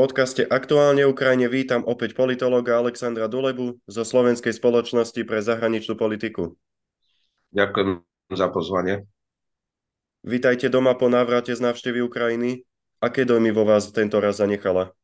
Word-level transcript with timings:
V 0.00 0.08
podcaste 0.08 0.48
Aktuálne 0.48 1.04
Ukrajine 1.04 1.44
vítam 1.52 1.84
opäť 1.84 2.16
politológa 2.16 2.80
Alexandra 2.80 3.28
Dulebu 3.28 3.84
zo 3.84 4.00
Slovenskej 4.00 4.56
spoločnosti 4.56 5.20
pre 5.28 5.44
zahraničnú 5.44 5.92
politiku. 5.92 6.56
Ďakujem 7.52 8.00
za 8.32 8.48
pozvanie. 8.48 9.04
Vítajte 10.24 10.72
doma 10.72 10.96
po 10.96 11.12
návrate 11.12 11.52
z 11.52 11.60
návštevy 11.60 12.00
Ukrajiny. 12.00 12.64
Aké 12.96 13.28
dojmy 13.28 13.52
vo 13.52 13.68
vás 13.68 13.92
tento 13.92 14.24
raz 14.24 14.40
zanechala? 14.40 14.96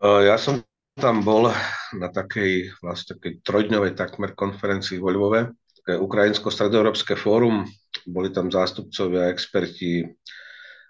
Ja 0.00 0.40
som 0.40 0.64
tam 0.96 1.20
bol 1.20 1.52
na 1.92 2.08
takej 2.08 2.72
vlastne 2.80 3.20
takej 3.20 3.44
trojdňovej 3.44 4.00
takmer 4.00 4.32
konferencii 4.32 4.96
vo 4.96 5.12
Lvove, 5.12 5.52
Ukrajinsko-stredoeurópske 5.84 7.20
fórum. 7.20 7.68
Boli 8.08 8.32
tam 8.32 8.48
zástupcovia, 8.48 9.28
experti 9.28 10.08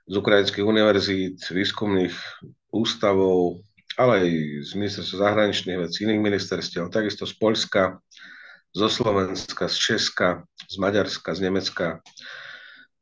z 0.06 0.14
ukrajinských 0.14 0.62
univerzít, 0.62 1.42
výskumných 1.50 2.14
ústavov, 2.70 3.62
ale 3.98 4.12
aj 4.24 4.28
z 4.66 4.70
ministerstva 4.78 5.18
zahraničných 5.28 5.78
vecí, 5.86 6.06
iných 6.06 6.22
ministerstiev, 6.22 6.88
takisto 6.88 7.26
z 7.26 7.34
Polska, 7.36 7.98
zo 8.70 8.86
Slovenska, 8.86 9.66
z 9.66 9.76
Česka, 9.76 10.46
z 10.70 10.74
Maďarska, 10.78 11.34
z 11.34 11.40
Nemecka. 11.50 11.86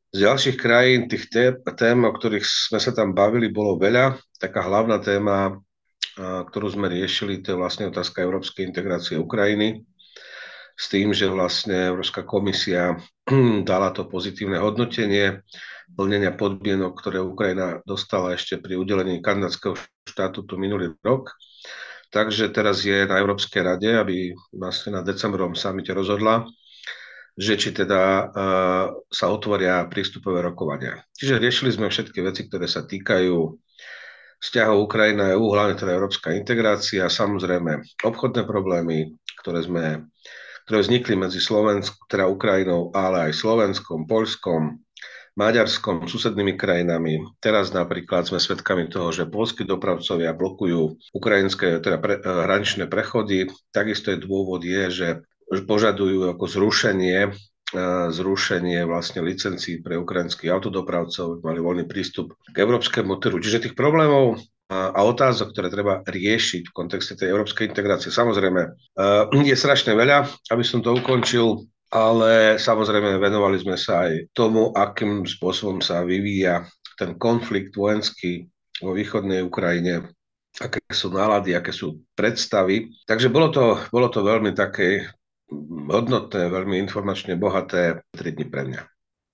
Z 0.09 0.25
ďalších 0.25 0.57
krajín 0.57 1.05
tých 1.05 1.29
tém, 1.77 1.97
o 2.01 2.09
ktorých 2.09 2.41
sme 2.41 2.81
sa 2.81 2.89
tam 2.89 3.13
bavili, 3.13 3.53
bolo 3.53 3.77
veľa. 3.77 4.17
Taká 4.41 4.65
hlavná 4.65 4.97
téma, 4.97 5.61
ktorú 6.17 6.73
sme 6.73 6.89
riešili, 6.89 7.45
to 7.45 7.53
je 7.53 7.61
vlastne 7.61 7.93
otázka 7.93 8.25
európskej 8.25 8.65
integrácie 8.65 9.21
Ukrajiny 9.21 9.85
s 10.79 10.85
tým, 10.87 11.11
že 11.11 11.27
vlastne 11.27 11.91
Európska 11.91 12.23
komisia 12.23 12.95
dala 13.69 13.91
to 13.91 14.07
pozitívne 14.07 14.57
hodnotenie 14.57 15.43
plnenia 15.97 16.33
podmienok, 16.35 16.97
ktoré 16.97 17.21
Ukrajina 17.21 17.81
dostala 17.85 18.35
ešte 18.35 18.57
pri 18.59 18.77
udelení 18.77 19.21
kanadského 19.23 19.77
štátu 20.05 20.45
tu 20.45 20.59
minulý 20.59 20.93
rok. 21.01 21.33
Takže 22.09 22.49
teraz 22.49 22.81
je 22.81 23.05
na 23.05 23.21
Európskej 23.21 23.61
rade, 23.61 23.89
aby 23.93 24.33
vlastne 24.49 24.97
na 24.97 25.05
decembrovom 25.05 25.53
samite 25.53 25.93
rozhodla, 25.93 26.49
že 27.37 27.53
či 27.55 27.69
teda 27.69 28.01
uh, 28.01 28.85
sa 29.07 29.25
otvoria 29.29 29.85
prístupové 29.85 30.41
rokovania. 30.41 31.05
Čiže 31.13 31.37
riešili 31.37 31.69
sme 31.69 31.93
všetky 31.93 32.19
veci, 32.25 32.49
ktoré 32.49 32.65
sa 32.65 32.81
týkajú 32.81 33.37
vzťahov 34.41 34.89
Ukrajina 34.89 35.29
a 35.29 35.33
EU, 35.37 35.53
hlavne 35.53 35.77
teda 35.77 35.93
európska 35.93 36.33
integrácia, 36.33 37.05
samozrejme 37.11 38.01
obchodné 38.01 38.47
problémy, 38.47 39.13
ktoré 39.43 39.61
sme 39.61 40.09
ktoré 40.69 40.85
vznikli 40.85 41.17
medzi 41.17 41.41
Slovenskou, 41.41 42.05
teda 42.05 42.29
Ukrajinou, 42.29 42.93
ale 42.93 43.33
aj 43.33 43.41
Slovenskom, 43.41 44.05
Polskom, 44.05 44.77
Maďarskom, 45.37 46.09
susednými 46.09 46.57
krajinami. 46.57 47.21
Teraz 47.37 47.69
napríklad 47.69 48.25
sme 48.25 48.41
svedkami 48.41 48.89
toho, 48.89 49.13
že 49.13 49.29
polskí 49.29 49.67
dopravcovia 49.67 50.33
blokujú 50.33 51.13
ukrajinské 51.13 51.77
teda 51.83 51.97
pre, 52.01 52.17
eh, 52.17 52.23
hraničné 52.23 52.89
prechody. 52.89 53.49
Takisto 53.69 54.09
je 54.13 54.23
dôvod 54.23 54.65
je, 54.65 54.83
že 54.89 55.07
požadujú 55.49 56.33
ako 56.33 56.45
zrušenie 56.45 57.19
eh, 57.29 58.09
zrušenie 58.09 58.81
vlastne 58.89 59.21
licencií 59.21 59.85
pre 59.85 59.93
ukrajinských 60.01 60.49
autodopravcov, 60.49 61.45
mali 61.45 61.61
voľný 61.61 61.85
prístup 61.85 62.33
k 62.49 62.65
európskemu 62.65 63.13
trhu. 63.21 63.37
Čiže 63.37 63.69
tých 63.69 63.77
problémov 63.77 64.41
a 64.69 65.01
otázok, 65.01 65.49
ktoré 65.49 65.73
treba 65.73 66.05
riešiť 66.05 66.69
v 66.69 66.75
kontexte 66.77 67.17
tej 67.17 67.33
európskej 67.33 67.73
integrácie. 67.73 68.13
Samozrejme, 68.13 68.61
eh, 68.69 69.45
je 69.49 69.57
strašne 69.57 69.97
veľa, 69.97 70.29
aby 70.53 70.63
som 70.65 70.85
to 70.85 70.93
ukončil, 70.93 71.65
ale 71.89 72.61
samozrejme 72.61 73.17
venovali 73.17 73.57
sme 73.57 73.77
sa 73.77 74.05
aj 74.05 74.29
tomu, 74.37 74.69
akým 74.77 75.25
spôsobom 75.25 75.81
sa 75.81 76.05
vyvíja 76.05 76.69
ten 76.97 77.17
konflikt 77.17 77.73
vojenský 77.73 78.45
vo 78.79 78.93
východnej 78.93 79.41
Ukrajine, 79.41 80.13
aké 80.61 80.79
sú 80.93 81.09
nálady, 81.09 81.57
aké 81.57 81.73
sú 81.73 82.05
predstavy. 82.13 82.93
Takže 83.09 83.33
bolo 83.33 83.49
to, 83.49 83.81
bolo 83.89 84.07
to 84.13 84.21
veľmi 84.21 84.53
také 84.53 85.09
hodnotné, 85.89 86.45
veľmi 86.49 86.77
informačne 86.85 87.33
bohaté 87.33 88.05
tri 88.13 88.29
dni 88.37 88.45
pre 88.45 88.61
mňa. 88.69 88.81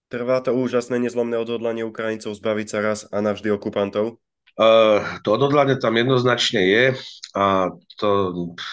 Trvá 0.06 0.40
to 0.40 0.56
úžasné 0.56 1.02
nezlomné 1.02 1.36
odhodlanie 1.36 1.84
Ukrajincov 1.84 2.38
zbaviť 2.38 2.68
sa 2.70 2.80
raz 2.80 3.00
a 3.10 3.20
navždy 3.20 3.52
okupantov? 3.52 4.22
Uh, 4.56 5.20
to 5.28 5.36
odhodlanie 5.36 5.76
tam 5.76 6.00
jednoznačne 6.00 6.64
je 6.64 6.86
a 7.36 7.76
to 8.00 8.10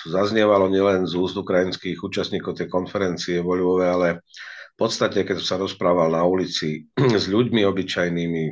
zaznievalo 0.06 0.70
nielen 0.70 1.10
z 1.10 1.19
úst 1.19 1.34
ukrajinských 1.34 1.98
účastníkov 1.98 2.54
tej 2.54 2.70
konferencie 2.70 3.43
vo 3.43 3.59
ale 3.82 4.22
v 4.72 4.76
podstate, 4.78 5.26
keď 5.26 5.43
som 5.43 5.47
sa 5.47 5.56
rozprával 5.59 6.15
na 6.15 6.22
ulici 6.22 6.87
s 7.22 7.26
ľuďmi 7.26 7.66
obyčajnými, 7.66 8.44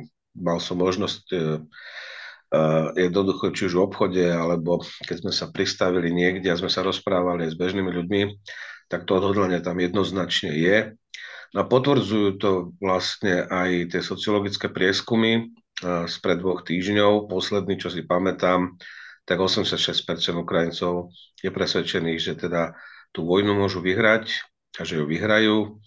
mal 0.43 0.59
som 0.59 0.83
možnosť 0.83 1.23
uh, 1.31 1.63
jednoducho 2.99 3.55
či 3.55 3.71
už 3.71 3.79
v 3.79 3.83
obchode, 3.87 4.25
alebo 4.27 4.83
keď 5.07 5.23
sme 5.23 5.31
sa 5.31 5.47
pristavili 5.47 6.11
niekde 6.11 6.51
a 6.51 6.59
sme 6.59 6.67
sa 6.67 6.83
rozprávali 6.83 7.47
s 7.47 7.55
bežnými 7.55 7.87
ľuďmi, 7.87 8.21
tak 8.91 9.07
to 9.07 9.15
odhodlanie 9.15 9.63
tam 9.63 9.79
jednoznačne 9.79 10.51
je. 10.51 10.91
A 11.51 11.61
potvrdzujú 11.63 12.29
to 12.39 12.51
vlastne 12.83 13.47
aj 13.47 13.95
tie 13.95 14.01
sociologické 14.03 14.67
prieskumy, 14.67 15.51
spred 15.83 16.37
dvoch 16.39 16.61
týždňov. 16.63 17.27
Posledný, 17.27 17.77
čo 17.81 17.89
si 17.89 18.05
pamätám, 18.05 18.77
tak 19.25 19.37
86% 19.37 19.91
Ukrajincov 20.37 21.13
je 21.41 21.49
presvedčených, 21.49 22.19
že 22.19 22.33
teda 22.37 22.73
tú 23.11 23.27
vojnu 23.27 23.53
môžu 23.57 23.83
vyhrať 23.83 24.31
a 24.79 24.87
že 24.87 25.01
ju 25.01 25.05
vyhrajú. 25.05 25.81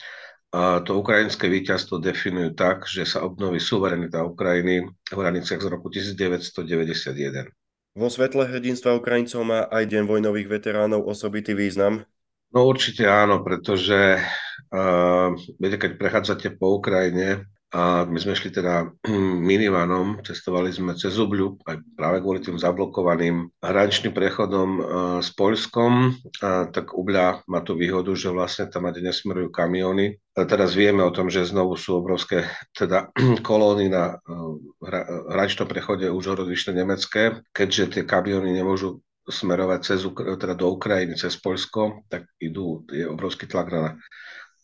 A 0.54 0.86
to 0.86 1.02
ukrajinské 1.02 1.50
víťazstvo 1.50 1.98
definujú 1.98 2.54
tak, 2.54 2.86
že 2.86 3.02
sa 3.02 3.26
obnoví 3.26 3.58
suverenita 3.58 4.22
Ukrajiny 4.22 4.86
v 4.86 5.18
hraniciach 5.18 5.58
z 5.58 5.66
roku 5.66 5.90
1991. 5.90 7.50
Vo 7.94 8.06
svetle 8.10 8.46
hrdinstva 8.46 8.94
Ukrajincov 8.94 9.42
má 9.42 9.66
aj 9.66 9.86
Deň 9.90 10.06
vojnových 10.06 10.50
veteránov 10.50 11.06
osobitý 11.10 11.58
význam? 11.58 12.06
No 12.54 12.70
určite 12.70 13.02
áno, 13.02 13.42
pretože 13.42 14.22
uh, 14.70 15.34
viete, 15.58 15.78
keď 15.78 15.98
prechádzate 15.98 16.54
po 16.54 16.78
Ukrajine, 16.78 17.50
a 17.74 18.06
my 18.06 18.18
sme 18.22 18.38
šli 18.38 18.54
teda 18.54 18.86
minivanom, 19.50 20.22
cestovali 20.22 20.70
sme 20.70 20.94
cez 20.94 21.18
Ubľu, 21.18 21.66
aj 21.66 21.76
práve 21.98 22.22
kvôli 22.22 22.38
tým 22.38 22.54
zablokovaným 22.54 23.50
hraničným 23.58 24.14
prechodom 24.14 24.70
e, 24.70 24.82
s 25.18 25.34
Polskom. 25.34 26.14
A 26.38 26.70
tak 26.70 26.94
Ubľa 26.94 27.42
má 27.50 27.66
tú 27.66 27.74
výhodu, 27.74 28.14
že 28.14 28.30
vlastne 28.30 28.70
tam 28.70 28.86
aj 28.86 29.02
nesmerujú 29.02 29.50
kamiony. 29.50 30.14
A 30.38 30.46
teraz 30.46 30.78
vieme 30.78 31.02
o 31.02 31.10
tom, 31.10 31.26
že 31.26 31.42
znovu 31.42 31.74
sú 31.74 31.98
obrovské 31.98 32.46
teda 32.78 33.10
kolóny 33.48 33.90
na 33.90 34.22
e, 34.22 34.86
hraničnom 35.34 35.66
prechode 35.66 36.06
už 36.06 36.46
Vyšné 36.46 36.78
nemecké, 36.78 37.42
keďže 37.50 37.84
tie 37.98 38.02
kamiony 38.06 38.54
nemôžu 38.54 39.02
smerovať 39.26 39.80
cez, 39.82 40.04
teda 40.14 40.54
do 40.54 40.70
Ukrajiny, 40.76 41.16
cez 41.16 41.34
Polsko, 41.40 42.04
tak 42.12 42.28
idú, 42.36 42.84
je 42.92 43.08
obrovský 43.08 43.48
tlak 43.48 43.68
na 43.72 43.84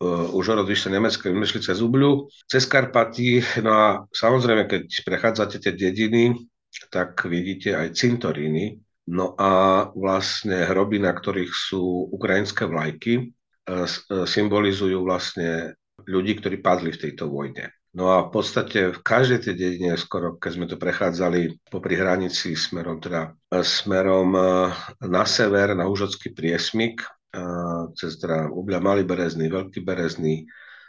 uh, 0.01 0.33
už 0.33 0.57
od 0.57 0.67
vyššie 0.67 0.91
Nemecké 0.91 1.29
vymešli 1.29 1.61
cez 1.61 1.79
Ubľu, 1.85 2.33
cez 2.49 2.65
Karpaty. 2.65 3.45
No 3.61 3.71
a 3.71 3.87
samozrejme, 4.11 4.67
keď 4.67 4.83
prechádzate 5.05 5.61
tie 5.61 5.73
dediny, 5.77 6.35
tak 6.89 7.21
vidíte 7.29 7.77
aj 7.77 7.95
cintoríny. 7.95 8.81
No 9.11 9.35
a 9.37 9.87
vlastne 9.93 10.65
hroby, 10.65 11.03
na 11.03 11.13
ktorých 11.13 11.51
sú 11.51 12.09
ukrajinské 12.11 12.65
vlajky, 12.65 13.31
uh, 13.69 13.87
symbolizujú 14.25 15.05
vlastne 15.05 15.77
ľudí, 16.09 16.41
ktorí 16.41 16.65
padli 16.65 16.97
v 16.97 17.03
tejto 17.09 17.29
vojne. 17.29 17.69
No 17.91 18.15
a 18.15 18.23
v 18.23 18.31
podstate 18.31 18.95
v 18.95 19.01
každej 19.03 19.51
tej 19.51 19.55
dedine, 19.59 19.99
skoro 19.99 20.39
keď 20.39 20.51
sme 20.55 20.67
to 20.71 20.79
prechádzali 20.79 21.59
popri 21.75 21.99
hranici 21.99 22.55
smerom, 22.55 23.03
teda, 23.03 23.35
smerom 23.51 24.31
na 25.03 25.25
sever, 25.27 25.75
na 25.75 25.91
Užocký 25.91 26.31
priesmik, 26.31 27.03
cez 27.95 28.19
teda 28.19 28.51
Ubľa 28.51 28.81
Malý 28.83 29.03
Berezný, 29.07 29.47
Veľký 29.47 29.87
Berezný, 29.87 30.47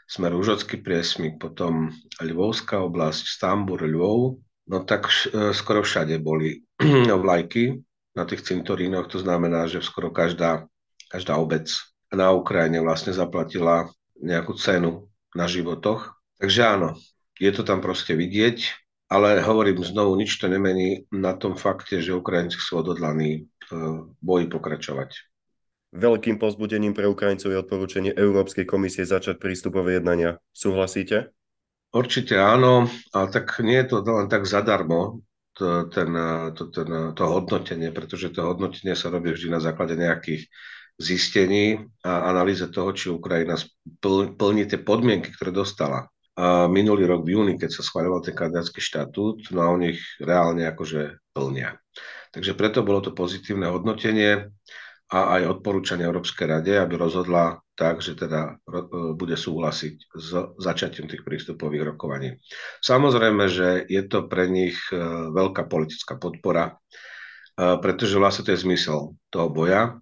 smer 0.09 0.35
Užocký 0.35 0.81
priesmik, 0.81 1.39
potom 1.39 1.93
Ľvovská 2.19 2.81
oblasť, 2.83 3.23
Stambur, 3.31 3.79
Ľvov, 3.85 4.41
no 4.67 4.77
tak 4.83 5.07
e, 5.07 5.55
skoro 5.55 5.85
všade 5.85 6.19
boli 6.19 6.67
vlajky 7.23 7.79
na 8.11 8.27
tých 8.27 8.43
cintorínoch, 8.43 9.07
to 9.07 9.23
znamená, 9.23 9.71
že 9.71 9.79
skoro 9.79 10.11
každá, 10.11 10.67
každá 11.07 11.39
obec 11.39 11.71
na 12.11 12.35
Ukrajine 12.35 12.83
vlastne 12.83 13.15
zaplatila 13.15 13.87
nejakú 14.19 14.51
cenu 14.59 15.07
na 15.31 15.47
životoch. 15.47 16.11
Takže 16.43 16.61
áno, 16.67 16.99
je 17.39 17.51
to 17.55 17.63
tam 17.63 17.79
proste 17.79 18.11
vidieť, 18.11 18.67
ale 19.07 19.39
hovorím 19.39 19.79
znovu, 19.79 20.19
nič 20.19 20.35
to 20.35 20.51
nemení 20.51 21.07
na 21.07 21.39
tom 21.39 21.55
fakte, 21.55 22.03
že 22.03 22.11
Ukrajinci 22.11 22.59
sú 22.59 22.83
odhodlaní 22.83 23.47
v 23.71 23.71
boji 24.19 24.51
pokračovať. 24.51 25.30
Veľkým 25.91 26.39
pozbudením 26.39 26.95
pre 26.95 27.03
Ukrajincov 27.11 27.51
je 27.51 27.59
odporúčanie 27.59 28.11
Európskej 28.15 28.63
komisie 28.63 29.03
začať 29.03 29.43
prístupové 29.43 29.99
jednania. 29.99 30.39
Súhlasíte? 30.55 31.35
Určite 31.91 32.39
áno, 32.39 32.87
ale 33.11 33.27
tak 33.27 33.59
nie 33.59 33.75
je 33.83 33.91
to 33.91 33.95
len 33.99 34.31
tak 34.31 34.47
zadarmo, 34.47 35.19
to, 35.51 35.91
ten, 35.91 36.15
to, 36.55 36.71
ten, 36.71 37.11
to 37.11 37.23
hodnotenie, 37.27 37.91
pretože 37.91 38.31
to 38.31 38.47
hodnotenie 38.47 38.95
sa 38.95 39.11
robí 39.11 39.35
vždy 39.35 39.51
na 39.51 39.59
základe 39.59 39.99
nejakých 39.99 40.47
zistení 40.95 41.83
a 42.07 42.31
analýze 42.31 42.63
toho, 42.71 42.95
či 42.95 43.11
Ukrajina 43.11 43.59
plní 44.39 44.71
tie 44.71 44.79
podmienky, 44.79 45.35
ktoré 45.35 45.51
dostala. 45.51 46.07
a 46.39 46.71
minulý 46.71 47.03
rok 47.03 47.27
v 47.27 47.35
júni, 47.35 47.53
keď 47.59 47.69
sa 47.75 47.83
schválil 47.83 48.15
ten 48.23 48.31
kandidátsky 48.31 48.79
štatút, 48.79 49.51
no 49.51 49.59
a 49.59 49.67
oni 49.75 49.99
ich 49.99 50.01
reálne 50.23 50.63
akože 50.71 51.19
plnia. 51.35 51.75
Takže 52.31 52.55
preto 52.55 52.87
bolo 52.87 53.03
to 53.03 53.11
pozitívne 53.11 53.67
hodnotenie 53.67 54.47
a 55.11 55.35
aj 55.35 55.59
odporúčanie 55.59 56.07
Európskej 56.07 56.47
rade, 56.47 56.71
aby 56.71 56.95
rozhodla 56.95 57.59
tak, 57.75 57.99
že 57.99 58.15
teda 58.15 58.55
e, 58.63 58.79
bude 59.11 59.35
súhlasiť 59.35 59.95
s 60.15 60.29
začatím 60.55 61.11
tých 61.11 61.27
prístupových 61.27 61.91
rokovaní. 61.91 62.39
Samozrejme, 62.79 63.51
že 63.51 63.83
je 63.91 64.01
to 64.07 64.31
pre 64.31 64.47
nich 64.47 64.79
e, 64.87 64.95
veľká 65.35 65.67
politická 65.67 66.15
podpora, 66.15 66.71
e, 66.71 66.73
pretože 67.83 68.15
vlastne 68.15 68.47
to 68.47 68.55
je 68.55 68.63
zmysel 68.63 69.19
toho 69.27 69.51
boja, 69.51 69.99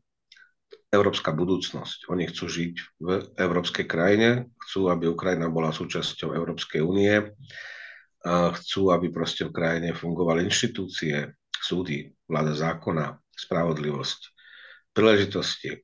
európska 0.94 1.34
budúcnosť. 1.34 2.06
Oni 2.14 2.30
chcú 2.30 2.46
žiť 2.46 2.74
v 3.02 3.10
európskej 3.34 3.86
krajine, 3.90 4.50
chcú, 4.66 4.94
aby 4.94 5.10
Ukrajina 5.10 5.50
bola 5.50 5.70
súčasťou 5.70 6.34
Európskej 6.34 6.82
únie, 6.82 7.30
chcú, 8.26 8.90
aby 8.90 9.14
proste 9.14 9.46
v 9.46 9.54
krajine 9.54 9.94
fungovali 9.94 10.50
inštitúcie, 10.50 11.30
súdy, 11.62 12.10
vláda 12.26 12.58
zákona, 12.58 13.22
spravodlivosť, 13.38 14.39
príležitosti, 15.00 15.80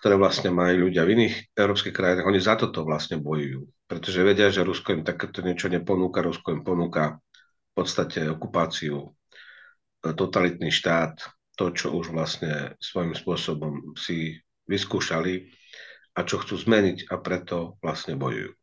ktoré 0.00 0.16
vlastne 0.16 0.48
majú 0.48 0.88
ľudia 0.88 1.04
v 1.04 1.20
iných 1.20 1.34
európskych 1.52 1.92
krajinách. 1.92 2.24
Oni 2.24 2.40
za 2.40 2.56
toto 2.56 2.88
vlastne 2.88 3.20
bojujú, 3.20 3.68
pretože 3.84 4.24
vedia, 4.24 4.48
že 4.48 4.64
Rusko 4.64 4.96
im 4.96 5.04
takéto 5.04 5.44
niečo 5.44 5.68
neponúka, 5.68 6.24
Rusko 6.24 6.56
im 6.56 6.64
ponúka 6.64 7.20
v 7.20 7.72
podstate 7.76 8.24
okupáciu, 8.32 9.12
totalitný 10.00 10.72
štát, 10.72 11.20
to, 11.54 11.70
čo 11.76 11.92
už 11.92 12.16
vlastne 12.16 12.74
svojím 12.80 13.12
spôsobom 13.12 13.92
si 13.94 14.40
vyskúšali 14.64 15.52
a 16.16 16.24
čo 16.24 16.40
chcú 16.40 16.56
zmeniť 16.56 17.12
a 17.12 17.20
preto 17.20 17.76
vlastne 17.84 18.16
bojujú. 18.16 18.56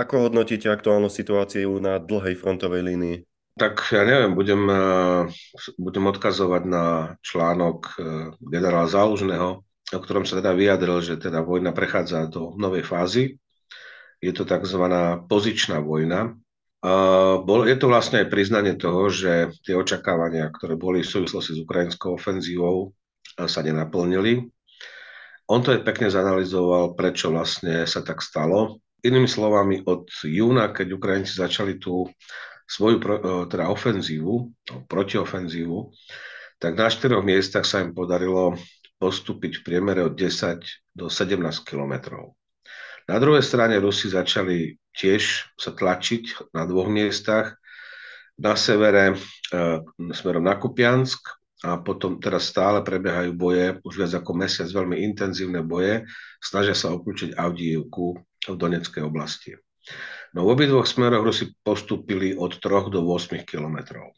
Ako 0.00 0.28
hodnotíte 0.28 0.72
aktuálnu 0.72 1.12
situáciu 1.12 1.76
na 1.76 2.00
dlhej 2.00 2.40
frontovej 2.40 2.80
línii? 2.80 3.16
Tak 3.52 3.84
ja 3.92 4.02
neviem, 4.08 4.32
budem, 4.32 4.62
eh, 4.64 5.22
budem 5.76 6.04
odkazovať 6.08 6.62
na 6.64 6.84
článok 7.20 7.78
eh, 7.84 8.02
generála 8.40 8.88
Zálužného, 8.88 9.48
o 9.92 10.00
ktorom 10.00 10.24
sa 10.24 10.40
teda 10.40 10.56
vyjadril, 10.56 11.04
že 11.04 11.20
teda 11.20 11.44
vojna 11.44 11.76
prechádza 11.76 12.32
do 12.32 12.56
novej 12.56 12.82
fázy. 12.82 13.36
Je 14.22 14.32
to 14.32 14.46
tzv. 14.46 14.82
pozičná 15.26 15.82
vojna, 15.82 16.38
je 16.82 17.76
to 17.78 17.86
vlastne 17.86 18.26
aj 18.26 18.32
priznanie 18.32 18.74
toho, 18.74 19.06
že 19.06 19.54
tie 19.62 19.78
očakávania, 19.78 20.50
ktoré 20.50 20.74
boli 20.74 21.06
v 21.06 21.12
súvislosti 21.14 21.54
s 21.54 21.62
ukrajinskou 21.62 22.18
ofenzívou, 22.18 22.90
sa 23.38 23.62
nenaplnili. 23.62 24.50
On 25.46 25.62
to 25.62 25.78
je 25.78 25.84
pekne 25.86 26.10
zanalizoval, 26.10 26.98
prečo 26.98 27.30
vlastne 27.30 27.86
sa 27.86 28.02
tak 28.02 28.18
stalo. 28.18 28.82
Inými 29.02 29.30
slovami, 29.30 29.82
od 29.86 30.10
júna, 30.26 30.74
keď 30.74 30.98
Ukrajinci 30.98 31.34
začali 31.38 31.78
tú 31.78 32.10
svoju 32.72 32.96
e, 32.96 33.04
teda 33.52 33.68
ofenzívu, 33.68 34.34
no, 34.48 34.76
protiofenzívu, 34.88 35.92
tak 36.56 36.72
na 36.78 36.88
štyroch 36.88 37.20
miestach 37.20 37.68
sa 37.68 37.84
im 37.84 37.92
podarilo 37.92 38.56
postúpiť 38.96 39.60
v 39.60 39.64
priemere 39.66 40.00
od 40.06 40.14
10 40.16 40.62
do 40.94 41.10
17 41.10 41.36
kilometrov. 41.68 42.32
Na 43.10 43.18
druhej 43.18 43.42
strane 43.42 43.82
Rusi 43.82 44.08
začali 44.08 44.78
tiež 44.94 45.52
sa 45.58 45.74
tlačiť 45.74 46.54
na 46.54 46.62
dvoch 46.64 46.86
miestach. 46.86 47.58
Na 48.38 48.56
severe 48.56 49.12
e, 49.12 49.14
smerom 50.14 50.46
na 50.46 50.56
Kupiansk 50.56 51.20
a 51.62 51.78
potom 51.78 52.18
teraz 52.18 52.48
stále 52.50 52.80
prebiehajú 52.80 53.30
boje, 53.36 53.66
už 53.86 53.94
viac 54.02 54.12
ako 54.18 54.32
mesiac, 54.34 54.66
veľmi 54.70 55.02
intenzívne 55.02 55.60
boje. 55.62 56.06
Snažia 56.40 56.74
sa 56.74 56.94
obklúčiť 56.94 57.36
Avdijevku 57.38 58.06
v 58.50 58.56
Donetskej 58.56 59.02
oblasti. 59.04 59.54
No 60.32 60.48
v 60.48 60.52
obidvoch 60.56 60.88
smeroch 60.88 61.24
Rusi 61.24 61.52
postúpili 61.60 62.32
od 62.32 62.56
3 62.56 62.88
do 62.88 63.04
8 63.04 63.44
kilometrov. 63.44 64.16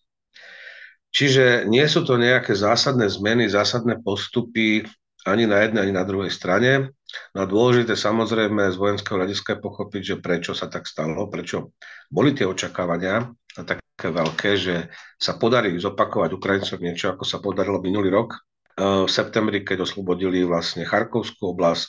Čiže 1.15 1.71
nie 1.71 1.87
sú 1.87 2.03
to 2.03 2.19
nejaké 2.19 2.55
zásadné 2.55 3.07
zmeny, 3.07 3.47
zásadné 3.47 4.03
postupy 4.03 4.83
ani 5.25 5.47
na 5.47 5.63
jednej, 5.63 5.87
ani 5.89 5.95
na 5.95 6.03
druhej 6.03 6.31
strane. 6.31 6.91
No 7.35 7.39
a 7.43 7.47
dôležité 7.47 7.95
samozrejme 7.95 8.75
z 8.75 8.77
vojenského 8.77 9.23
hľadiska 9.23 9.55
je 9.55 9.65
pochopiť, 9.65 10.03
že 10.03 10.17
prečo 10.19 10.53
sa 10.59 10.67
tak 10.67 10.91
stalo, 10.91 11.31
prečo 11.31 11.75
boli 12.11 12.35
tie 12.35 12.45
očakávania 12.45 13.31
a 13.31 13.61
také 13.63 14.11
veľké, 14.11 14.51
že 14.59 14.91
sa 15.15 15.39
podarí 15.39 15.79
zopakovať 15.79 16.31
Ukrajincov 16.35 16.83
niečo, 16.83 17.15
ako 17.15 17.23
sa 17.23 17.39
podarilo 17.39 17.79
minulý 17.79 18.11
rok. 18.11 18.35
V 18.75 19.07
septembri, 19.07 19.63
keď 19.63 19.87
oslobodili 19.87 20.43
vlastne 20.43 20.83
Charkovskú 20.83 21.55
oblasť, 21.55 21.89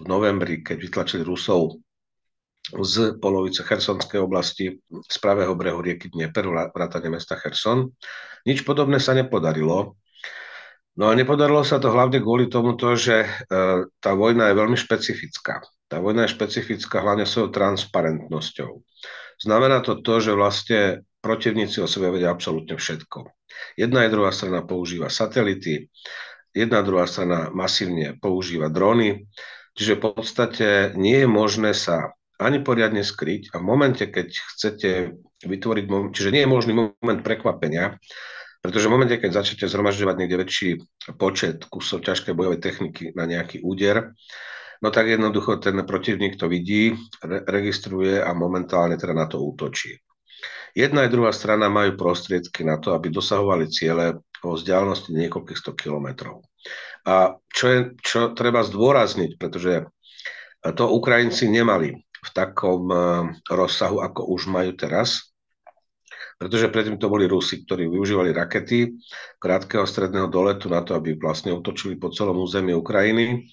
v 0.00 0.08
novembri, 0.08 0.64
keď 0.64 0.76
vytlačili 0.80 1.20
Rusov 1.20 1.76
z 2.72 3.20
polovice 3.20 3.60
Chersonskej 3.60 4.20
oblasti 4.24 4.80
z 4.88 5.16
pravého 5.20 5.52
brehu 5.52 5.84
rieky 5.84 6.08
Dnieper, 6.08 6.48
vrátane 6.72 7.12
mesta 7.12 7.36
Cherson. 7.36 7.92
Nič 8.48 8.64
podobné 8.64 8.96
sa 8.96 9.12
nepodarilo. 9.12 10.00
No 10.92 11.08
a 11.08 11.16
nepodarilo 11.16 11.64
sa 11.64 11.80
to 11.80 11.88
hlavne 11.88 12.20
kvôli 12.20 12.52
tomuto, 12.52 12.92
že 12.96 13.24
e, 13.24 13.28
tá 13.88 14.12
vojna 14.12 14.52
je 14.52 14.58
veľmi 14.60 14.76
špecifická. 14.76 15.64
Tá 15.88 15.96
vojna 16.00 16.28
je 16.28 16.34
špecifická 16.36 17.00
hlavne 17.00 17.24
svojou 17.24 17.48
transparentnosťou. 17.52 18.70
Znamená 19.40 19.80
to 19.80 20.04
to, 20.04 20.20
že 20.20 20.36
vlastne 20.36 20.80
protivníci 21.24 21.80
o 21.80 21.88
sebe 21.88 22.12
vedia 22.12 22.28
absolútne 22.28 22.76
všetko. 22.76 23.24
Jedna 23.80 24.04
aj 24.04 24.10
druhá 24.12 24.32
strana 24.34 24.60
používa 24.64 25.08
satelity, 25.08 25.88
jedna 26.52 26.84
druhá 26.84 27.08
strana 27.08 27.48
masívne 27.52 28.20
používa 28.20 28.68
drony, 28.68 29.24
čiže 29.72 29.96
v 29.96 30.02
podstate 30.12 30.68
nie 30.98 31.24
je 31.24 31.28
možné 31.28 31.72
sa 31.72 32.12
ani 32.42 32.60
poriadne 32.60 33.06
skryť 33.06 33.54
a 33.54 33.62
v 33.62 33.64
momente, 33.64 34.04
keď 34.06 34.28
chcete 34.56 34.90
vytvoriť, 35.42 35.84
čiže 36.12 36.32
nie 36.34 36.42
je 36.44 36.50
možný 36.50 36.72
moment 36.74 37.20
prekvapenia, 37.22 37.98
pretože 38.62 38.86
v 38.86 38.94
momente, 38.94 39.18
keď 39.18 39.42
začnete 39.42 39.66
zhromažďovať 39.66 40.16
niekde 40.18 40.36
väčší 40.38 40.70
počet 41.18 41.66
kusov 41.66 42.06
ťažkej 42.06 42.30
bojovej 42.30 42.62
techniky 42.62 43.10
na 43.18 43.26
nejaký 43.26 43.58
úder, 43.58 44.14
no 44.78 44.88
tak 44.94 45.10
jednoducho 45.10 45.58
ten 45.58 45.82
protivník 45.82 46.38
to 46.38 46.46
vidí, 46.46 46.94
re- 47.26 47.42
registruje 47.42 48.22
a 48.22 48.30
momentálne 48.30 48.94
teda 48.94 49.18
na 49.18 49.26
to 49.26 49.42
útočí. 49.42 49.98
Jedna 50.78 51.04
aj 51.04 51.12
druhá 51.12 51.34
strana 51.34 51.66
majú 51.68 51.98
prostriedky 51.98 52.62
na 52.62 52.78
to, 52.78 52.94
aby 52.94 53.10
dosahovali 53.10 53.68
ciele 53.68 54.22
o 54.46 54.54
vzdialenosti 54.54 55.10
niekoľkých 55.10 55.58
100 55.58 55.82
kilometrov. 55.82 56.46
A 57.04 57.34
čo, 57.50 57.66
je, 57.66 57.78
čo 57.98 58.30
treba 58.32 58.62
zdôrazniť, 58.62 59.36
pretože 59.36 59.90
to 60.62 60.84
Ukrajinci 60.86 61.50
nemali 61.50 61.98
v 62.22 62.28
takom 62.30 62.82
eh, 62.88 62.98
rozsahu, 63.50 63.98
ako 64.00 64.30
už 64.30 64.46
majú 64.48 64.72
teraz, 64.78 65.32
pretože 66.38 66.74
predtým 66.74 66.98
to 66.98 67.06
boli 67.06 67.30
Rusi, 67.30 67.62
ktorí 67.62 67.86
využívali 67.86 68.34
rakety 68.34 68.98
krátkeho 69.38 69.86
stredného 69.86 70.26
doletu 70.26 70.66
na 70.66 70.82
to, 70.82 70.98
aby 70.98 71.14
vlastne 71.14 71.54
utočili 71.54 71.94
po 71.94 72.10
celom 72.10 72.42
území 72.42 72.74
Ukrajiny. 72.74 73.46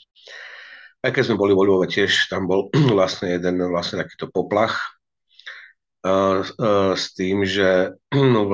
Aj 1.05 1.13
keď 1.13 1.31
sme 1.31 1.37
boli 1.37 1.53
vo 1.53 1.63
Lvove 1.69 1.85
tiež, 1.85 2.33
tam 2.33 2.49
bol 2.49 2.73
vlastne 2.97 3.37
jeden 3.37 3.61
vlastne 3.69 4.01
takýto 4.01 4.33
poplach 4.33 4.81
uh, 6.01 6.41
uh, 6.41 6.97
s 6.97 7.13
tým, 7.13 7.45
že 7.45 7.93
no, 8.33 8.49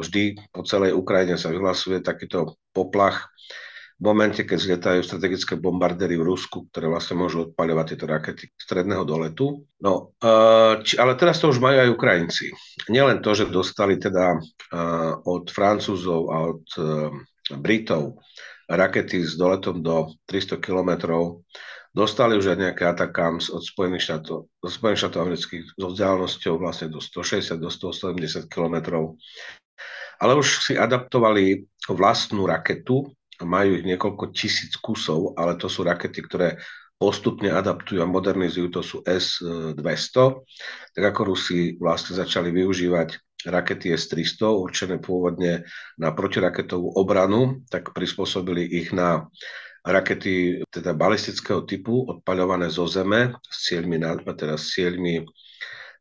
vždy 0.00 0.40
po 0.48 0.64
celej 0.64 0.96
Ukrajine 0.96 1.36
sa 1.36 1.52
vyhlasuje 1.52 2.00
takýto 2.00 2.56
poplach 2.72 3.28
v 4.02 4.10
momente, 4.10 4.42
keď 4.42 4.58
zlietajú 4.58 5.00
strategické 5.06 5.54
bombardéry 5.54 6.18
v 6.18 6.26
Rusku, 6.26 6.66
ktoré 6.66 6.90
vlastne 6.90 7.22
môžu 7.22 7.46
odpaľovať 7.46 7.94
tieto 7.94 8.10
rakety 8.10 8.50
stredného 8.58 9.06
doletu. 9.06 9.62
No, 9.78 10.10
či, 10.82 10.98
ale 10.98 11.14
teraz 11.14 11.38
to 11.38 11.54
už 11.54 11.62
majú 11.62 11.78
aj 11.78 11.94
Ukrajinci. 11.94 12.50
Nielen 12.90 13.22
to, 13.22 13.30
že 13.30 13.46
dostali 13.46 14.02
teda 14.02 14.42
uh, 14.42 15.22
od 15.22 15.46
Francúzov 15.54 16.34
a 16.34 16.50
od 16.50 16.66
uh, 16.82 17.14
Britov 17.62 18.18
rakety 18.66 19.22
s 19.22 19.38
doletom 19.38 19.78
do 19.86 20.10
300 20.26 20.58
kilometrov, 20.58 21.46
dostali 21.94 22.34
už 22.34 22.50
aj 22.50 22.58
nejaké 22.58 22.82
atakams 22.90 23.54
od 23.54 23.62
Spojených 23.62 24.10
štátov, 24.10 24.50
od 24.50 24.70
Spojených 24.70 25.06
štátov 25.06 25.20
amerických 25.30 25.62
so 25.78 25.86
vzdialenosťou 25.94 26.54
vlastne 26.58 26.90
do 26.90 26.98
160, 26.98 27.54
do 27.54 27.70
170 27.70 28.50
kilometrov. 28.50 29.14
Ale 30.18 30.34
už 30.34 30.66
si 30.66 30.74
adaptovali 30.74 31.70
vlastnú 31.86 32.50
raketu, 32.50 33.14
majú 33.44 33.78
ich 33.78 33.84
niekoľko 33.86 34.34
tisíc 34.34 34.74
kusov, 34.78 35.34
ale 35.36 35.58
to 35.58 35.66
sú 35.66 35.84
rakety, 35.84 36.22
ktoré 36.24 36.58
postupne 36.96 37.50
adaptujú 37.50 37.98
a 37.98 38.06
modernizujú, 38.06 38.66
to 38.70 38.82
sú 38.86 38.96
S-200, 39.02 40.14
tak 40.94 41.04
ako 41.10 41.34
Rusi 41.34 41.74
vlastne 41.82 42.14
začali 42.14 42.54
využívať 42.54 43.42
rakety 43.50 43.90
S-300, 43.90 44.54
určené 44.54 45.02
pôvodne 45.02 45.66
na 45.98 46.14
protiraketovú 46.14 46.94
obranu, 46.94 47.66
tak 47.66 47.90
prispôsobili 47.90 48.62
ich 48.62 48.94
na 48.94 49.26
rakety 49.82 50.62
teda 50.70 50.94
balistického 50.94 51.66
typu, 51.66 52.06
odpaľované 52.06 52.70
zo 52.70 52.86
zeme, 52.86 53.34
s 53.50 53.66
cieľmi 53.66 53.98
na, 53.98 54.14
teda 54.14 54.54
s 54.54 54.70
cieľmi 54.78 55.26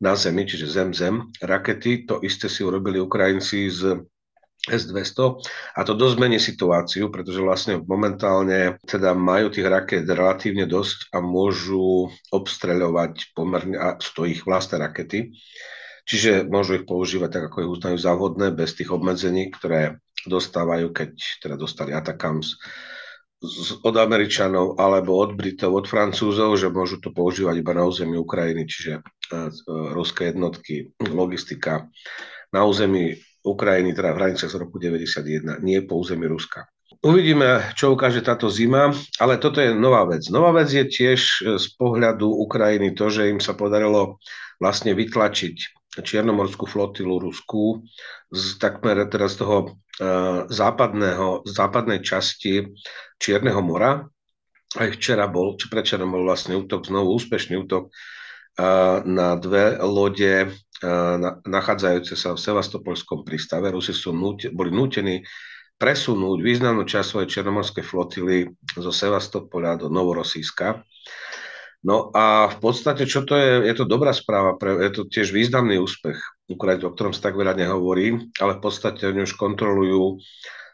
na 0.01 0.13
zemi, 0.13 0.45
čiže 0.45 0.69
zem-zem 0.69 1.33
rakety. 1.41 2.05
To 2.05 2.21
isté 2.21 2.45
si 2.45 2.62
urobili 2.62 3.01
Ukrajinci 3.01 3.74
s 3.74 3.81
S-200 4.70 5.41
a 5.74 5.80
to 5.82 5.98
dosť 5.98 6.15
mení 6.22 6.38
situáciu, 6.38 7.10
pretože 7.10 7.41
vlastne 7.41 7.82
momentálne 7.82 8.77
teda 8.86 9.18
majú 9.18 9.50
tých 9.50 9.65
raket 9.65 10.06
relatívne 10.06 10.70
dosť 10.70 11.10
a 11.10 11.18
môžu 11.18 12.13
obstreľovať 12.30 13.34
pomerne, 13.34 13.82
a 13.82 13.98
to 13.98 14.30
ich 14.30 14.46
vlastné 14.46 14.77
rakety, 14.77 15.34
čiže 16.06 16.46
môžu 16.46 16.77
ich 16.77 16.86
používať 16.86 17.30
tak, 17.41 17.44
ako 17.50 17.58
ich 17.65 17.74
uznajú 17.74 17.98
za 17.98 18.13
bez 18.53 18.77
tých 18.77 18.94
obmedzení, 18.94 19.50
ktoré 19.50 19.98
dostávajú, 20.30 20.94
keď 20.94 21.18
teda 21.41 21.56
dostali 21.58 21.98
Atakams 21.98 22.62
od 23.82 23.96
Američanov 23.98 24.77
alebo 24.77 25.18
od 25.18 25.34
Britov, 25.34 25.74
od 25.74 25.89
Francúzov, 25.89 26.53
že 26.62 26.70
môžu 26.70 27.01
to 27.01 27.10
používať 27.10 27.58
iba 27.58 27.74
na 27.74 27.89
území 27.89 28.13
Ukrajiny, 28.13 28.70
čiže 28.70 28.94
e, 28.94 29.01
e, 29.01 29.50
ruské 29.98 30.30
jednotky, 30.30 30.94
logistika 31.01 31.89
na 32.53 32.62
území 32.70 33.18
Ukrajiny, 33.41 33.98
teda 33.98 34.13
v 34.13 34.19
hraniciach 34.21 34.51
z 34.53 34.57
roku 34.62 34.77
91, 34.77 35.62
nie 35.65 35.81
po 35.81 35.98
území 35.98 36.29
Ruska. 36.29 36.69
Uvidíme, 37.01 37.74
čo 37.74 37.98
ukáže 37.98 38.21
táto 38.21 38.45
zima, 38.45 38.93
ale 39.17 39.41
toto 39.41 39.57
je 39.57 39.74
nová 39.74 40.05
vec. 40.05 40.29
Nová 40.29 40.53
vec 40.53 40.69
je 40.69 40.86
tiež 40.86 41.19
e, 41.19 41.39
z 41.57 41.67
pohľadu 41.74 42.29
Ukrajiny 42.29 42.93
to, 42.93 43.10
že 43.10 43.33
im 43.33 43.41
sa 43.41 43.57
podarilo 43.57 44.21
vlastne 44.62 44.93
vytlačiť 44.93 45.81
Čiernomorskú 46.00 46.69
flotilu 46.69 47.19
Rusku 47.19 47.83
z 48.31 48.55
takmer 48.63 48.95
teraz 49.12 49.36
toho 49.36 49.75
uh, 50.00 50.48
západného, 50.48 51.43
západnej 51.43 52.00
časti 52.00 52.63
Čierneho 53.19 53.60
mora. 53.60 54.07
Aj 54.79 54.88
včera 54.88 55.27
bol, 55.27 55.60
či 55.60 55.67
predčerom 55.67 56.15
bol 56.15 56.24
vlastne 56.24 56.55
útok, 56.55 56.88
znovu 56.88 57.19
úspešný 57.19 57.60
útok 57.67 57.91
uh, 57.91 59.03
na 59.03 59.36
dve 59.36 59.83
lode 59.83 60.55
nachádzajúce 61.45 62.17
sa 62.17 62.33
v 62.33 62.43
Sevastopolskom 62.43 63.21
prístave. 63.21 63.69
Rusi 63.69 63.93
sú 63.93 64.11
núte, 64.11 64.50
boli 64.50 64.73
nútení 64.73 65.21
presunúť 65.81 66.45
významnú 66.45 66.85
časť 66.85 67.07
svojej 67.09 67.29
černomorskej 67.29 67.81
flotily 67.81 68.45
zo 68.77 68.93
Sevastopola 68.93 69.77
do 69.81 69.89
Novorosíska. 69.89 70.85
No 71.81 72.13
a 72.13 72.45
v 72.53 72.57
podstate, 72.61 73.09
čo 73.09 73.25
to 73.25 73.33
je, 73.33 73.65
je 73.65 73.73
to 73.73 73.89
dobrá 73.89 74.13
správa, 74.13 74.53
pre, 74.53 74.77
je 74.85 74.91
to 74.93 75.09
tiež 75.09 75.33
významný 75.33 75.81
úspech 75.81 76.21
Ukrajiny, 76.45 76.85
o 76.85 76.93
ktorom 76.93 77.09
sa 77.09 77.33
tak 77.33 77.33
veľa 77.33 77.57
nehovorí, 77.57 78.21
ale 78.38 78.61
v 78.61 78.61
podstate 78.61 79.09
oni 79.09 79.25
už 79.25 79.33
kontrolujú 79.33 80.21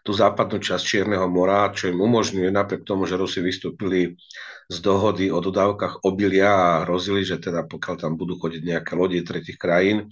tú 0.07 0.15
západnú 0.15 0.63
časť 0.63 0.83
Čierneho 0.87 1.27
mora, 1.27 1.67
čo 1.75 1.91
im 1.91 1.99
umožňuje, 1.99 2.47
napriek 2.47 2.87
tomu, 2.87 3.03
že 3.03 3.19
Rusi 3.19 3.43
vystúpili 3.43 4.15
z 4.71 4.77
dohody 4.79 5.27
o 5.27 5.43
dodávkach 5.43 6.07
obilia 6.07 6.47
a 6.47 6.87
hrozili, 6.87 7.27
že 7.27 7.35
teda 7.35 7.67
pokiaľ 7.67 7.95
tam 7.99 8.15
budú 8.15 8.39
chodiť 8.39 8.63
nejaké 8.63 8.95
lodi 8.95 9.19
tretich 9.27 9.59
krajín 9.59 10.07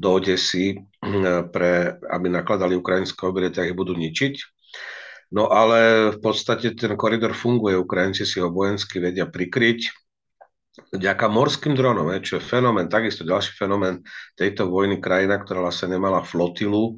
do 0.00 0.16
Odesy, 0.16 0.80
pre, 1.52 2.00
aby 2.08 2.26
nakladali 2.32 2.72
ukrajinské 2.72 3.20
obilie, 3.28 3.52
tak 3.52 3.68
ich 3.68 3.76
budú 3.76 3.92
ničiť. 3.92 4.40
No 5.36 5.52
ale 5.52 6.08
v 6.16 6.18
podstate 6.24 6.72
ten 6.72 6.96
koridor 6.96 7.36
funguje, 7.36 7.76
Ukrajinci 7.76 8.24
si 8.24 8.40
ho 8.40 8.48
vojensky 8.48 8.96
vedia 8.96 9.28
prikryť, 9.28 9.92
vďaka 10.96 11.28
morským 11.28 11.76
dronom, 11.76 12.08
čo 12.24 12.40
je 12.40 12.48
fenomén, 12.48 12.88
takisto 12.88 13.28
ďalší 13.28 13.52
fenomén 13.60 14.00
tejto 14.40 14.72
vojny, 14.72 15.04
krajina, 15.04 15.36
ktorá 15.36 15.68
vlastne 15.68 16.00
nemala 16.00 16.24
flotilu, 16.24 16.96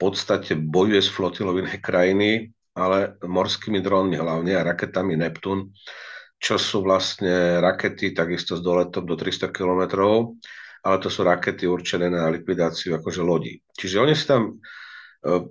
podstate 0.00 0.56
bojuje 0.56 1.04
s 1.04 1.12
flotilou 1.12 1.60
inej 1.60 1.84
krajiny, 1.84 2.48
ale 2.72 3.20
morskými 3.20 3.84
dronmi 3.84 4.16
hlavne 4.16 4.56
a 4.56 4.64
raketami 4.64 5.20
Neptun, 5.20 5.68
čo 6.40 6.56
sú 6.56 6.80
vlastne 6.80 7.60
rakety 7.60 8.16
takisto 8.16 8.56
s 8.56 8.64
doletom 8.64 9.04
do 9.04 9.12
300 9.12 9.52
km, 9.52 9.82
ale 10.80 10.96
to 10.96 11.12
sú 11.12 11.20
rakety 11.20 11.68
určené 11.68 12.08
na 12.08 12.32
likvidáciu 12.32 12.96
akože 12.96 13.20
lodí. 13.20 13.60
Čiže 13.76 14.00
oni 14.00 14.14
si 14.16 14.24
tam 14.24 14.56
eh, 15.28 15.44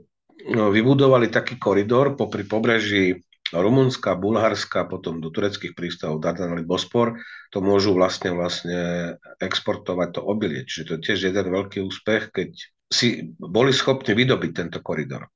no, 0.50 0.74
vybudovali 0.74 1.29
taký 1.29 1.62
koridor 1.62 2.18
popri 2.18 2.41
pobreží 2.41 3.22
Rumunska, 3.50 4.13
Bulharska, 4.13 4.86
potom 4.86 5.18
do 5.18 5.34
tureckých 5.34 5.74
prístavov 5.74 6.22
Dardanely, 6.22 6.62
Bospor, 6.62 7.18
to 7.50 7.65
môžu 7.65 7.98
vlastne, 7.98 8.29
vlastne 8.38 9.13
exportovať 9.41 10.10
to 10.18 10.22
obilie. 10.22 10.70
Čiže 10.70 10.86
to 10.86 10.91
je 10.98 11.03
tiež 11.10 11.20
jeden 11.34 11.48
veľký 11.50 11.82
úspech, 11.82 12.29
keď 12.29 12.50
si 12.89 13.29
boli 13.38 13.69
schopní 13.69 14.17
vydobiť 14.17 14.51
tento 14.51 14.79
koridor. 14.81 15.29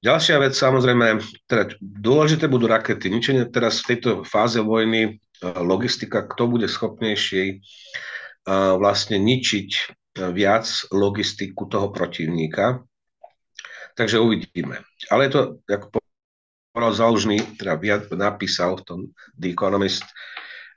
Ďalšia 0.00 0.40
vec, 0.40 0.56
samozrejme, 0.56 1.20
teda 1.44 1.76
dôležité 1.80 2.48
budú 2.48 2.64
rakety. 2.64 3.12
Ničenie 3.12 3.44
teraz 3.52 3.84
v 3.84 3.94
tejto 3.94 4.24
fáze 4.24 4.56
vojny, 4.56 5.00
e, 5.04 5.10
logistika, 5.60 6.24
kto 6.24 6.48
bude 6.48 6.64
schopnejší 6.72 7.44
e, 7.52 7.56
vlastne 8.80 9.20
ničiť 9.20 9.68
e, 9.76 9.80
viac 10.32 10.64
logistiku 10.88 11.68
toho 11.68 11.92
protivníka. 11.92 12.80
Takže 13.92 14.16
uvidíme. 14.16 14.80
Ale 15.12 15.28
je 15.28 15.32
to, 15.36 15.40
ako 15.68 16.00
Ronald 16.72 16.96
Zalužný 16.96 17.36
teda 17.60 17.76
napísal 18.16 18.80
v 18.80 18.84
tom 18.88 19.00
The 19.36 19.52
Economist, 19.52 20.08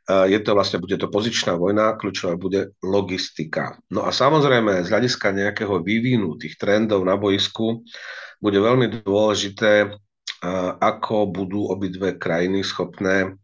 je 0.03 0.39
to 0.43 0.51
vlastne, 0.51 0.83
bude 0.83 0.99
to 0.99 1.07
pozičná 1.07 1.55
vojna, 1.55 1.95
kľúčová 1.95 2.35
bude 2.35 2.75
logistika. 2.83 3.79
No 3.87 4.03
a 4.03 4.11
samozrejme, 4.11 4.83
z 4.83 4.91
hľadiska 4.91 5.31
nejakého 5.31 5.79
vývinu 5.79 6.35
tých 6.35 6.59
trendov 6.59 7.07
na 7.07 7.15
boisku 7.15 7.87
bude 8.43 8.59
veľmi 8.59 9.07
dôležité, 9.07 9.95
ako 10.83 11.31
budú 11.31 11.71
obidve 11.71 12.19
krajiny 12.19 12.67
schopné 12.67 13.39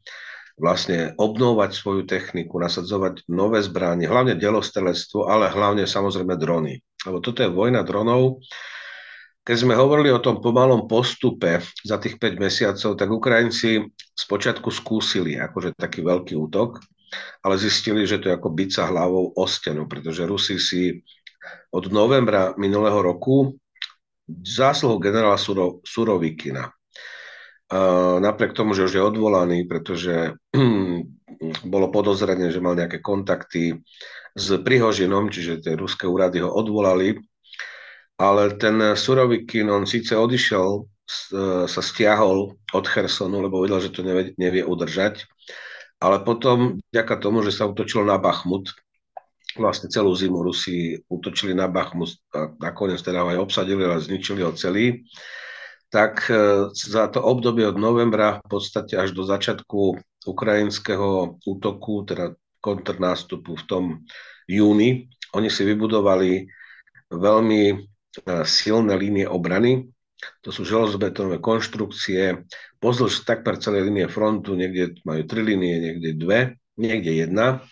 vlastne 0.60 1.16
obnovať 1.16 1.72
svoju 1.72 2.04
techniku, 2.04 2.60
nasadzovať 2.60 3.24
nové 3.32 3.64
zbranie, 3.64 4.12
hlavne 4.12 4.36
delostrelectvo, 4.36 5.32
ale 5.32 5.48
hlavne 5.48 5.88
samozrejme 5.88 6.36
drony. 6.36 6.84
Lebo 7.08 7.24
toto 7.24 7.40
je 7.40 7.48
vojna 7.48 7.88
dronov, 7.88 8.44
keď 9.50 9.66
sme 9.66 9.74
hovorili 9.74 10.14
o 10.14 10.22
tom 10.22 10.46
pomalom 10.46 10.86
postupe 10.86 11.58
za 11.82 11.98
tých 11.98 12.22
5 12.22 12.38
mesiacov, 12.38 12.94
tak 12.94 13.10
Ukrajinci 13.10 13.82
spočiatku 14.14 14.70
skúsili 14.70 15.42
akože 15.42 15.74
taký 15.74 16.06
veľký 16.06 16.38
útok, 16.38 16.78
ale 17.42 17.58
zistili, 17.58 18.06
že 18.06 18.22
to 18.22 18.30
je 18.30 18.38
ako 18.38 18.54
byť 18.54 18.70
sa 18.70 18.94
hlavou 18.94 19.34
o 19.34 19.46
stenu, 19.50 19.90
pretože 19.90 20.30
Rusi 20.30 20.62
si 20.62 21.02
od 21.74 21.90
novembra 21.90 22.54
minulého 22.62 23.02
roku 23.02 23.58
zásluhou 24.30 25.02
generála 25.02 25.42
Suro, 25.42 25.82
Surovikina, 25.82 26.70
napriek 28.22 28.54
tomu, 28.54 28.78
že 28.78 28.86
už 28.86 28.94
je 28.94 29.02
odvolaný, 29.02 29.66
pretože 29.66 30.38
bolo 31.74 31.90
podozrenie, 31.90 32.54
že 32.54 32.62
mal 32.62 32.78
nejaké 32.78 33.02
kontakty 33.02 33.82
s 34.38 34.46
Prihožinom, 34.62 35.34
čiže 35.34 35.66
tie 35.66 35.74
ruské 35.74 36.06
úrady 36.06 36.46
ho 36.46 36.54
odvolali, 36.54 37.18
ale 38.20 38.60
ten 38.60 38.76
Surovikin, 39.00 39.72
on 39.72 39.88
síce 39.88 40.12
odišiel, 40.12 40.68
e, 40.76 40.82
sa 41.72 41.82
stiahol 41.82 42.60
od 42.76 42.86
Chersonu, 42.86 43.40
lebo 43.40 43.64
vedel, 43.64 43.80
že 43.80 43.96
to 43.96 44.04
nevie, 44.04 44.36
nevie 44.36 44.68
udržať, 44.68 45.24
ale 46.04 46.20
potom, 46.28 46.84
vďaka 46.92 47.16
tomu, 47.24 47.40
že 47.48 47.56
sa 47.56 47.64
utočilo 47.64 48.04
na 48.04 48.20
Bachmut, 48.20 48.76
vlastne 49.56 49.88
celú 49.88 50.12
zimu 50.14 50.44
Rusi 50.44 51.00
utočili 51.08 51.56
na 51.56 51.72
Bachmut 51.72 52.12
a 52.36 52.52
nakoniec 52.60 53.00
teda 53.00 53.24
aj 53.24 53.40
obsadili, 53.40 53.88
ale 53.88 54.04
zničili 54.04 54.44
ho 54.44 54.52
celý, 54.52 55.08
tak 55.88 56.28
e, 56.28 56.68
za 56.76 57.08
to 57.08 57.24
obdobie 57.24 57.64
od 57.72 57.80
novembra 57.80 58.44
v 58.44 58.48
podstate 58.60 59.00
až 59.00 59.16
do 59.16 59.24
začiatku 59.24 59.96
ukrajinského 60.28 61.40
útoku, 61.48 62.04
teda 62.04 62.36
kontrnástupu 62.60 63.56
v 63.56 63.64
tom 63.64 63.84
júni, 64.44 65.08
oni 65.32 65.48
si 65.48 65.64
vybudovali 65.64 66.52
veľmi 67.10 67.62
silné 68.44 68.94
línie 68.98 69.26
obrany. 69.26 69.88
To 70.44 70.52
sú 70.52 70.68
železobetové 70.68 71.40
konštrukcie 71.40 72.44
pozdĺž 72.84 73.24
takmer 73.24 73.56
celej 73.60 73.88
línie 73.88 74.08
frontu, 74.12 74.56
niekde 74.56 75.00
majú 75.08 75.24
tri 75.24 75.42
línie, 75.44 75.80
niekde 75.80 76.10
dve, 76.20 76.40
niekde 76.76 77.24
jedna, 77.24 77.64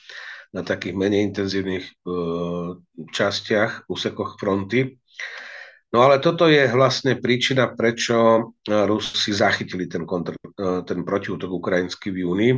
na 0.56 0.64
takých 0.64 0.96
menej 0.96 1.28
intenzívnych 1.28 1.86
uh, 2.08 2.80
častiach, 3.12 3.92
úsekoch 3.92 4.40
fronty. 4.40 4.96
No 5.92 6.04
ale 6.04 6.20
toto 6.20 6.52
je 6.52 6.68
vlastne 6.68 7.16
príčina, 7.16 7.72
prečo 7.72 8.52
Rusi 8.68 9.32
zachytili 9.32 9.88
ten, 9.88 10.04
kontr, 10.04 10.36
ten 10.84 11.08
protiútok 11.08 11.48
ukrajinský 11.48 12.12
v 12.12 12.28
júni. 12.28 12.50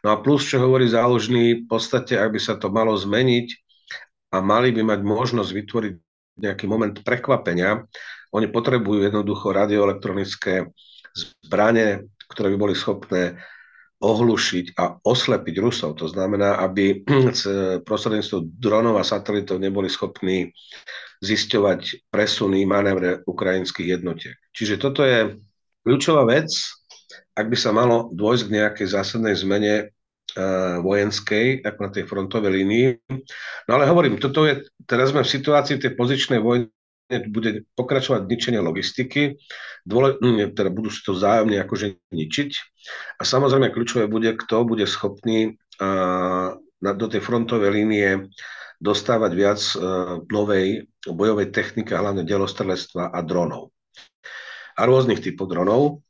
No 0.00 0.08
a 0.08 0.16
plus, 0.24 0.48
čo 0.48 0.56
hovorí 0.56 0.88
záložný, 0.88 1.64
v 1.64 1.66
podstate, 1.68 2.16
ak 2.16 2.32
by 2.32 2.40
sa 2.40 2.56
to 2.56 2.72
malo 2.72 2.96
zmeniť 2.96 3.48
a 4.32 4.40
mali 4.40 4.72
by 4.72 4.88
mať 4.88 5.00
možnosť 5.04 5.50
vytvoriť 5.52 5.94
nejaký 6.38 6.64
moment 6.64 6.94
prekvapenia. 7.04 7.84
Oni 8.32 8.48
potrebujú 8.48 9.04
jednoducho 9.04 9.52
radioelektronické 9.52 10.72
zbranie, 11.12 12.08
ktoré 12.32 12.56
by 12.56 12.58
boli 12.58 12.74
schopné 12.76 13.36
ohlušiť 14.02 14.74
a 14.80 14.98
oslepiť 14.98 15.54
Rusov. 15.62 15.94
To 16.02 16.10
znamená, 16.10 16.58
aby 16.64 17.06
prostredníctvom 17.88 18.58
dronov 18.58 18.98
a 18.98 19.06
satelitov 19.06 19.62
neboli 19.62 19.86
schopní 19.86 20.50
zisťovať 21.22 22.10
presuny, 22.10 22.66
manévre 22.66 23.22
ukrajinských 23.22 23.94
jednotiek. 23.94 24.34
Čiže 24.50 24.82
toto 24.82 25.06
je 25.06 25.38
kľúčová 25.86 26.26
vec, 26.26 26.50
ak 27.38 27.46
by 27.46 27.56
sa 27.56 27.70
malo 27.70 28.10
dôjsť 28.10 28.42
k 28.50 28.54
nejakej 28.58 28.86
zásadnej 28.90 29.38
zmene 29.38 29.91
vojenskej, 30.80 31.60
ako 31.60 31.78
na 31.84 31.90
tej 31.92 32.04
frontovej 32.08 32.52
línii. 32.56 32.88
No 33.68 33.70
ale 33.76 33.84
hovorím, 33.84 34.16
toto 34.16 34.48
je, 34.48 34.64
teraz 34.88 35.12
sme 35.12 35.20
v 35.20 35.34
situácii 35.34 35.76
tej 35.76 35.92
pozičnej 35.92 36.40
vojny, 36.40 36.72
bude 37.28 37.68
pokračovať 37.76 38.24
ničenie 38.24 38.56
logistiky, 38.64 39.36
dôle, 39.84 40.16
teda 40.56 40.72
budú 40.72 40.88
si 40.88 41.04
to 41.04 41.12
vzájomne 41.12 41.60
akože 41.60 42.00
ničiť 42.08 42.50
a 43.20 43.22
samozrejme 43.28 43.68
kľúčové 43.68 44.08
bude, 44.08 44.32
kto 44.32 44.64
bude 44.64 44.88
schopný 44.88 45.60
na, 46.82 46.90
do 46.96 47.06
tej 47.06 47.20
frontovej 47.20 47.70
línie 47.70 48.32
dostávať 48.82 49.32
viac 49.38 49.60
e, 49.62 49.74
novej 50.26 50.90
bojovej 51.06 51.54
techniky, 51.54 51.94
hlavne 51.94 52.26
delostrelectva 52.26 53.14
a 53.14 53.18
dronov. 53.22 53.70
A 54.74 54.82
rôznych 54.82 55.22
typov 55.22 55.54
dronov. 55.54 56.02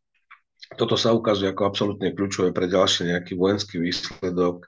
Toto 0.77 0.97
sa 0.97 1.13
ukazuje 1.13 1.53
ako 1.53 1.63
absolútne 1.69 2.13
kľúčové 2.13 2.51
pre 2.51 2.69
ďalší 2.69 3.13
nejaký 3.13 3.37
vojenský 3.37 3.81
výsledok 3.81 4.67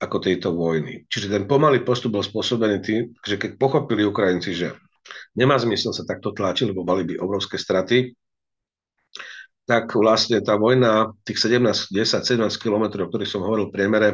ako 0.00 0.16
tejto 0.18 0.56
vojny. 0.56 1.04
Čiže 1.12 1.28
ten 1.28 1.44
pomalý 1.44 1.84
postup 1.84 2.16
bol 2.16 2.24
spôsobený 2.24 2.76
tým, 2.80 3.02
že 3.20 3.36
keď 3.36 3.60
pochopili 3.60 4.08
Ukrajinci, 4.08 4.56
že 4.56 4.72
nemá 5.36 5.60
zmysel 5.60 5.92
sa 5.92 6.08
takto 6.08 6.32
tlačiť, 6.32 6.72
lebo 6.72 6.86
mali 6.88 7.04
by 7.04 7.20
obrovské 7.20 7.60
straty, 7.60 8.16
tak 9.68 9.92
vlastne 9.94 10.40
tá 10.42 10.58
vojna, 10.58 11.14
tých 11.22 11.46
17, 11.46 11.94
10, 11.94 12.26
17 12.26 12.42
kilometrov, 12.58 13.06
o 13.06 13.10
ktorých 13.12 13.30
som 13.30 13.44
hovoril 13.44 13.70
v 13.70 13.74
priemere, 13.76 14.08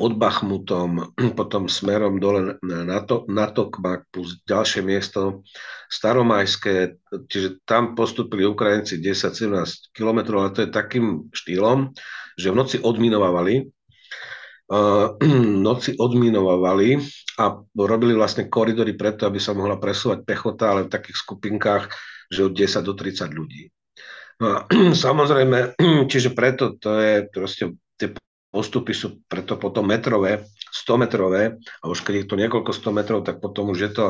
pod 0.00 0.16
Bachmutom, 0.16 1.12
potom 1.38 1.68
smerom 1.68 2.16
dole 2.16 2.56
na, 2.64 3.04
to, 3.04 3.28
na 3.28 3.52
Tokmak 3.52 4.08
plus 4.08 4.40
ďalšie 4.48 4.80
miesto 4.80 5.44
Staromajské, 5.92 6.96
čiže 7.28 7.60
tam 7.68 7.92
postupili 7.92 8.48
Ukrajinci 8.48 8.96
10-17 8.96 9.92
kilometrov, 9.92 10.40
ale 10.40 10.54
to 10.56 10.64
je 10.64 10.72
takým 10.72 11.28
štýlom, 11.36 11.92
že 12.40 12.48
v 12.48 12.56
noci 12.56 12.76
odminovali 12.80 13.68
noci 15.66 15.98
odminovali 15.98 17.02
a 17.42 17.44
robili 17.74 18.14
vlastne 18.14 18.46
koridory 18.46 18.94
preto, 18.94 19.26
aby 19.26 19.42
sa 19.42 19.50
mohla 19.50 19.82
presúvať 19.82 20.22
pechota, 20.22 20.70
ale 20.70 20.86
v 20.86 20.94
takých 20.94 21.26
skupinkách, 21.26 21.90
že 22.30 22.46
od 22.46 22.54
10 22.54 22.86
do 22.86 22.94
30 22.94 23.34
ľudí. 23.34 23.74
No 24.38 24.46
a 24.46 24.56
samozrejme, 25.04 25.74
čiže 26.10 26.30
preto 26.38 26.78
to 26.78 27.02
je 27.02 27.26
proste, 27.34 27.74
tie 27.98 28.14
postupy 28.50 28.92
sú 28.92 29.22
preto 29.30 29.56
potom 29.56 29.86
metrové, 29.86 30.44
100 30.74 31.02
metrové, 31.02 31.42
a 31.82 31.84
už 31.86 32.02
keď 32.02 32.14
je 32.14 32.26
to 32.26 32.36
niekoľko 32.36 32.70
100 32.74 32.98
metrov, 32.98 33.20
tak 33.22 33.38
potom 33.38 33.70
už 33.70 33.78
je 33.78 33.92
to 33.94 34.06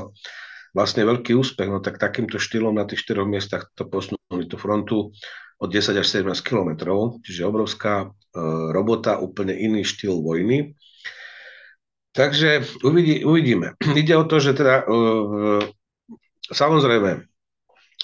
vlastne 0.73 1.05
veľký 1.05 1.37
úspech. 1.37 1.69
No 1.69 1.85
tak 1.85 2.01
takýmto 2.01 2.41
štýlom 2.41 2.77
na 2.77 2.89
tých 2.89 3.05
štyroch 3.05 3.29
miestach 3.29 3.69
to 3.77 3.87
posunuli 3.87 4.49
tú 4.49 4.57
frontu 4.57 5.13
od 5.61 5.69
10 5.69 6.01
až 6.01 6.07
17 6.09 6.41
kilometrov, 6.41 7.21
čiže 7.21 7.45
obrovská 7.45 8.09
e, 8.09 8.41
robota, 8.73 9.21
úplne 9.21 9.53
iný 9.53 9.85
štýl 9.85 10.25
vojny. 10.25 10.73
Takže 12.17 12.65
uvidí, 12.81 13.23
uvidíme. 13.23 13.77
Ide 14.01 14.17
o 14.17 14.25
to, 14.25 14.41
že 14.41 14.57
teda 14.57 14.83
e, 14.83 14.85
samozrejme 16.49 17.30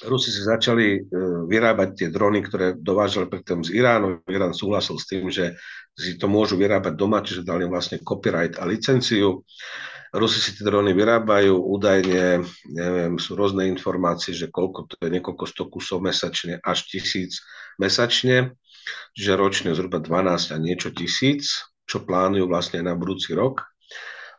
Rusi 0.05 0.29
si 0.29 0.45
začali 0.45 0.87
e, 0.93 1.01
vyrábať 1.49 1.89
tie 1.97 2.09
drony, 2.13 2.45
ktoré 2.45 2.77
dovážali 2.77 3.33
predtým 3.33 3.65
z 3.65 3.81
Iránu. 3.81 4.21
Irán 4.29 4.53
súhlasil 4.53 5.01
s 5.01 5.09
tým, 5.09 5.33
že 5.33 5.57
si 5.97 6.21
to 6.21 6.29
môžu 6.29 6.61
vyrábať 6.61 6.93
doma, 6.93 7.25
čiže 7.25 7.49
dali 7.49 7.65
vlastne 7.65 8.05
copyright 8.05 8.61
a 8.61 8.69
licenciu. 8.69 9.41
Rusi 10.13 10.37
si 10.45 10.53
tie 10.53 10.69
drony 10.69 10.93
vyrábajú, 10.93 11.57
údajne, 11.57 12.45
neviem, 12.69 13.17
sú 13.17 13.41
rôzne 13.41 13.65
informácie, 13.73 14.37
že 14.37 14.53
koľko 14.53 14.85
to 14.93 14.95
je, 15.01 15.09
niekoľko 15.17 15.45
sto 15.49 15.65
kusov 15.73 16.05
mesačne, 16.05 16.61
až 16.61 16.85
tisíc 16.93 17.41
mesačne, 17.81 18.53
čiže 19.17 19.33
ročne 19.33 19.71
zhruba 19.73 20.05
12 20.05 20.53
a 20.53 20.57
niečo 20.61 20.93
tisíc, 20.93 21.65
čo 21.89 22.05
plánujú 22.05 22.45
vlastne 22.45 22.85
na 22.85 22.93
budúci 22.93 23.33
rok. 23.33 23.65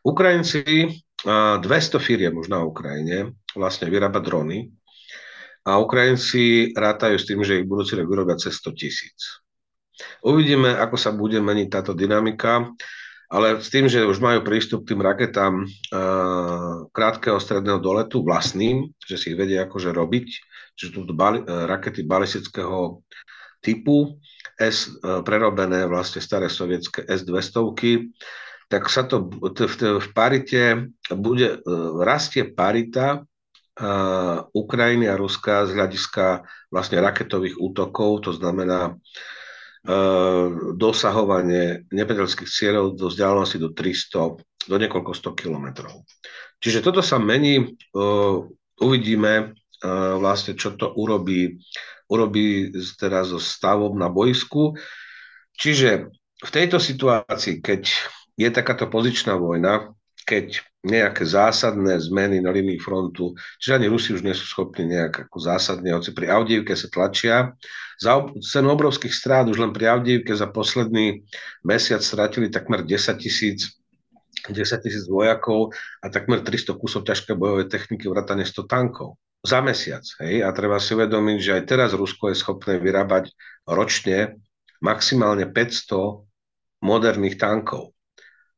Ukrajinci, 0.06 0.94
200 1.26 1.66
firiem 1.98 2.38
už 2.38 2.54
na 2.54 2.62
Ukrajine, 2.62 3.34
vlastne 3.58 3.90
vyrába 3.90 4.22
drony 4.22 4.77
a 5.68 5.76
Ukrajinci 5.84 6.72
rátajú 6.72 7.20
s 7.20 7.28
tým, 7.28 7.44
že 7.44 7.60
ich 7.60 7.68
budúci 7.68 8.00
rok 8.00 8.08
vyrobia 8.08 8.40
cez 8.40 8.56
100 8.64 8.80
tisíc. 8.80 9.44
Uvidíme, 10.24 10.72
ako 10.80 10.96
sa 10.96 11.12
bude 11.12 11.44
meniť 11.44 11.68
táto 11.68 11.92
dynamika 11.92 12.72
ale 13.28 13.60
s 13.60 13.68
tým, 13.68 13.92
že 13.92 14.08
už 14.08 14.24
majú 14.24 14.40
prístup 14.40 14.88
k 14.88 14.96
tým 14.96 15.04
raketám 15.04 15.54
uh, 15.60 16.88
krátkeho 16.96 17.36
stredného 17.36 17.84
doletu 17.84 18.24
vlastným, 18.24 18.88
že 19.04 19.20
si 19.20 19.36
ich 19.36 19.40
vedia 19.40 19.68
akože 19.68 19.92
robiť, 19.92 20.28
že 20.80 20.86
sú 20.96 21.04
to 21.04 21.12
bali, 21.12 21.44
uh, 21.44 21.68
rakety 21.68 22.08
balistického 22.08 23.04
typu, 23.60 24.16
S, 24.56 24.88
uh, 25.04 25.20
prerobené 25.28 25.84
vlastne 25.92 26.24
staré 26.24 26.48
sovietské 26.48 27.04
S-200, 27.04 27.68
tak 28.72 28.88
sa 28.88 29.04
to 29.04 29.28
v, 29.28 29.76
v 29.80 30.08
parite 30.12 30.92
bude, 31.08 31.64
rastie 32.04 32.44
parita 32.52 33.24
Ukrajiny 34.58 35.06
a 35.06 35.20
Ruska 35.20 35.70
z 35.70 35.78
hľadiska 35.78 36.50
vlastne 36.74 36.98
raketových 36.98 37.62
útokov, 37.62 38.26
to 38.26 38.32
znamená 38.34 38.98
Eh, 39.88 40.48
dosahovanie 40.76 41.88
nepriateľských 41.96 42.52
cieľov 42.52 43.00
do 43.00 43.08
vzdialenosti 43.08 43.56
do 43.56 43.72
300, 43.72 44.36
do 44.68 44.76
niekoľko 44.76 45.16
100 45.16 45.32
kilometrov. 45.32 46.04
Čiže 46.60 46.84
toto 46.84 47.00
sa 47.00 47.16
mení, 47.24 47.56
eh, 47.64 48.36
uvidíme 48.84 49.34
eh, 49.48 50.14
vlastne, 50.20 50.60
čo 50.60 50.76
to 50.76 50.92
urobí, 50.92 51.64
urobí 52.12 52.76
teraz 53.00 53.32
so 53.32 53.40
stavom 53.40 53.96
na 53.96 54.12
boisku. 54.12 54.76
Čiže 55.56 56.12
v 56.36 56.50
tejto 56.52 56.84
situácii, 56.84 57.64
keď 57.64 57.88
je 58.36 58.50
takáto 58.52 58.92
pozičná 58.92 59.40
vojna, 59.40 59.96
keď 60.28 60.60
nejaké 60.84 61.24
zásadné 61.24 61.96
zmeny 62.04 62.44
na 62.44 62.52
linii 62.52 62.80
frontu, 62.84 63.32
čiže 63.60 63.80
ani 63.80 63.88
Rusi 63.88 64.12
už 64.12 64.22
nie 64.24 64.36
sú 64.36 64.44
schopní 64.44 64.88
nejak 64.92 65.28
ako 65.28 65.38
zásadne, 65.40 65.96
hoci 65.96 66.12
pri 66.12 66.32
Avdiivke 66.32 66.76
sa 66.76 66.92
tlačia, 66.92 67.56
za 67.98 68.22
cenu 68.44 68.76
obrovských 68.76 69.16
strát 69.16 69.48
už 69.48 69.58
len 69.58 69.72
pri 69.72 69.98
Avdiivke 69.98 70.36
za 70.36 70.52
posledný 70.52 71.26
mesiac 71.66 72.04
stratili 72.04 72.52
takmer 72.52 72.86
10 72.86 73.18
tisíc 73.18 73.80
10 74.46 74.86
tisíc 74.86 75.10
vojakov 75.10 75.74
a 76.00 76.08
takmer 76.14 76.46
300 76.46 76.78
kusov 76.78 77.04
ťažké 77.04 77.34
bojové 77.34 77.66
techniky, 77.68 78.06
vrátane 78.06 78.46
100 78.46 78.70
tankov 78.70 79.18
za 79.42 79.60
mesiac. 79.66 80.06
Hej? 80.22 80.46
A 80.46 80.54
treba 80.54 80.78
si 80.78 80.94
uvedomiť, 80.94 81.38
že 81.42 81.52
aj 81.58 81.64
teraz 81.66 81.90
Rusko 81.98 82.32
je 82.32 82.38
schopné 82.38 82.78
vyrábať 82.78 83.34
ročne 83.66 84.40
maximálne 84.80 85.50
500 85.50 86.86
moderných 86.86 87.42
tankov. 87.42 87.97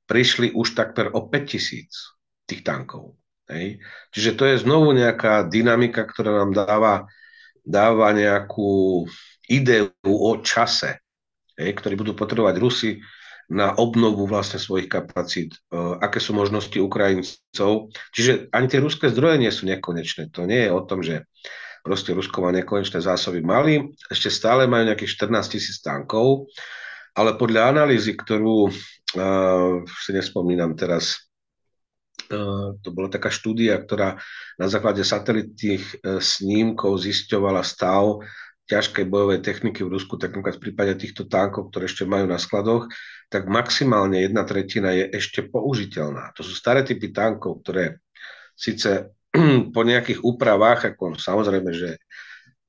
Prišli 0.10 0.58
už 0.58 0.74
takmer 0.74 1.14
o 1.14 1.30
5 1.30 1.46
tisíc 1.46 2.18
tých 2.50 2.66
tankov. 2.66 3.14
Hej? 3.46 3.78
Čiže 4.10 4.32
to 4.34 4.44
je 4.50 4.62
znovu 4.66 4.98
nejaká 4.98 5.46
dynamika, 5.46 6.02
ktorá 6.10 6.42
nám 6.42 6.52
dáva 6.58 6.94
dáva 7.70 8.10
nejakú 8.18 9.06
ideu 9.46 9.94
o 10.04 10.34
čase, 10.42 10.98
hej, 11.54 11.72
ktorý 11.78 12.02
budú 12.02 12.14
potrebovať 12.18 12.56
Rusi 12.58 12.92
na 13.50 13.74
obnovu 13.78 14.30
vlastne 14.30 14.62
svojich 14.62 14.90
kapacít, 14.90 15.58
uh, 15.74 15.98
aké 15.98 16.22
sú 16.22 16.38
možnosti 16.38 16.78
Ukrajincov. 16.78 17.90
Čiže 18.14 18.54
ani 18.54 18.68
tie 18.70 18.82
ruské 18.82 19.10
zdroje 19.10 19.42
nie 19.42 19.50
sú 19.50 19.66
nekonečné. 19.66 20.30
To 20.38 20.46
nie 20.46 20.70
je 20.70 20.72
o 20.74 20.82
tom, 20.86 21.02
že 21.02 21.26
proste 21.82 22.14
Rusko 22.14 22.46
má 22.46 22.54
nekonečné 22.54 23.02
zásoby. 23.02 23.42
Mali, 23.42 23.90
ešte 24.06 24.30
stále 24.30 24.70
majú 24.70 24.86
nejakých 24.86 25.26
14 25.26 25.58
tisíc 25.58 25.82
tankov, 25.82 26.46
ale 27.18 27.34
podľa 27.42 27.74
analýzy, 27.74 28.14
ktorú 28.14 28.70
uh, 29.18 29.82
si 29.86 30.12
nespomínam 30.12 30.76
teraz, 30.76 31.30
to 32.86 32.90
bola 32.94 33.10
taká 33.10 33.34
štúdia, 33.34 33.82
ktorá 33.82 34.22
na 34.62 34.68
základe 34.70 35.02
satelitných 35.02 35.82
e, 35.82 35.96
snímkov 36.22 37.02
zisťovala 37.02 37.66
stav 37.66 38.22
ťažkej 38.70 39.10
bojovej 39.10 39.42
techniky 39.42 39.82
v 39.82 39.98
Rusku, 39.98 40.14
tak 40.22 40.38
v 40.38 40.62
prípade 40.62 40.94
týchto 40.94 41.26
tankov, 41.26 41.74
ktoré 41.74 41.90
ešte 41.90 42.06
majú 42.06 42.30
na 42.30 42.38
skladoch, 42.38 42.86
tak 43.34 43.50
maximálne 43.50 44.22
jedna 44.22 44.46
tretina 44.46 44.94
je 44.94 45.10
ešte 45.10 45.50
použiteľná. 45.50 46.30
To 46.38 46.46
sú 46.46 46.54
staré 46.54 46.86
typy 46.86 47.10
tankov, 47.10 47.66
ktoré 47.66 47.98
síce 48.54 49.10
po 49.76 49.82
nejakých 49.82 50.22
úpravách, 50.22 50.94
ako 50.94 51.18
samozrejme, 51.18 51.74
že 51.74 51.98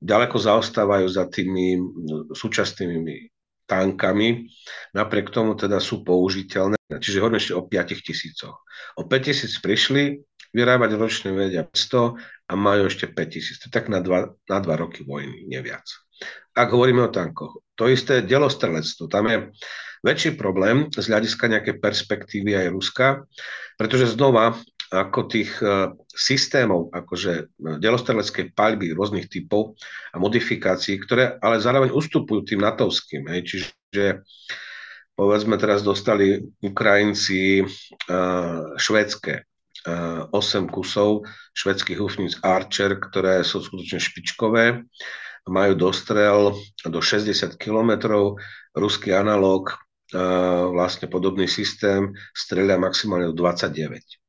ďaleko 0.01 0.41
zaostávajú 0.41 1.05
za 1.05 1.29
tými 1.29 1.77
súčasnými 2.33 3.29
tankami, 3.71 4.51
napriek 4.91 5.31
tomu 5.31 5.55
teda 5.55 5.79
sú 5.79 6.03
použiteľné, 6.03 6.75
čiže 6.99 7.23
hovoríme 7.23 7.39
ešte 7.39 7.55
o 7.55 7.63
5 7.63 8.03
tisícoch. 8.03 8.59
O 8.99 9.07
5 9.07 9.27
tisíc 9.31 9.55
prišli, 9.63 10.19
vyrábať 10.51 10.99
ročne 10.99 11.31
vedia 11.31 11.63
100 11.63 12.51
a 12.51 12.53
majú 12.59 12.91
ešte 12.91 13.07
5000. 13.07 13.63
To 13.63 13.65
je 13.67 13.71
tak 13.71 13.87
na 13.87 14.03
dva, 14.03 14.35
na 14.51 14.57
dva 14.59 14.75
roky 14.75 15.07
vojny, 15.07 15.47
neviac. 15.47 15.87
Ak 16.51 16.75
hovoríme 16.75 17.07
o 17.07 17.13
tankoch, 17.13 17.63
to 17.79 17.87
isté 17.87 18.19
delostrelectvo, 18.19 19.07
tam 19.07 19.31
je 19.31 19.37
väčší 20.03 20.35
problém 20.35 20.91
z 20.91 21.07
hľadiska 21.07 21.47
nejakej 21.47 21.79
perspektívy 21.79 22.59
aj 22.59 22.67
Ruska, 22.75 23.07
pretože 23.79 24.13
znova 24.13 24.59
ako 24.91 25.19
tých 25.31 25.55
uh, 25.63 25.95
systémov, 26.11 26.91
akože 26.91 27.31
e, 27.31 27.43
delostreleckej 27.79 28.51
paľby 28.51 28.91
rôznych 28.91 29.31
typov 29.31 29.79
a 30.11 30.19
modifikácií, 30.19 30.99
ktoré 30.99 31.39
ale 31.39 31.63
zároveň 31.63 31.95
ustupujú 31.95 32.43
tým 32.43 32.59
natovským. 32.59 33.23
Hej, 33.31 33.41
čiže 33.47 34.27
povedzme 35.15 35.55
teraz 35.55 35.79
dostali 35.79 36.43
Ukrajinci 36.59 37.63
uh, 37.63 38.75
švédske 38.75 39.47
8 39.81 40.29
kusov 40.69 41.25
švedských 41.57 41.97
hufníc 41.97 42.37
Archer, 42.45 43.01
ktoré 43.01 43.41
sú 43.41 43.65
skutočne 43.65 43.97
špičkové, 43.97 44.85
majú 45.49 45.73
dostrel 45.73 46.53
do 46.85 46.99
60 47.01 47.57
km, 47.57 47.97
ruský 48.77 49.09
analóg, 49.17 49.73
vlastne 50.69 51.09
podobný 51.09 51.49
systém, 51.49 52.13
strelia 52.35 52.77
maximálne 52.77 53.33
do 53.33 53.35
29. 53.41 54.20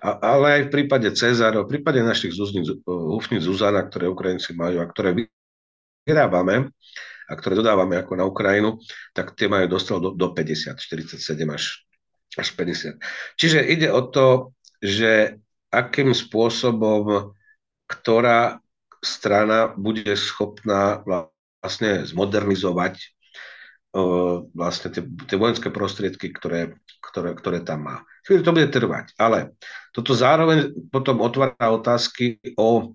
Ale 0.00 0.46
aj 0.56 0.62
v 0.68 0.72
prípade 0.72 1.08
Cezarov, 1.12 1.68
v 1.68 1.76
prípade 1.76 2.00
našich 2.00 2.32
hufníc 2.88 3.42
Zuzana, 3.44 3.84
ktoré 3.84 4.08
Ukrajinci 4.08 4.56
majú 4.56 4.80
a 4.80 4.88
ktoré 4.88 5.28
vyrábame 6.08 6.72
a 7.28 7.32
ktoré 7.36 7.60
dodávame 7.60 8.00
ako 8.00 8.12
na 8.16 8.24
Ukrajinu, 8.24 8.80
tak 9.12 9.36
tie 9.36 9.46
majú 9.46 9.68
dostrel 9.68 10.00
do, 10.00 10.10
do 10.16 10.32
50, 10.32 10.80
47 10.80 11.20
až, 11.52 11.84
až 12.34 12.48
50. 12.56 12.96
Čiže 13.36 13.60
ide 13.68 13.92
o 13.92 14.02
to, 14.08 14.56
že 14.80 15.36
akým 15.70 16.16
spôsobom 16.16 17.36
ktorá 17.90 18.62
strana 19.02 19.74
bude 19.74 20.14
schopná 20.14 21.02
vlastne 21.02 22.06
zmodernizovať 22.06 23.02
vlastne 24.54 24.88
tie, 24.94 25.02
tie 25.02 25.36
vojenské 25.36 25.68
prostriedky, 25.74 26.30
ktoré, 26.30 26.78
ktoré, 27.02 27.34
ktoré 27.34 27.58
tam 27.66 27.90
má. 27.90 27.96
Chvíľu 28.22 28.42
to 28.46 28.54
bude 28.54 28.68
trvať, 28.70 29.06
ale 29.18 29.58
toto 29.90 30.14
zároveň 30.14 30.70
potom 30.94 31.18
otvára 31.18 31.74
otázky 31.74 32.38
o, 32.54 32.94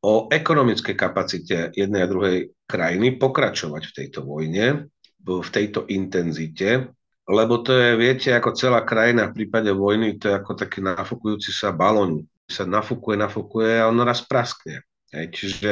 o 0.00 0.12
ekonomickej 0.32 0.96
kapacite 0.96 1.56
jednej 1.76 2.00
a 2.04 2.10
druhej 2.10 2.38
krajiny 2.64 3.20
pokračovať 3.20 3.82
v 3.92 3.94
tejto 3.94 4.20
vojne, 4.24 4.88
v 5.20 5.50
tejto 5.52 5.84
intenzite, 5.92 6.88
lebo 7.26 7.58
to 7.58 7.74
je, 7.74 7.98
viete, 7.98 8.30
ako 8.30 8.54
celá 8.54 8.86
krajina 8.86 9.28
v 9.28 9.42
prípade 9.42 9.74
vojny, 9.74 10.14
to 10.14 10.30
je 10.30 10.38
ako 10.38 10.54
taký 10.54 10.78
nafúkujúci 10.78 11.50
sa 11.50 11.74
balón. 11.74 12.22
Sa 12.46 12.62
nafúkuje, 12.62 13.18
nafúkuje 13.18 13.82
a 13.82 13.90
on 13.90 13.98
raz 14.06 14.22
praskne. 14.22 14.86
Hej, 15.10 15.34
čiže 15.34 15.70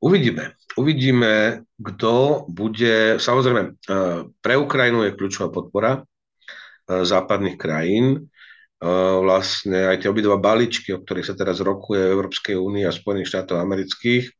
uvidíme. 0.00 0.54
Uvidíme, 0.78 1.64
kto 1.74 2.44
bude... 2.46 3.18
Samozrejme, 3.18 3.62
e, 3.62 3.70
pre 4.38 4.54
Ukrajinu 4.54 5.02
je 5.06 5.16
kľúčová 5.18 5.50
podpora 5.50 5.98
e, 5.98 6.00
západných 7.02 7.58
krajín. 7.58 8.06
E, 8.14 8.18
vlastne 9.22 9.90
aj 9.90 10.06
tie 10.06 10.10
obidva 10.10 10.38
balíčky, 10.38 10.94
o 10.94 11.02
ktorých 11.02 11.26
sa 11.26 11.34
teraz 11.34 11.58
rokuje 11.58 11.98
v 11.98 12.14
Európskej 12.14 12.54
únii 12.54 12.84
a 12.86 12.94
Spojených 12.94 13.30
štátov 13.34 13.58
amerických, 13.58 14.30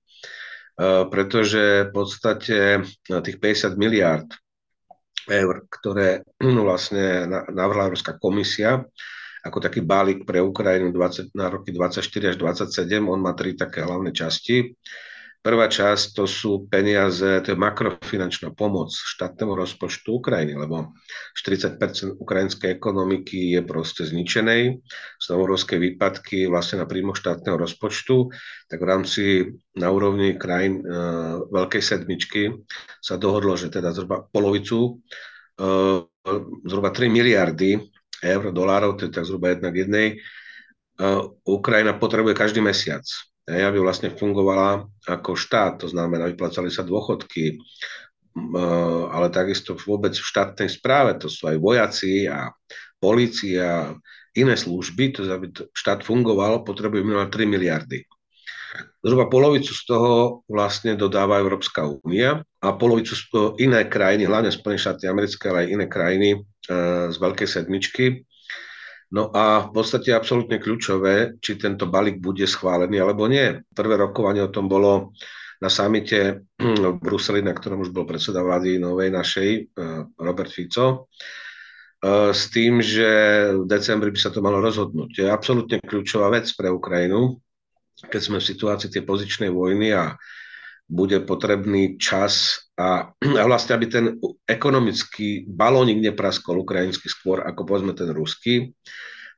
pretože 1.11 1.91
v 1.91 1.91
podstate 1.91 2.87
tých 3.03 3.39
50 3.43 3.75
miliárd 3.75 4.31
eur, 5.27 5.67
ktoré 5.67 6.23
vlastne 6.69 7.27
navrhla 7.51 7.91
Európska 7.91 8.15
komisia, 8.15 8.87
ako 9.43 9.59
taký 9.59 9.83
balík 9.83 10.23
pre 10.23 10.39
Ukrajinu 10.39 10.91
20, 10.91 11.35
na 11.35 11.51
roky 11.51 11.75
24 11.75 12.35
až 12.35 12.37
27. 12.39 13.03
On 13.11 13.19
má 13.19 13.35
tri 13.35 13.55
také 13.55 13.83
hlavné 13.83 14.15
časti. 14.15 14.71
Prvá 15.39 15.71
časť 15.71 16.19
to 16.19 16.25
sú 16.27 16.67
peniaze, 16.67 17.23
to 17.23 17.55
je 17.55 17.59
makrofinančná 17.59 18.53
pomoc 18.59 18.91
štátnemu 18.91 19.55
rozpočtu 19.55 20.19
Ukrajiny, 20.19 20.59
lebo 20.59 20.93
40% 21.39 22.19
ukrajinskej 22.19 22.75
ekonomiky 22.75 23.55
je 23.55 23.61
proste 23.63 24.03
zničenej, 24.03 24.83
sú 25.17 25.29
obrovské 25.39 25.79
výpadky 25.79 26.51
vlastne 26.51 26.83
na 26.83 26.87
príjmoch 26.91 27.17
štátneho 27.17 27.55
rozpočtu, 27.55 28.35
tak 28.67 28.79
v 28.83 28.89
rámci 28.91 29.23
na 29.79 29.89
úrovni 29.95 30.35
krajín 30.35 30.83
e, 30.83 30.91
Veľkej 31.49 31.83
sedmičky 31.87 32.43
sa 32.99 33.15
dohodlo, 33.15 33.55
že 33.55 33.71
teda 33.71 33.95
zhruba 33.95 34.27
polovicu, 34.29 34.99
e, 35.55 36.03
zhruba 36.67 36.91
3 36.91 37.09
miliardy 37.09 37.79
eur, 38.23 38.51
dolárov, 38.51 38.99
to 38.99 39.07
je 39.07 39.15
tak 39.15 39.27
zhruba 39.27 39.55
jedna 39.55 39.71
k 39.71 39.87
jednej, 39.87 40.09
uh, 40.99 41.23
Ukrajina 41.47 41.95
potrebuje 41.95 42.35
každý 42.35 42.61
mesiac. 42.61 43.05
Aby 43.49 43.81
vlastne 43.81 44.13
fungovala 44.13 44.85
ako 45.09 45.33
štát, 45.33 45.81
to 45.81 45.89
znamená, 45.89 46.29
vyplácali 46.29 46.69
sa 46.69 46.85
dôchodky, 46.85 47.57
uh, 47.57 49.09
ale 49.09 49.33
takisto 49.33 49.73
vôbec 49.73 50.13
v 50.13 50.29
štátnej 50.29 50.69
správe, 50.69 51.17
to 51.17 51.33
sú 51.33 51.49
aj 51.49 51.57
vojaci 51.57 52.29
a 52.29 52.53
polícia, 53.01 53.97
iné 54.37 54.55
služby, 54.55 55.17
to 55.17 55.27
aby 55.27 55.51
štát 55.73 56.05
fungoval, 56.05 56.63
potrebuje 56.63 57.03
minimálne 57.03 57.33
3 57.33 57.49
miliardy. 57.49 58.05
Zhruba 58.99 59.31
polovicu 59.31 59.73
z 59.73 59.83
toho 59.87 60.43
vlastne 60.51 60.99
dodáva 60.99 61.39
Európska 61.39 61.87
únia 61.87 62.43
a 62.59 62.69
polovicu 62.75 63.15
z 63.15 63.23
toho 63.31 63.49
iné 63.63 63.87
krajiny, 63.87 64.27
hlavne 64.27 64.51
Spojené 64.51 64.79
štáty 64.79 65.07
americké, 65.07 65.49
ale 65.49 65.65
aj 65.65 65.73
iné 65.73 65.87
krajiny 65.87 66.29
e, 66.35 66.39
z 67.09 67.17
Veľkej 67.17 67.49
sedmičky. 67.49 68.05
No 69.09 69.33
a 69.33 69.65
v 69.65 69.71
podstate 69.73 70.13
absolútne 70.13 70.61
kľúčové, 70.61 71.41
či 71.41 71.57
tento 71.57 71.89
balík 71.89 72.21
bude 72.21 72.45
schválený 72.45 73.01
alebo 73.01 73.25
nie. 73.25 73.57
Prvé 73.73 73.97
rokovanie 73.97 74.45
o 74.45 74.53
tom 74.53 74.69
bolo 74.69 75.17
na 75.59 75.73
samite 75.73 76.45
v 76.61 77.01
Bruseli, 77.01 77.41
na 77.41 77.57
ktorom 77.57 77.83
už 77.83 77.91
bol 77.91 78.05
predseda 78.05 78.45
vlády 78.45 78.77
novej 78.77 79.11
našej, 79.11 79.51
e, 79.51 79.61
Robert 80.21 80.53
Fico, 80.53 80.87
e, 80.87 80.97
s 82.31 82.53
tým, 82.53 82.85
že 82.85 83.09
v 83.59 83.65
decembri 83.67 84.13
by 84.13 84.21
sa 84.21 84.31
to 84.31 84.45
malo 84.45 84.61
rozhodnúť. 84.61 85.25
Je 85.25 85.27
absolútne 85.27 85.81
kľúčová 85.83 86.31
vec 86.31 86.47
pre 86.55 86.69
Ukrajinu, 86.71 87.41
keď 88.07 88.21
sme 88.23 88.39
v 88.39 88.49
situácii 88.55 88.93
tej 88.93 89.03
pozičnej 89.03 89.51
vojny 89.51 89.91
a 89.97 90.15
bude 90.89 91.21
potrebný 91.21 92.01
čas 92.01 92.65
a, 92.81 93.13
a 93.13 93.43
vlastne, 93.45 93.77
aby 93.77 93.87
ten 93.87 94.05
ekonomický 94.49 95.45
balónik 95.45 96.01
nepraskol 96.01 96.65
ukrajinský 96.65 97.13
skôr 97.13 97.45
ako 97.45 97.69
povedzme 97.69 97.93
ten 97.93 98.09
ruský, 98.09 98.73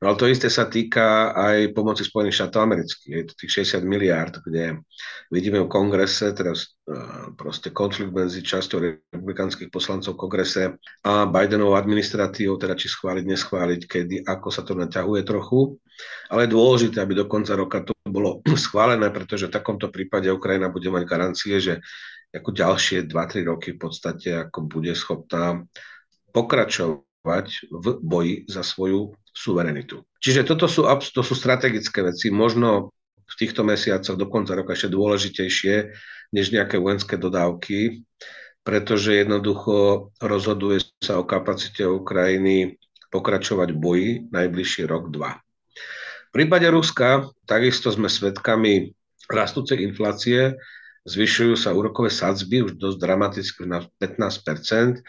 No 0.01 0.09
ale 0.09 0.17
to 0.17 0.33
isté 0.33 0.49
sa 0.49 0.65
týka 0.65 1.37
aj 1.37 1.77
pomoci 1.77 2.09
Spojených 2.09 2.41
štátov 2.41 2.61
amerických. 2.65 3.13
Je 3.21 3.25
to 3.29 3.35
tých 3.37 3.69
60 3.69 3.85
miliárd, 3.85 4.41
kde 4.41 4.81
vidíme 5.29 5.61
v 5.61 5.69
kongrese 5.69 6.33
teraz 6.33 6.73
e, 6.89 6.97
proste 7.37 7.69
konflikt 7.69 8.09
medzi 8.09 8.41
časťou 8.41 8.81
republikánskych 8.81 9.69
poslancov 9.69 10.17
v 10.17 10.23
kongrese 10.25 10.63
a 11.05 11.29
Bidenovou 11.29 11.77
administratívou, 11.77 12.57
teda 12.57 12.81
či 12.81 12.89
schváliť, 12.89 13.25
neschváliť, 13.29 13.81
kedy, 13.85 14.17
ako 14.25 14.49
sa 14.49 14.65
to 14.65 14.73
naťahuje 14.73 15.21
trochu. 15.21 15.77
Ale 16.33 16.49
je 16.49 16.55
dôležité, 16.57 17.05
aby 17.05 17.13
do 17.13 17.29
konca 17.29 17.53
roka 17.53 17.85
to 17.85 17.93
bolo 18.09 18.41
schválené, 18.57 19.13
pretože 19.13 19.53
v 19.53 19.57
takomto 19.61 19.93
prípade 19.93 20.33
Ukrajina 20.33 20.73
bude 20.73 20.89
mať 20.89 21.05
garancie, 21.05 21.61
že 21.61 21.85
ako 22.33 22.57
ďalšie 22.57 23.05
2-3 23.05 23.53
roky 23.53 23.77
v 23.77 23.81
podstate 23.85 24.49
ako 24.49 24.65
bude 24.65 24.97
schopná 24.97 25.61
pokračovať 26.33 27.69
v 27.69 27.87
boji 28.01 28.35
za 28.49 28.65
svoju 28.65 29.13
suverenitu. 29.33 30.03
Čiže 30.21 30.45
toto 30.45 30.67
sú, 30.67 30.85
to 30.87 31.23
sú 31.23 31.35
strategické 31.35 32.03
veci, 32.05 32.29
možno 32.29 32.93
v 33.31 33.35
týchto 33.39 33.63
mesiacoch 33.63 34.19
do 34.19 34.27
konca 34.27 34.59
roka 34.59 34.75
ešte 34.75 34.91
dôležitejšie 34.91 35.75
než 36.35 36.47
nejaké 36.51 36.79
vojenské 36.83 37.15
dodávky, 37.15 38.03
pretože 38.67 39.23
jednoducho 39.23 40.11
rozhoduje 40.19 40.83
sa 41.03 41.23
o 41.23 41.25
kapacite 41.25 41.87
Ukrajiny 41.87 42.79
pokračovať 43.11 43.69
v 43.75 43.79
boji 43.79 44.11
najbližší 44.31 44.87
rok, 44.87 45.11
dva. 45.11 45.39
V 46.31 46.31
prípade 46.31 46.67
Ruska 46.71 47.27
takisto 47.47 47.91
sme 47.91 48.07
svedkami 48.07 48.95
rastúcej 49.27 49.83
inflácie, 49.83 50.55
zvyšujú 51.09 51.55
sa 51.57 51.73
úrokové 51.73 52.13
sadzby 52.13 52.65
už 52.65 52.77
dosť 52.77 52.99
dramaticky 53.01 53.63
na 53.65 53.85
15% 54.01 55.01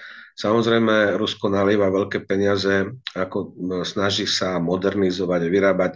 Samozrejme, 0.41 1.19
Rusko 1.19 1.51
nalieva 1.51 1.91
veľké 1.91 2.23
peniaze, 2.25 2.87
ako 3.13 3.53
snaží 3.83 4.25
sa 4.25 4.57
modernizovať, 4.57 5.41
vyrábať 5.51 5.93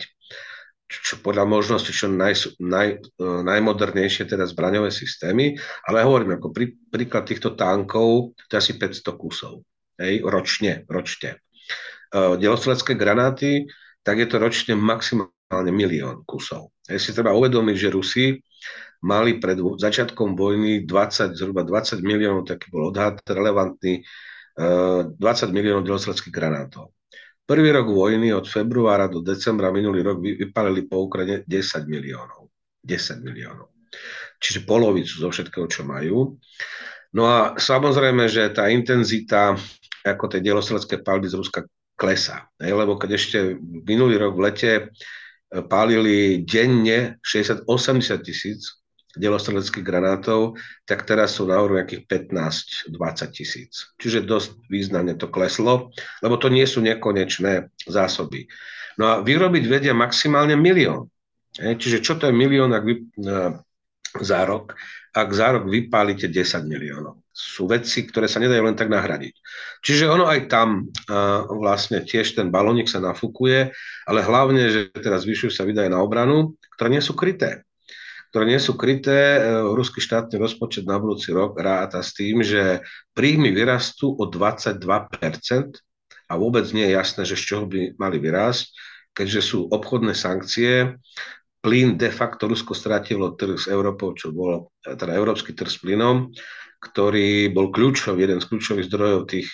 čo 0.85 1.17
podľa 1.17 1.49
možnosti 1.49 1.89
čo 1.89 2.05
naj, 2.05 2.61
naj, 2.61 3.01
e, 3.01 3.25
najmodernejšie 3.41 4.29
teda 4.29 4.45
zbraňové 4.45 4.93
systémy, 4.93 5.57
ale 5.89 6.05
hovorím, 6.05 6.37
ako 6.37 6.53
prí, 6.53 6.77
príklad 6.93 7.25
týchto 7.25 7.57
tankov, 7.57 8.37
to 8.45 8.51
je 8.53 8.61
asi 8.61 8.73
500 8.77 9.01
kusov, 9.17 9.65
hej, 9.97 10.21
ročne, 10.21 10.85
ročne. 10.85 11.41
Uh, 12.15 12.37
delostrelecké 12.37 12.93
granáty, 12.93 13.65
tak 14.05 14.21
je 14.21 14.29
to 14.29 14.37
ročne 14.37 14.77
maximálne 14.77 15.73
milión 15.73 16.21
kusov. 16.23 16.69
Hej, 16.85 17.01
si 17.01 17.11
treba 17.17 17.33
uvedomiť, 17.33 17.75
že 17.75 17.89
Rusi 17.89 18.25
mali 19.05 19.37
pred 19.37 19.61
začiatkom 19.61 20.33
vojny 20.33 20.89
20, 20.89 21.37
zhruba 21.37 21.61
20 21.61 22.01
miliónov, 22.01 22.49
taký 22.49 22.73
bol 22.73 22.89
odhad 22.89 23.21
relevantný, 23.21 24.01
20 24.57 25.21
eh, 25.21 25.53
miliónov 25.53 25.85
delostreckých 25.85 26.33
granátov. 26.33 26.89
Prvý 27.45 27.69
rok 27.69 27.93
vojny 27.93 28.33
od 28.33 28.49
februára 28.49 29.05
do 29.05 29.21
decembra 29.21 29.69
minulý 29.69 30.01
rok 30.01 30.17
vypalili 30.17 30.89
po 30.89 31.05
Ukrajine 31.05 31.45
10 31.45 31.85
miliónov. 31.85 32.49
10 32.81 33.21
miliónov. 33.21 33.69
Čiže 34.41 34.65
polovicu 34.65 35.21
zo 35.21 35.29
všetkého, 35.29 35.69
čo 35.69 35.85
majú. 35.85 36.41
No 37.13 37.29
a 37.29 37.53
samozrejme, 37.53 38.25
že 38.25 38.49
tá 38.49 38.73
intenzita 38.73 39.53
ako 40.01 40.25
tie 40.33 40.41
delostrecké 40.41 41.05
palby 41.05 41.29
z 41.29 41.37
Ruska 41.37 41.61
klesá. 41.93 42.49
Lebo 42.57 42.97
keď 42.97 43.09
ešte 43.13 43.37
minulý 43.61 44.17
rok 44.17 44.33
v 44.33 44.43
lete 44.49 44.71
eh, 44.73 45.61
pálili 45.69 46.41
denne 46.41 47.21
60-80 47.21 48.25
tisíc 48.25 48.84
delostreleckých 49.15 49.85
granátov, 49.85 50.59
tak 50.83 51.07
teraz 51.07 51.39
sú 51.39 51.47
na 51.47 51.59
úrovni 51.59 51.83
nejakých 51.83 52.03
15-20 52.91 53.35
tisíc. 53.35 53.73
Čiže 53.99 54.27
dosť 54.27 54.67
významne 54.67 55.15
to 55.15 55.31
kleslo, 55.31 55.91
lebo 56.19 56.35
to 56.35 56.51
nie 56.51 56.63
sú 56.67 56.83
nekonečné 56.83 57.71
zásoby. 57.87 58.47
No 58.95 59.11
a 59.11 59.13
vyrobiť 59.19 59.63
vedia 59.67 59.93
maximálne 59.95 60.55
milión. 60.55 61.11
Čiže 61.55 62.03
čo 62.03 62.19
to 62.19 62.27
je 62.27 62.35
milión 62.35 62.71
ak 62.75 62.83
vy, 62.83 62.95
za 64.19 64.43
rok, 64.47 64.75
ak 65.15 65.29
za 65.31 65.55
rok 65.55 65.67
vypálite 65.67 66.27
10 66.27 66.67
miliónov? 66.67 67.23
Sú 67.35 67.67
veci, 67.67 68.07
ktoré 68.07 68.31
sa 68.31 68.39
nedajú 68.39 68.63
len 68.63 68.79
tak 68.79 68.87
nahradiť. 68.87 69.35
Čiže 69.83 70.07
ono 70.07 70.23
aj 70.23 70.47
tam 70.47 70.87
uh, 70.87 71.43
vlastne 71.51 71.99
tiež 72.03 72.39
ten 72.39 72.47
balónik 72.47 72.87
sa 72.87 73.03
nafúkuje, 73.03 73.75
ale 74.07 74.19
hlavne, 74.23 74.71
že 74.71 74.81
teraz 74.95 75.27
zvyšujú 75.27 75.51
sa 75.51 75.67
výdaje 75.67 75.91
na 75.91 75.99
obranu, 75.99 76.55
ktoré 76.75 76.95
nie 76.95 77.03
sú 77.03 77.11
kryté 77.11 77.64
ktoré 78.35 78.51
nie 78.51 78.59
sú 78.59 78.75
kryté. 78.75 79.39
E, 79.39 79.63
ruský 79.71 80.03
štátny 80.03 80.35
rozpočet 80.35 80.83
na 80.83 80.99
budúci 80.99 81.31
rok 81.31 81.55
ráta 81.55 82.03
s 82.03 82.11
tým, 82.11 82.43
že 82.43 82.83
príjmy 83.15 83.55
vyrastú 83.55 84.11
o 84.11 84.27
22% 84.27 84.75
a 86.27 86.33
vôbec 86.35 86.67
nie 86.75 86.83
je 86.83 86.99
jasné, 86.99 87.23
že 87.23 87.39
z 87.39 87.43
čoho 87.47 87.63
by 87.63 87.95
mali 87.95 88.19
vyrásť, 88.19 88.75
keďže 89.15 89.39
sú 89.39 89.71
obchodné 89.71 90.11
sankcie. 90.11 90.99
Plyn 91.63 91.95
de 91.95 92.11
facto 92.11 92.51
Rusko 92.51 92.75
stratilo 92.75 93.39
trh 93.39 93.55
s 93.55 93.71
Európou, 93.71 94.11
čo 94.11 94.35
bol 94.35 94.67
teda 94.83 95.15
európsky 95.15 95.55
trh 95.55 95.71
s 95.71 95.79
plynom, 95.79 96.27
ktorý 96.83 97.55
bol 97.55 97.71
kľúčový, 97.71 98.27
jeden 98.27 98.43
z 98.43 98.51
kľúčových 98.51 98.91
zdrojov 98.91 99.31
tých 99.31 99.47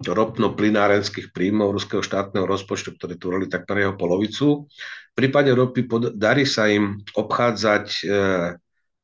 ropno-plynárenských 0.00 1.36
príjmov 1.36 1.76
ruského 1.76 2.00
štátneho 2.00 2.48
rozpočtu, 2.48 2.96
ktoré 2.96 3.20
tvorili 3.20 3.46
takmer 3.52 3.84
jeho 3.84 3.94
polovicu. 3.94 4.64
V 5.12 5.14
prípade 5.14 5.52
ropy 5.52 5.84
darí 6.16 6.48
sa 6.48 6.64
im 6.72 7.04
obchádzať 7.12 7.86
e, 7.86 8.04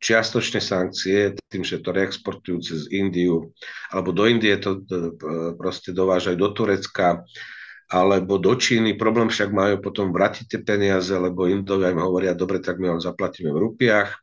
čiastočné 0.00 0.60
sankcie 0.64 1.36
tým, 1.52 1.60
že 1.60 1.84
to 1.84 1.92
reexportujú 1.92 2.64
cez 2.64 2.80
Indiu, 2.88 3.52
alebo 3.92 4.16
do 4.16 4.24
Indie 4.24 4.56
to 4.56 4.80
e, 4.80 5.12
proste 5.60 5.92
dovážajú 5.92 6.36
do 6.40 6.48
Turecka, 6.56 7.20
alebo 7.92 8.40
do 8.40 8.56
Číny. 8.56 8.96
Problém 8.96 9.28
však 9.28 9.52
majú 9.52 9.78
potom 9.78 10.10
vrátiť 10.10 10.44
tie 10.48 10.60
peniaze, 10.64 11.12
lebo 11.12 11.46
Indovia 11.46 11.92
im 11.92 12.02
hovoria, 12.02 12.32
dobre, 12.32 12.58
tak 12.58 12.80
my 12.80 12.96
vám 12.96 13.02
zaplatíme 13.04 13.52
v 13.52 13.62
rupiach. 13.62 14.16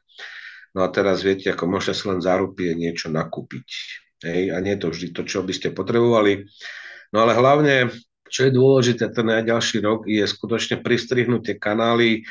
No 0.73 0.81
a 0.81 0.89
teraz 0.89 1.21
viete, 1.21 1.53
ako 1.53 1.69
môžete 1.69 1.93
si 1.93 2.03
len 2.09 2.19
za 2.19 2.33
rupie 2.33 2.73
niečo 2.73 3.13
nakúpiť. 3.13 4.02
Hej? 4.23 4.55
A 4.55 4.63
nie 4.63 4.75
je 4.75 4.81
to 4.81 4.89
vždy 4.89 5.07
to, 5.11 5.21
čo 5.27 5.39
by 5.43 5.53
ste 5.53 5.75
potrebovali. 5.75 6.47
No 7.13 7.27
ale 7.27 7.37
hlavne 7.37 7.93
čo 8.33 8.49
je 8.49 8.57
dôležité 8.57 9.13
ten 9.13 9.29
najďalší 9.29 9.85
rok, 9.85 10.09
je 10.09 10.25
skutočne 10.25 10.81
pristrihnúť 10.81 11.41
tie 11.45 11.55
kanály, 11.61 12.25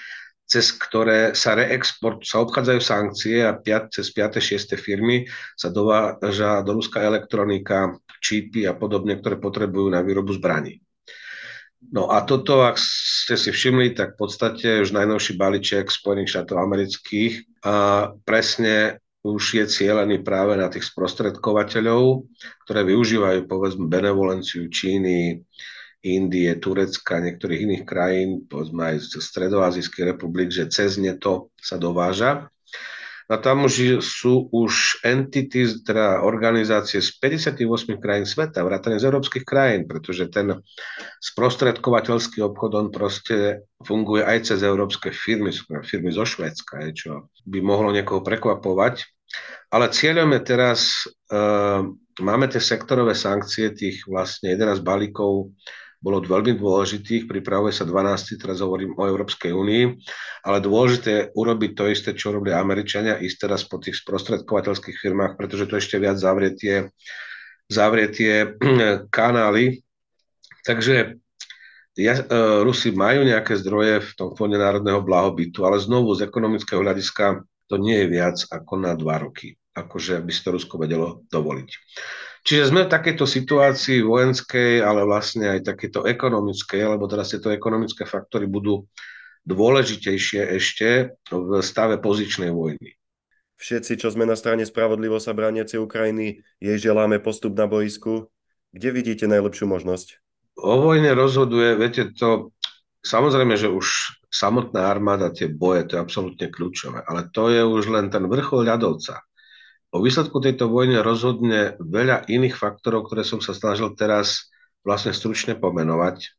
cez 0.50 0.74
ktoré 0.74 1.30
sa 1.38 1.54
reexport, 1.54 2.26
sa 2.26 2.42
obchádzajú 2.42 2.80
sankcie 2.82 3.46
a 3.46 3.54
piat, 3.54 3.94
cez 3.94 4.10
5. 4.10 4.42
6. 4.42 4.74
firmy 4.74 5.30
sa 5.54 5.70
dováža 5.70 6.66
do 6.66 6.74
Ruska 6.74 6.98
elektronika, 6.98 7.94
čípy 8.18 8.66
a 8.66 8.74
podobne, 8.74 9.14
ktoré 9.14 9.38
potrebujú 9.38 9.94
na 9.94 10.02
výrobu 10.02 10.34
zbraní. 10.34 10.82
No 11.94 12.10
a 12.10 12.26
toto, 12.26 12.66
ak 12.66 12.78
ste 12.78 13.38
si 13.38 13.54
všimli, 13.54 13.94
tak 13.94 14.14
v 14.14 14.26
podstate 14.26 14.82
už 14.82 14.94
najnovší 14.94 15.38
balíček 15.38 15.90
Spojených 15.90 16.34
štátov 16.34 16.58
amerických 16.62 17.62
a 17.62 18.10
presne 18.26 19.02
už 19.22 19.42
je 19.62 19.64
cieľený 19.70 20.26
práve 20.26 20.58
na 20.58 20.66
tých 20.66 20.90
sprostredkovateľov, 20.90 22.26
ktoré 22.66 22.80
využívajú 22.82 23.46
povedzme 23.46 23.86
benevolenciu 23.86 24.66
Číny, 24.66 25.38
Indie, 26.02 26.50
Turecka, 26.58 27.22
niektorých 27.22 27.62
iných 27.62 27.84
krajín, 27.86 28.30
povedzme 28.50 28.90
aj 28.90 29.06
z 29.06 29.22
Stredoazijskej 29.22 30.14
republik, 30.14 30.50
že 30.50 30.66
cez 30.66 30.98
ne 30.98 31.14
to 31.14 31.54
sa 31.54 31.78
dováža. 31.78 32.50
A 33.32 33.40
tam 33.40 33.64
už 33.64 34.04
sú 34.04 34.52
už 34.52 35.00
entity, 35.08 35.64
teda 35.80 36.20
organizácie 36.20 37.00
z 37.00 37.16
58 37.16 37.96
krajín 37.96 38.28
sveta, 38.28 38.60
vrátane 38.60 39.00
z 39.00 39.08
európskych 39.08 39.48
krajín, 39.48 39.88
pretože 39.88 40.28
ten 40.28 40.60
sprostredkovateľský 41.24 42.44
obchod, 42.44 42.70
on 42.76 42.88
proste 42.92 43.64
funguje 43.80 44.20
aj 44.20 44.52
cez 44.52 44.60
európske 44.60 45.16
firmy, 45.16 45.48
firmy 45.80 46.12
zo 46.12 46.28
Švédska, 46.28 46.84
čo 46.92 47.32
by 47.48 47.64
mohlo 47.64 47.88
niekoho 47.96 48.20
prekvapovať. 48.20 49.00
Ale 49.72 49.88
cieľom 49.88 50.28
je 50.36 50.40
teraz, 50.44 51.08
uh, 51.32 51.88
máme 52.20 52.52
tie 52.52 52.60
sektorové 52.60 53.16
sankcie, 53.16 53.72
tých 53.72 54.04
vlastne 54.04 54.52
11 54.52 54.84
balíkov 54.84 55.56
bolo 56.02 56.18
veľmi 56.18 56.58
dôležitých, 56.58 57.30
pripravuje 57.30 57.70
sa 57.70 57.86
12, 57.86 58.34
teraz 58.42 58.58
hovorím 58.58 58.98
o 58.98 59.06
Európskej 59.06 59.54
únii, 59.54 59.84
ale 60.42 60.58
dôležité 60.58 61.10
je 61.14 61.28
urobiť 61.38 61.70
to 61.78 61.84
isté, 61.86 62.10
čo 62.18 62.34
robili 62.34 62.58
Američania, 62.58 63.22
ísť 63.22 63.46
teraz 63.46 63.62
po 63.62 63.78
tých 63.78 64.02
sprostredkovateľských 64.02 64.98
firmách, 64.98 65.38
pretože 65.38 65.70
to 65.70 65.78
ešte 65.78 66.02
viac 66.02 66.18
zavrie 66.18 66.58
tie, 66.58 66.90
zavrie 67.70 68.10
tie 68.10 68.58
kanály. 69.16 69.86
Takže 70.66 71.22
ja, 71.94 72.14
e, 72.18 72.24
Rusi 72.66 72.90
majú 72.90 73.22
nejaké 73.22 73.54
zdroje 73.62 74.02
v 74.02 74.12
tom 74.18 74.34
fonde 74.34 74.58
národného 74.58 75.04
blahobytu, 75.06 75.62
ale 75.62 75.78
znovu 75.78 76.18
z 76.18 76.26
ekonomického 76.26 76.82
hľadiska 76.82 77.46
to 77.70 77.78
nie 77.78 78.04
je 78.04 78.06
viac 78.10 78.36
ako 78.50 78.74
na 78.80 78.98
dva 78.98 79.22
roky, 79.22 79.54
akože 79.78 80.18
by 80.18 80.30
si 80.34 80.40
to 80.42 80.50
Rusko 80.50 80.82
vedelo 80.82 81.22
dovoliť. 81.30 81.70
Čiže 82.42 82.74
sme 82.74 82.86
v 82.86 82.92
takejto 82.92 83.22
situácii 83.22 84.02
vojenskej, 84.02 84.82
ale 84.82 85.06
vlastne 85.06 85.46
aj 85.58 85.62
takéto 85.62 86.02
ekonomickej, 86.02 86.98
lebo 86.98 87.06
teraz 87.06 87.30
tieto 87.30 87.54
ekonomické 87.54 88.02
faktory 88.02 88.50
budú 88.50 88.90
dôležitejšie 89.46 90.50
ešte 90.58 91.14
v 91.30 91.50
stave 91.62 92.02
pozičnej 92.02 92.50
vojny. 92.50 92.98
Všetci, 93.62 93.94
čo 93.94 94.10
sme 94.10 94.26
na 94.26 94.34
strane 94.34 94.66
spravodlivo 94.66 95.22
sa 95.22 95.30
brániacej 95.30 95.78
Ukrajiny, 95.86 96.42
jej 96.58 96.76
želáme 96.82 97.22
postup 97.22 97.54
na 97.54 97.70
boisku. 97.70 98.26
Kde 98.74 98.90
vidíte 98.90 99.30
najlepšiu 99.30 99.70
možnosť? 99.70 100.18
O 100.58 100.82
vojne 100.82 101.14
rozhoduje, 101.14 101.78
viete, 101.78 102.10
to 102.10 102.50
samozrejme, 103.06 103.54
že 103.54 103.70
už 103.70 104.18
samotná 104.34 104.90
armáda, 104.90 105.30
tie 105.30 105.46
boje, 105.46 105.86
to 105.86 105.94
je 105.94 106.02
absolútne 106.02 106.50
kľúčové, 106.50 107.06
ale 107.06 107.30
to 107.30 107.54
je 107.54 107.62
už 107.62 107.86
len 107.86 108.10
ten 108.10 108.26
vrchol 108.26 108.66
ľadovca. 108.66 109.22
O 109.92 110.00
výsledku 110.00 110.40
tejto 110.40 110.72
vojny 110.72 110.96
rozhodne 111.04 111.76
veľa 111.76 112.24
iných 112.24 112.56
faktorov, 112.56 113.12
ktoré 113.12 113.28
som 113.28 113.44
sa 113.44 113.52
snažil 113.52 113.92
teraz 113.92 114.48
vlastne 114.80 115.12
stručne 115.12 115.52
pomenovať. 115.52 116.32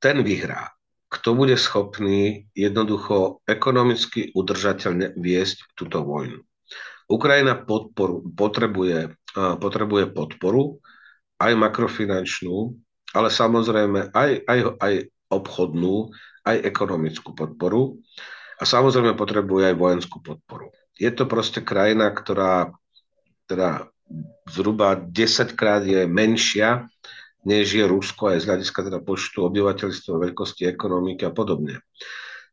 Ten 0.00 0.24
vyhrá. 0.24 0.72
Kto 1.12 1.36
bude 1.36 1.58
schopný 1.60 2.48
jednoducho 2.56 3.44
ekonomicky 3.44 4.32
udržateľne 4.32 5.20
viesť 5.20 5.76
túto 5.76 6.00
vojnu. 6.00 6.40
Ukrajina 7.10 7.58
podporu, 7.58 8.22
potrebuje, 8.22 9.12
potrebuje 9.34 10.14
podporu, 10.14 10.78
aj 11.42 11.52
makrofinančnú, 11.58 12.72
ale 13.12 13.28
samozrejme 13.28 14.14
aj, 14.14 14.30
aj, 14.46 14.60
aj 14.78 14.94
obchodnú, 15.28 16.14
aj 16.46 16.56
ekonomickú 16.62 17.34
podporu 17.34 18.00
a 18.56 18.62
samozrejme 18.62 19.18
potrebuje 19.18 19.74
aj 19.74 19.76
vojenskú 19.76 20.22
podporu. 20.22 20.70
Je 21.00 21.08
to 21.08 21.24
proste 21.24 21.64
krajina, 21.64 22.12
ktorá 22.12 22.76
teda 23.48 23.88
zhruba 24.52 25.00
10 25.00 25.56
krát 25.56 25.80
je 25.80 26.04
menšia, 26.04 26.92
než 27.48 27.72
je 27.72 27.84
Rusko 27.88 28.36
aj 28.36 28.44
z 28.44 28.48
hľadiska 28.52 28.80
teda 28.84 29.00
počtu 29.00 29.48
obyvateľstva, 29.48 30.28
veľkosti 30.28 30.68
ekonomiky 30.68 31.24
a 31.24 31.32
podobne. 31.32 31.80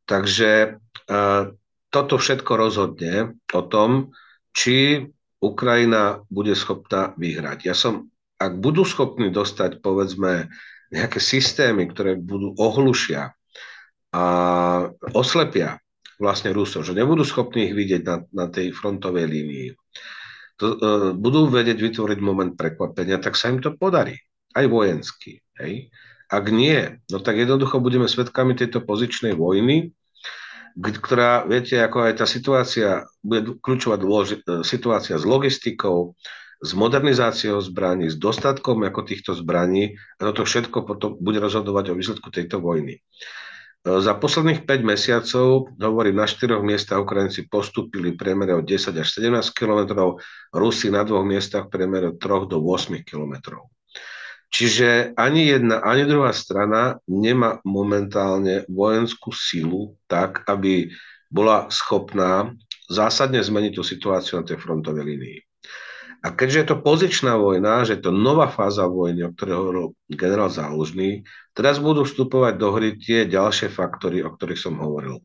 Takže 0.08 0.80
uh, 0.80 1.52
toto 1.92 2.16
všetko 2.16 2.52
rozhodne 2.56 3.36
o 3.52 3.62
tom, 3.68 4.16
či 4.56 5.04
Ukrajina 5.44 6.24
bude 6.32 6.56
schopná 6.56 7.12
vyhrať. 7.20 7.68
Ja 7.68 7.76
som, 7.76 8.10
ak 8.40 8.58
budú 8.64 8.88
schopní 8.88 9.28
dostať, 9.30 9.84
povedzme, 9.84 10.48
nejaké 10.88 11.20
systémy, 11.20 11.92
ktoré 11.92 12.16
budú 12.16 12.56
ohlušia 12.56 13.36
a 14.16 14.24
oslepia 15.12 15.84
vlastne 16.18 16.54
Rusov, 16.54 16.86
že 16.86 16.98
nebudú 16.98 17.22
schopní 17.24 17.70
ich 17.72 17.76
vidieť 17.78 18.02
na, 18.06 18.16
na 18.34 18.46
tej 18.50 18.74
frontovej 18.74 19.26
línii. 19.30 19.68
To, 20.58 20.66
uh, 20.74 20.78
budú 21.14 21.50
vedieť 21.50 21.78
vytvoriť 21.78 22.20
moment 22.20 22.58
prekvapenia, 22.58 23.22
tak 23.22 23.38
sa 23.38 23.54
im 23.54 23.62
to 23.62 23.78
podarí. 23.78 24.18
Aj 24.58 24.66
vojensky. 24.66 25.46
Hej? 25.62 25.94
Ak 26.28 26.50
nie, 26.50 26.98
no 27.08 27.22
tak 27.22 27.38
jednoducho 27.38 27.78
budeme 27.80 28.10
svedkami 28.10 28.58
tejto 28.58 28.82
pozičnej 28.82 29.38
vojny, 29.38 29.94
ktorá, 30.78 31.48
viete, 31.50 31.82
ako 31.82 32.06
aj 32.06 32.14
tá 32.22 32.26
situácia, 32.30 33.10
bude 33.26 33.58
kľúčová 33.58 33.98
dôleži- 33.98 34.46
e, 34.46 34.62
situácia 34.62 35.18
s 35.18 35.26
logistikou, 35.26 36.14
s 36.62 36.72
modernizáciou 36.74 37.62
zbraní, 37.62 38.10
s 38.10 38.18
dostatkom 38.18 38.82
ako 38.86 39.02
týchto 39.06 39.32
zbraní 39.34 39.98
a 40.18 40.30
toto 40.30 40.46
všetko 40.46 40.78
potom 40.86 41.10
bude 41.18 41.38
rozhodovať 41.38 41.94
o 41.94 41.98
výsledku 41.98 42.30
tejto 42.34 42.62
vojny. 42.62 43.02
Za 43.86 44.14
posledných 44.20 44.68
5 44.68 44.84
mesiacov, 44.84 45.72
hovorím, 45.80 46.20
na 46.20 46.28
4 46.28 46.60
miestach 46.60 47.04
Ukrajinci 47.04 47.48
postúpili 47.48 48.12
v 48.12 48.20
priemere 48.20 48.52
od 48.58 48.68
10 48.68 48.92
až 48.98 49.08
17 49.22 49.54
km, 49.56 50.16
Rusi 50.52 50.92
na 50.92 51.08
dvoch 51.08 51.24
miestach 51.24 51.72
v 51.72 51.74
priemere 51.78 52.12
od 52.12 52.20
3 52.20 52.52
do 52.52 52.60
8 52.60 53.08
km. 53.08 53.64
Čiže 54.48 55.16
ani 55.20 55.52
jedna, 55.52 55.84
ani 55.84 56.08
druhá 56.08 56.32
strana 56.32 57.00
nemá 57.08 57.60
momentálne 57.68 58.64
vojenskú 58.72 59.36
silu 59.36 59.96
tak, 60.08 60.44
aby 60.48 60.92
bola 61.28 61.68
schopná 61.68 62.56
zásadne 62.88 63.44
zmeniť 63.44 63.76
tú 63.76 63.84
situáciu 63.84 64.40
na 64.40 64.48
tej 64.48 64.60
frontovej 64.64 65.04
línii. 65.04 65.47
A 66.26 66.34
keďže 66.34 66.58
je 66.58 66.68
to 66.74 66.78
pozičná 66.82 67.38
vojna, 67.38 67.86
že 67.86 67.98
je 67.98 68.10
to 68.10 68.12
nová 68.12 68.50
fáza 68.50 68.90
vojny, 68.90 69.26
o 69.26 69.34
ktorej 69.34 69.56
hovoril 69.58 69.86
generál 70.10 70.50
Zálužný, 70.50 71.24
teraz 71.54 71.78
budú 71.78 72.04
vstupovať 72.04 72.54
do 72.58 72.68
hry 72.74 72.98
tie 72.98 73.30
ďalšie 73.30 73.70
faktory, 73.70 74.26
o 74.26 74.34
ktorých 74.34 74.60
som 74.60 74.82
hovoril. 74.82 75.22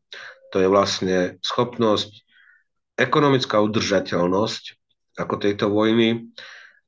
To 0.53 0.61
je 0.61 0.69
vlastne 0.69 1.41
schopnosť, 1.41 2.23
ekonomická 2.93 3.57
udržateľnosť 3.57 4.63
ako 5.17 5.35
tejto 5.41 5.73
vojny, 5.73 6.29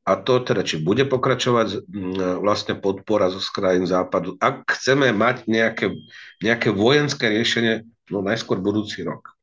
a 0.05 0.21
to 0.21 0.37
teda, 0.37 0.61
či 0.61 0.85
bude 0.85 1.01
pokračovať 1.09 1.89
vlastne 2.37 2.77
podpora 2.77 3.33
zo 3.33 3.41
krajín 3.41 3.89
západu. 3.89 4.37
Ak 4.37 4.69
chceme 4.77 5.09
mať 5.09 5.49
nejaké, 5.49 5.97
nejaké 6.45 6.69
vojenské 6.69 7.25
riešenie, 7.25 7.89
no 8.13 8.21
najskôr 8.21 8.61
budúci 8.61 9.01
rok. 9.01 9.33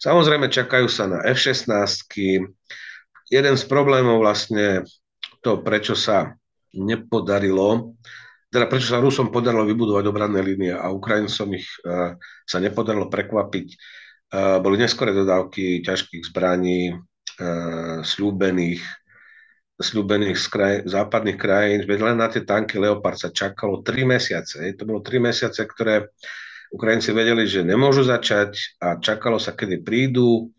Samozrejme 0.00 0.48
čakajú 0.48 0.88
sa 0.88 1.04
na 1.04 1.20
F-16. 1.20 1.68
Jeden 3.26 3.54
z 3.58 3.64
problémov 3.66 4.22
vlastne 4.22 4.86
to, 5.42 5.62
prečo 5.62 5.98
sa 5.98 6.38
nepodarilo, 6.74 7.98
teda 8.46 8.70
prečo 8.70 8.94
sa 8.94 9.02
Rusom 9.02 9.34
podarilo 9.34 9.66
vybudovať 9.66 10.04
obranné 10.06 10.40
línie 10.42 10.70
a 10.70 10.92
Ukrajincom 10.94 11.48
ich 11.58 11.66
uh, 11.82 12.14
sa 12.46 12.58
nepodarilo 12.62 13.10
prekvapiť, 13.10 13.66
uh, 13.68 14.58
boli 14.62 14.78
neskore 14.78 15.10
dodávky 15.10 15.82
ťažkých 15.82 16.22
zbraní, 16.30 16.94
uh, 16.94 18.00
slúbených, 18.06 18.82
slúbených 19.76 20.38
z 20.38 20.46
kraj, 20.46 20.74
západných 20.88 21.36
krajín, 21.36 21.84
veď 21.84 21.98
len 22.12 22.16
na 22.16 22.30
tie 22.30 22.46
tanky 22.46 22.80
Leopard 22.80 23.18
sa 23.18 23.28
čakalo 23.34 23.84
3 23.84 24.08
mesiace. 24.08 24.62
To 24.78 24.82
bolo 24.88 25.04
3 25.04 25.20
mesiace, 25.20 25.60
ktoré 25.66 26.08
Ukrajinci 26.72 27.12
vedeli, 27.12 27.44
že 27.46 27.62
nemôžu 27.62 28.02
začať 28.02 28.78
a 28.82 28.98
čakalo 28.98 29.38
sa, 29.38 29.54
kedy 29.54 29.84
prídu. 29.84 30.50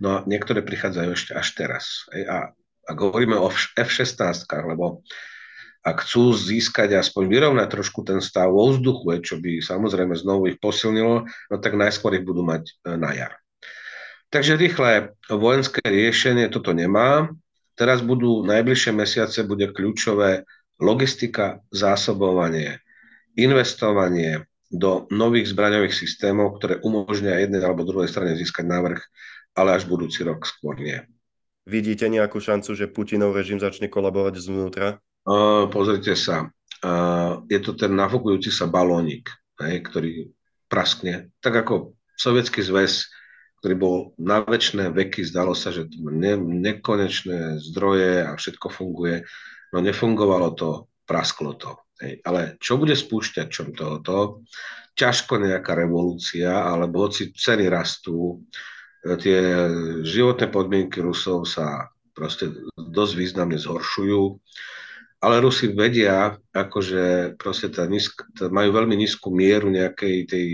No 0.00 0.08
a 0.16 0.18
niektoré 0.24 0.64
prichádzajú 0.64 1.10
ešte 1.12 1.32
až 1.36 1.48
teraz. 1.52 1.84
A 2.12 2.56
ak 2.88 2.96
hovoríme 2.96 3.36
o 3.36 3.52
F-16, 3.76 4.48
lebo 4.64 5.04
ak 5.80 6.04
chcú 6.04 6.36
získať 6.36 6.96
aspoň 6.96 7.24
vyrovnať 7.28 7.68
trošku 7.72 8.04
ten 8.04 8.20
stav 8.20 8.52
vo 8.52 8.68
vzduchu, 8.68 9.20
čo 9.24 9.40
by 9.40 9.64
samozrejme 9.64 10.12
znovu 10.12 10.52
ich 10.52 10.60
posilnilo, 10.60 11.24
no 11.24 11.54
tak 11.56 11.76
najskôr 11.76 12.20
ich 12.20 12.24
budú 12.24 12.44
mať 12.44 12.68
e, 12.68 12.72
na 13.00 13.16
jar. 13.16 13.32
Takže 14.28 14.60
rýchle 14.60 15.16
vojenské 15.32 15.80
riešenie 15.80 16.52
toto 16.52 16.76
nemá. 16.76 17.32
Teraz 17.80 18.04
budú 18.04 18.44
najbližšie 18.44 18.92
mesiace 18.92 19.40
bude 19.48 19.72
kľúčové 19.72 20.44
logistika, 20.76 21.64
zásobovanie, 21.72 22.84
investovanie, 23.40 24.44
do 24.70 25.10
nových 25.10 25.50
zbraňových 25.50 25.90
systémov, 25.90 26.62
ktoré 26.62 26.78
umožnia 26.86 27.42
jednej 27.42 27.58
alebo 27.58 27.82
druhej 27.82 28.06
strane 28.06 28.38
získať 28.38 28.70
návrh, 28.70 29.02
ale 29.54 29.78
až 29.78 29.86
budúci 29.86 30.22
rok 30.22 30.46
skôr 30.46 30.78
nie. 30.78 30.98
Vidíte 31.68 32.08
nejakú 32.08 32.40
šancu, 32.40 32.74
že 32.74 32.90
Putinov 32.90 33.36
režim 33.36 33.60
začne 33.60 33.86
kolabovať 33.86 34.40
zvnútra? 34.40 34.98
Uh, 35.22 35.68
pozrite 35.68 36.16
sa, 36.16 36.48
uh, 36.82 37.44
je 37.46 37.60
to 37.60 37.76
ten 37.76 37.92
nafokujúci 37.92 38.48
sa 38.48 38.66
balónik, 38.66 39.28
hej, 39.60 39.84
ktorý 39.84 40.12
praskne. 40.66 41.30
Tak 41.44 41.66
ako 41.66 41.94
Sovietský 42.16 42.64
zväz, 42.64 43.12
ktorý 43.60 43.74
bol 43.76 43.96
na 44.16 44.40
väčšie 44.40 44.88
veky, 44.88 45.20
zdalo 45.28 45.52
sa, 45.52 45.68
že 45.68 45.84
ne, 46.00 46.40
nekonečné 46.40 47.60
zdroje 47.70 48.24
a 48.24 48.32
všetko 48.32 48.66
funguje, 48.72 49.28
no 49.76 49.78
nefungovalo 49.84 50.56
to, 50.56 50.88
prasklo 51.04 51.60
to. 51.60 51.76
Hej. 52.00 52.24
Ale 52.24 52.56
čo 52.56 52.80
bude 52.80 52.96
spúšťačom 52.96 53.76
tohoto? 53.76 54.40
Ťažko 54.96 55.44
nejaká 55.44 55.76
revolúcia, 55.76 56.50
alebo 56.50 57.04
hoci 57.04 57.36
ceny 57.36 57.68
rastú, 57.68 58.40
tie 59.00 59.40
životné 60.04 60.52
podmienky 60.52 61.00
Rusov 61.00 61.48
sa 61.48 61.88
proste 62.12 62.52
dosť 62.76 63.12
významne 63.16 63.56
zhoršujú, 63.56 64.36
ale 65.20 65.44
Rusi 65.44 65.72
vedia, 65.72 66.36
akože 66.52 67.36
proste 67.36 67.68
tá 67.68 67.84
nízk, 67.84 68.24
tá 68.36 68.48
majú 68.48 68.72
veľmi 68.72 68.96
nízku 68.96 69.28
mieru 69.28 69.68
nejakej 69.68 70.16
tej, 70.24 70.46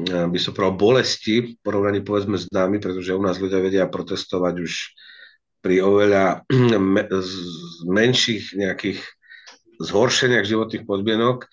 e, 0.00 0.16
by 0.32 0.38
som 0.40 0.56
povedal, 0.56 0.80
bolesti 0.80 1.34
v 1.44 1.50
porovnaní 1.60 2.00
povedzme 2.00 2.40
s 2.40 2.48
nami, 2.48 2.80
pretože 2.80 3.12
u 3.12 3.20
nás 3.20 3.36
ľudia 3.36 3.60
vedia 3.60 3.84
protestovať 3.84 4.54
už 4.64 4.72
pri 5.60 5.84
oveľa 5.84 6.48
menších 8.00 8.56
nejakých 8.56 9.00
zhoršeniach 9.76 10.48
životných 10.48 10.88
podmienok. 10.88 11.44
E, 11.44 11.48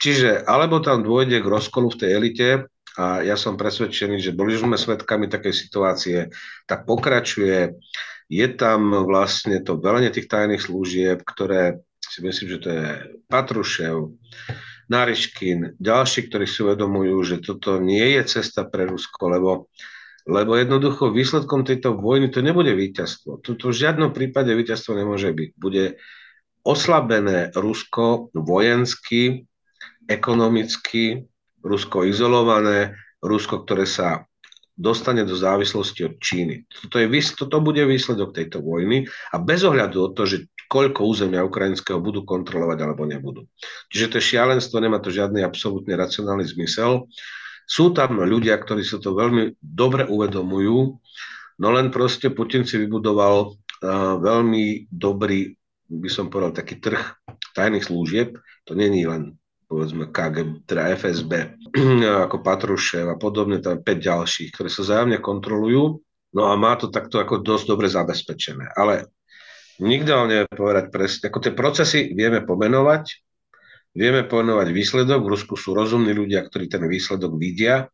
čiže 0.00 0.40
alebo 0.48 0.80
tam 0.80 1.04
dôjde 1.04 1.44
k 1.44 1.52
rozkolu 1.52 1.92
v 1.92 2.00
tej 2.00 2.10
elite 2.16 2.48
a 2.98 3.24
ja 3.24 3.40
som 3.40 3.56
presvedčený, 3.56 4.20
že 4.20 4.36
boli 4.36 4.52
sme 4.52 4.76
svedkami 4.76 5.28
takej 5.28 5.54
situácie, 5.54 6.18
tak 6.68 6.84
pokračuje. 6.84 7.72
Je 8.28 8.46
tam 8.52 8.92
vlastne 9.08 9.60
to 9.64 9.80
velenie 9.80 10.12
tých 10.12 10.28
tajných 10.28 10.60
služieb, 10.60 11.24
ktoré 11.24 11.80
si 12.00 12.20
myslím, 12.20 12.48
že 12.56 12.58
to 12.60 12.68
je 12.68 12.86
Patrušev, 13.32 13.96
Nariškin, 14.92 15.80
ďalší, 15.80 16.28
ktorí 16.28 16.44
si 16.44 16.60
uvedomujú, 16.60 17.16
že 17.24 17.36
toto 17.40 17.80
nie 17.80 18.20
je 18.20 18.28
cesta 18.28 18.68
pre 18.68 18.84
Rusko, 18.84 19.24
lebo, 19.32 19.50
lebo 20.28 20.52
jednoducho 20.52 21.08
výsledkom 21.08 21.64
tejto 21.64 21.96
vojny 21.96 22.28
to 22.28 22.44
nebude 22.44 22.68
víťazstvo. 22.76 23.40
Toto 23.40 23.72
v 23.72 23.78
žiadnom 23.78 24.12
prípade 24.12 24.52
víťazstvo 24.52 24.92
nemôže 24.92 25.32
byť. 25.32 25.50
Bude 25.56 25.96
oslabené 26.60 27.56
Rusko 27.56 28.34
vojensky, 28.36 29.48
ekonomicky, 30.04 31.24
Rusko 31.62 32.04
izolované, 32.06 32.98
Rusko, 33.22 33.62
ktoré 33.62 33.86
sa 33.86 34.26
dostane 34.74 35.22
do 35.22 35.36
závislosti 35.36 36.04
od 36.10 36.14
Číny. 36.18 36.66
Toto, 36.66 36.98
je, 36.98 37.06
toto 37.36 37.62
bude 37.62 37.84
výsledok 37.86 38.34
tejto 38.34 38.64
vojny 38.64 39.06
a 39.30 39.36
bez 39.38 39.62
ohľadu 39.62 39.96
od 40.00 40.12
toho, 40.16 40.26
že 40.26 40.38
koľko 40.66 41.04
územia 41.04 41.44
ukrajinského 41.44 42.00
budú 42.00 42.24
kontrolovať 42.24 42.78
alebo 42.80 43.04
nebudú. 43.04 43.44
Čiže 43.92 44.08
to 44.08 44.18
je 44.18 44.28
šialenstvo, 44.34 44.80
nemá 44.80 44.98
to 44.98 45.12
žiadny 45.12 45.44
absolútne 45.44 45.92
racionálny 45.92 46.48
zmysel. 46.48 47.06
Sú 47.68 47.92
tam 47.92 48.18
ľudia, 48.18 48.56
ktorí 48.56 48.80
sa 48.82 48.96
to 48.96 49.12
veľmi 49.12 49.60
dobre 49.60 50.08
uvedomujú, 50.08 50.96
no 51.60 51.68
len 51.68 51.92
proste 51.92 52.32
Putin 52.32 52.64
si 52.64 52.80
vybudoval 52.80 53.52
uh, 53.52 54.16
veľmi 54.18 54.88
dobrý 54.88 55.52
by 55.92 56.08
som 56.08 56.32
povedal, 56.32 56.56
taký 56.56 56.80
trh 56.80 57.20
tajných 57.52 57.84
služieb, 57.84 58.40
to 58.64 58.72
není 58.72 59.04
len 59.04 59.36
povedzme 59.72 60.12
KG, 60.12 60.68
teda 60.68 60.92
FSB, 60.92 61.32
ako 62.28 62.44
Patrušev 62.44 63.08
a 63.08 63.16
podobne, 63.16 63.64
tam 63.64 63.80
5 63.80 63.88
ďalších, 63.88 64.52
ktoré 64.52 64.68
sa 64.68 64.84
zájomne 64.84 65.16
kontrolujú, 65.24 65.96
no 66.36 66.42
a 66.44 66.52
má 66.60 66.76
to 66.76 66.92
takto 66.92 67.16
ako 67.16 67.40
dosť 67.40 67.64
dobre 67.72 67.88
zabezpečené. 67.88 68.76
Ale 68.76 69.08
nikto 69.80 70.12
vám 70.12 70.28
nevie 70.28 70.44
povedať 70.52 70.92
presne, 70.92 71.32
ako 71.32 71.40
tie 71.40 71.56
procesy 71.56 72.12
vieme 72.12 72.44
pomenovať, 72.44 73.04
vieme 73.96 74.28
pomenovať 74.28 74.68
výsledok, 74.68 75.24
v 75.24 75.32
Rusku 75.32 75.56
sú 75.56 75.72
rozumní 75.72 76.12
ľudia, 76.12 76.44
ktorí 76.44 76.68
ten 76.68 76.84
výsledok 76.84 77.32
vidia 77.40 77.88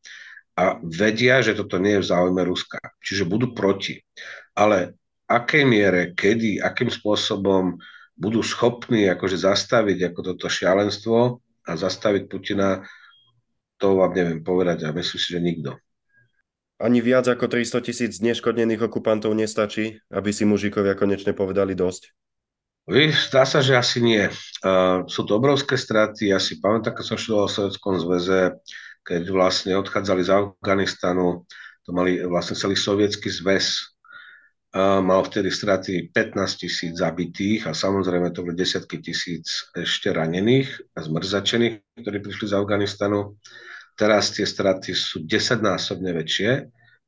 a 0.58 0.82
vedia, 0.82 1.38
že 1.38 1.54
toto 1.54 1.78
nie 1.78 1.94
je 1.98 2.02
v 2.02 2.10
záujme 2.10 2.42
Ruska, 2.42 2.82
čiže 2.98 3.30
budú 3.30 3.54
proti. 3.54 4.02
Ale 4.58 4.98
akej 5.30 5.62
miere, 5.62 6.18
kedy, 6.18 6.58
akým 6.58 6.90
spôsobom 6.90 7.78
budú 8.18 8.42
schopní 8.42 9.06
akože 9.06 9.38
zastaviť 9.38 10.10
ako 10.10 10.20
toto 10.34 10.50
šialenstvo 10.50 11.38
a 11.68 11.76
zastaviť 11.76 12.32
Putina, 12.32 12.80
to 13.76 14.00
vám 14.00 14.16
neviem 14.16 14.40
povedať 14.40 14.88
a 14.88 14.96
myslím 14.96 15.20
si, 15.20 15.28
že 15.28 15.40
nikto. 15.44 15.70
Ani 16.78 17.02
viac 17.02 17.26
ako 17.26 17.50
300 17.50 17.84
tisíc 17.84 18.12
neškodnených 18.22 18.86
okupantov 18.86 19.34
nestačí, 19.34 19.98
aby 20.14 20.30
si 20.30 20.46
mužikovia 20.46 20.94
konečne 20.94 21.34
povedali 21.34 21.74
dosť? 21.74 22.14
Zdá 23.28 23.44
sa, 23.44 23.60
že 23.60 23.76
asi 23.76 24.00
nie. 24.00 24.24
Uh, 24.64 25.04
sú 25.04 25.28
to 25.28 25.36
obrovské 25.36 25.76
straty. 25.76 26.32
Ja 26.32 26.40
si 26.40 26.56
pamätám, 26.56 26.96
keď 26.96 27.04
som 27.04 27.20
študoval 27.20 27.52
v 27.52 27.56
Sovjetskom 27.60 27.94
zväze, 28.00 28.40
keď 29.04 29.22
vlastne 29.28 29.76
odchádzali 29.76 30.22
z 30.24 30.30
Afganistanu, 30.32 31.44
to 31.84 31.90
mali 31.92 32.22
vlastne 32.24 32.56
celý 32.56 32.80
sovietský 32.80 33.28
zväz, 33.28 33.97
mal 35.02 35.20
vtedy 35.26 35.50
straty 35.50 36.14
15 36.14 36.62
tisíc 36.62 36.92
zabitých 36.98 37.66
a 37.66 37.72
samozrejme 37.74 38.30
to 38.30 38.46
boli 38.46 38.54
desiatky 38.54 39.02
tisíc 39.02 39.68
ešte 39.74 40.14
ranených 40.14 40.94
a 40.94 41.02
zmrzačených, 41.02 42.02
ktorí 42.02 42.18
prišli 42.22 42.52
z 42.52 42.54
Afganistanu. 42.54 43.34
Teraz 43.98 44.30
tie 44.30 44.46
straty 44.46 44.94
sú 44.94 45.26
desaťnásobne 45.26 46.14
väčšie 46.14 46.50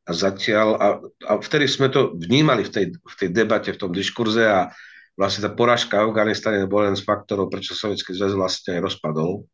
a 0.06 0.10
zatiaľ, 0.10 0.68
a, 0.74 0.88
a 1.30 1.32
vtedy 1.38 1.70
sme 1.70 1.86
to 1.92 2.18
vnímali 2.18 2.66
v 2.66 2.70
tej, 2.74 2.86
v 2.98 3.14
tej 3.14 3.28
debate, 3.30 3.70
v 3.70 3.80
tom 3.86 3.94
diskurze 3.94 4.42
a 4.42 4.74
vlastne 5.14 5.46
tá 5.46 5.50
porážka 5.54 6.02
Afganistane 6.02 6.66
bola 6.66 6.90
len 6.90 6.98
z 6.98 7.06
faktorov, 7.06 7.52
prečo 7.52 7.78
Sovietský 7.78 8.16
zväz 8.16 8.34
vlastne 8.34 8.80
aj 8.80 8.90
rozpadol 8.90 9.46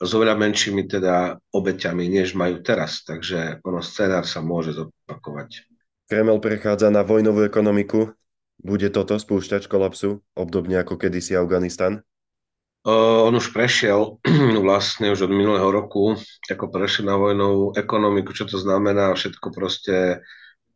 s 0.00 0.10
oveľa 0.16 0.32
menšími 0.40 0.88
teda 0.88 1.36
obeťami, 1.52 2.08
než 2.08 2.32
majú 2.32 2.64
teraz. 2.64 3.04
Takže 3.04 3.60
ono 3.60 3.84
scenár 3.84 4.24
sa 4.24 4.40
môže 4.40 4.72
zopakovať. 4.72 5.69
Kreml 6.10 6.42
prechádza 6.42 6.90
na 6.90 7.06
vojnovú 7.06 7.46
ekonomiku. 7.46 8.10
Bude 8.58 8.90
toto 8.90 9.14
spúšťač 9.14 9.70
kolapsu, 9.70 10.18
obdobne 10.34 10.82
ako 10.82 10.98
kedysi 10.98 11.38
Afganistan? 11.38 12.02
On 12.82 13.30
už 13.30 13.54
prešiel 13.54 14.18
vlastne 14.66 15.14
už 15.14 15.30
od 15.30 15.32
minulého 15.32 15.70
roku, 15.70 16.18
ako 16.50 16.66
prešiel 16.66 17.06
na 17.06 17.14
vojnovú 17.14 17.78
ekonomiku, 17.78 18.34
čo 18.34 18.50
to 18.50 18.58
znamená, 18.58 19.14
všetko 19.14 19.54
proste 19.54 20.26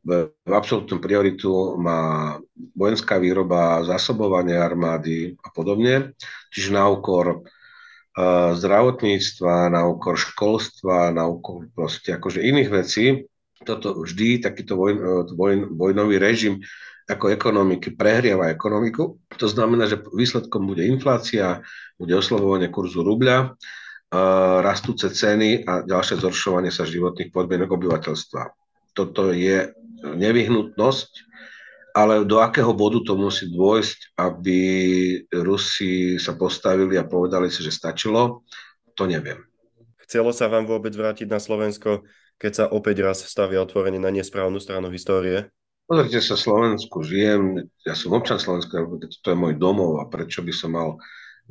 v, 0.06 0.30
v 0.30 0.52
absolútnu 0.54 1.02
prioritu 1.02 1.82
má 1.82 2.38
vojenská 2.78 3.18
výroba, 3.18 3.82
zásobovanie 3.82 4.54
armády 4.54 5.34
a 5.42 5.50
podobne, 5.50 6.14
čiže 6.54 6.70
na 6.70 6.86
úkor 6.86 7.42
uh, 7.42 8.54
zdravotníctva, 8.54 9.74
na 9.74 9.82
úkor 9.82 10.14
školstva, 10.14 11.10
na 11.10 11.26
úkor 11.26 11.66
proste 11.74 12.14
akože 12.14 12.38
iných 12.38 12.70
vecí. 12.70 13.26
Toto 13.62 14.02
vždy, 14.02 14.42
takýto 14.42 14.74
vojn, 14.74 14.96
vojn, 15.38 15.60
vojnový 15.78 16.18
režim 16.18 16.58
ako 17.04 17.30
ekonomiky 17.30 17.92
prehriava 17.94 18.48
ekonomiku. 18.48 19.20
To 19.36 19.46
znamená, 19.46 19.84
že 19.86 20.00
výsledkom 20.00 20.64
bude 20.64 20.88
inflácia, 20.88 21.60
bude 22.00 22.16
oslovovanie 22.16 22.72
kurzu 22.72 23.04
rubľa, 23.04 23.52
uh, 23.52 24.58
rastúce 24.64 25.12
ceny 25.12 25.68
a 25.68 25.84
ďalšie 25.84 26.18
zhoršovanie 26.24 26.72
sa 26.72 26.88
životných 26.88 27.28
podmienok 27.28 27.76
obyvateľstva. 27.76 28.42
Toto 28.96 29.36
je 29.36 29.68
nevyhnutnosť, 30.00 31.10
ale 31.94 32.26
do 32.26 32.40
akého 32.40 32.72
bodu 32.72 33.04
to 33.04 33.14
musí 33.14 33.52
dôjsť, 33.52 34.18
aby 34.18 34.60
Rusi 35.30 36.16
sa 36.16 36.34
postavili 36.34 36.96
a 36.96 37.06
povedali 37.06 37.52
si, 37.52 37.62
že 37.62 37.70
stačilo, 37.70 38.42
to 38.98 39.04
neviem. 39.06 39.44
Chcelo 40.04 40.34
sa 40.34 40.50
vám 40.50 40.68
vôbec 40.68 40.92
vrátiť 40.92 41.26
na 41.30 41.40
Slovensko, 41.40 42.04
keď 42.38 42.52
sa 42.52 42.64
opäť 42.68 43.04
raz 43.04 43.22
stavia 43.24 43.62
otvorenie 43.62 43.98
na 44.02 44.10
nesprávnu 44.10 44.58
stranu 44.58 44.90
histórie? 44.90 45.48
Pozrite 45.84 46.24
sa, 46.24 46.40
Slovensku 46.40 47.04
žijem, 47.04 47.68
ja 47.84 47.92
som 47.92 48.16
občan 48.16 48.40
Slovenska, 48.40 48.88
to 49.20 49.28
je 49.28 49.36
môj 49.36 49.60
domov 49.60 50.00
a 50.00 50.08
prečo 50.08 50.40
by 50.40 50.52
som 50.52 50.72
mal 50.72 50.96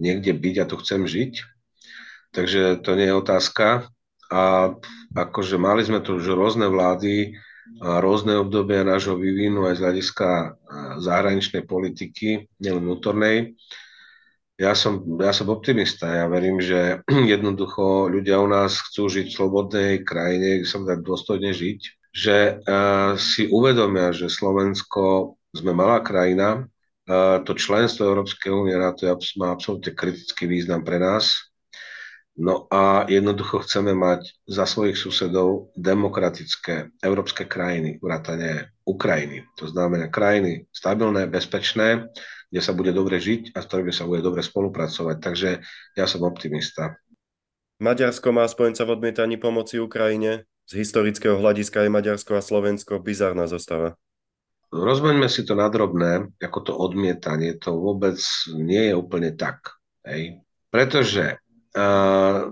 niekde 0.02 0.34
byť 0.34 0.56
a 0.58 0.66
tu 0.66 0.76
chcem 0.82 1.06
žiť. 1.06 1.34
Takže 2.34 2.82
to 2.82 2.98
nie 2.98 3.14
je 3.14 3.20
otázka. 3.20 3.94
A 4.34 4.74
akože 5.14 5.62
mali 5.62 5.86
sme 5.86 6.02
tu 6.02 6.18
už 6.18 6.34
rôzne 6.34 6.66
vlády, 6.66 7.38
rôzne 7.78 8.42
obdobia 8.42 8.82
nášho 8.82 9.14
vývinu 9.14 9.70
aj 9.70 9.78
z 9.78 9.82
hľadiska 9.86 10.30
zahraničnej 10.98 11.64
politiky, 11.70 12.50
nielen 12.58 12.82
vnútornej. 12.82 13.54
Ja 14.64 14.72
som, 14.80 15.03
ja 15.20 15.36
som 15.36 15.51
optimista, 15.51 16.07
ja 16.07 16.26
verím, 16.32 16.64
že 16.64 17.03
jednoducho 17.34 18.07
ľudia 18.07 18.39
u 18.39 18.47
nás 18.47 18.80
chcú 18.80 19.11
žiť 19.11 19.28
v 19.28 19.36
slobodnej 19.36 19.91
krajine, 20.07 20.64
kde 20.64 20.68
sa 20.72 20.80
dá 20.80 20.95
dôstojne 20.95 21.51
žiť, 21.51 21.80
že 22.16 22.38
uh, 22.64 23.20
si 23.20 23.51
uvedomia, 23.51 24.16
že 24.16 24.32
Slovensko 24.32 25.36
sme 25.51 25.76
malá 25.76 25.99
krajina, 25.99 26.64
uh, 26.64 27.43
to 27.43 27.59
členstvo 27.59 28.07
Európskej 28.07 28.55
únie 28.55 28.80
na 28.80 28.95
to 28.95 29.11
má 29.36 29.51
absolútne 29.51 29.91
kritický 29.91 30.47
význam 30.47 30.88
pre 30.88 30.95
nás, 30.95 31.51
No 32.34 32.66
a 32.74 33.05
jednoducho 33.05 33.61
chceme 33.61 33.93
mať 33.93 34.26
za 34.49 34.66
svojich 34.66 34.97
susedov 34.97 35.70
demokratické 35.78 36.89
európske 37.05 37.45
krajiny, 37.45 38.01
vrátane 38.01 38.74
Ukrajiny. 38.89 39.45
To 39.61 39.70
znamená 39.70 40.09
krajiny 40.09 40.66
stabilné, 40.74 41.30
bezpečné, 41.30 42.09
kde 42.54 42.62
sa 42.62 42.78
bude 42.78 42.93
dobre 42.93 43.18
žiť 43.18 43.58
a 43.58 43.66
s 43.66 43.68
ktorými 43.68 43.89
sa 43.89 44.06
bude 44.06 44.22
dobre 44.22 44.45
spolupracovať. 44.45 45.18
Takže 45.18 45.49
ja 45.97 46.06
som 46.06 46.22
optimista. 46.22 47.01
Maďarsko 47.82 48.30
má 48.30 48.45
spojenca 48.45 48.86
v 48.86 48.93
odmietaní 48.93 49.41
pomoci 49.41 49.82
Ukrajine. 49.82 50.45
Z 50.70 50.86
historického 50.86 51.41
hľadiska 51.41 51.82
je 51.82 51.89
Maďarsko 51.89 52.38
a 52.38 52.45
Slovensko 52.45 53.01
bizarná 53.01 53.49
zostava. 53.49 53.97
Rozmeňme 54.70 55.26
si 55.34 55.41
to 55.49 55.58
na 55.58 55.66
drobné, 55.66 56.30
ako 56.38 56.60
to 56.62 56.74
odmietanie, 56.78 57.58
to 57.58 57.74
vôbec 57.74 58.22
nie 58.54 58.89
je 58.89 58.93
úplne 58.93 59.34
tak. 59.34 59.74
Hej? 60.06 60.45
Pretože 60.70 61.41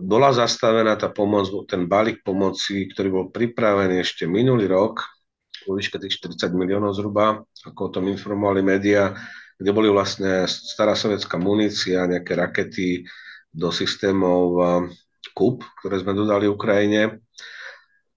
bola 0.02 0.34
zastavená 0.34 0.98
tá 0.98 1.14
pomoc, 1.14 1.46
ten 1.70 1.86
balík 1.86 2.26
pomoci, 2.26 2.90
ktorý 2.90 3.10
bol 3.14 3.26
pripravený 3.30 4.02
ešte 4.02 4.26
minulý 4.26 4.66
rok, 4.66 5.06
vo 5.70 5.78
výške 5.78 6.02
tých 6.02 6.18
40 6.18 6.58
miliónov 6.58 6.98
zhruba, 6.98 7.46
ako 7.62 7.82
o 7.86 7.94
tom 7.94 8.10
informovali 8.10 8.66
médiá, 8.66 9.14
kde 9.62 9.70
boli 9.70 9.94
vlastne 9.94 10.50
stará 10.50 10.98
sovietská 10.98 11.38
munícia, 11.38 12.10
nejaké 12.10 12.34
rakety 12.34 13.06
do 13.54 13.70
systémov 13.70 14.58
KUP, 15.38 15.62
ktoré 15.80 16.02
sme 16.02 16.18
dodali 16.18 16.50
Ukrajine. 16.50 17.22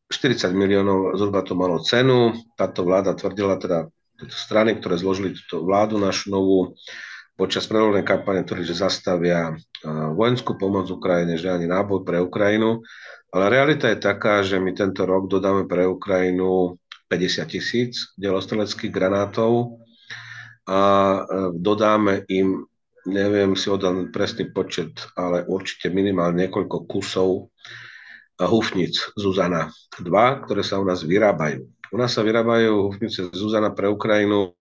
40 0.08 0.56
miliónov 0.56 1.20
zhruba 1.20 1.44
to 1.44 1.52
malo 1.52 1.84
cenu. 1.84 2.32
Táto 2.56 2.80
vláda 2.88 3.12
tvrdila, 3.12 3.60
teda 3.60 3.92
tieto 4.16 4.32
strany, 4.32 4.80
ktoré 4.80 4.96
zložili 4.96 5.36
túto 5.36 5.68
vládu 5.68 6.00
našu 6.00 6.32
novú, 6.32 6.72
počas 7.36 7.66
predvolebnej 7.68 8.06
kampane 8.06 8.46
tvrdili, 8.46 8.70
že 8.72 8.80
zastavia 8.80 9.52
vojenskú 10.16 10.56
pomoc 10.56 10.88
Ukrajine, 10.88 11.36
že 11.36 11.52
ani 11.52 11.68
náboj 11.68 12.08
pre 12.08 12.24
Ukrajinu. 12.24 12.80
Ale 13.34 13.50
realita 13.52 13.90
je 13.90 13.98
taká, 13.98 14.40
že 14.46 14.62
my 14.62 14.72
tento 14.72 15.02
rok 15.04 15.26
dodáme 15.26 15.66
pre 15.66 15.84
Ukrajinu 15.84 16.78
50 17.10 17.52
tisíc 17.52 18.14
delostreleckých 18.16 18.94
granátov 18.94 19.83
a 20.64 20.80
dodáme 21.52 22.24
im, 22.32 22.64
neviem 23.04 23.52
si 23.52 23.68
oddan 23.68 24.08
presný 24.08 24.48
počet, 24.48 24.96
ale 25.12 25.44
určite 25.44 25.92
minimálne 25.92 26.48
niekoľko 26.48 26.88
kusov 26.88 27.52
hufnic 28.40 28.96
Zuzana 29.14 29.68
2, 30.00 30.44
ktoré 30.48 30.62
sa 30.64 30.80
u 30.80 30.84
nás 30.88 31.04
vyrábajú. 31.04 31.68
U 31.92 31.96
nás 32.00 32.16
sa 32.16 32.24
vyrábajú 32.24 32.90
hufnice 32.90 33.28
Zuzana 33.30 33.70
pre 33.70 33.86
Ukrajinu 33.86 34.56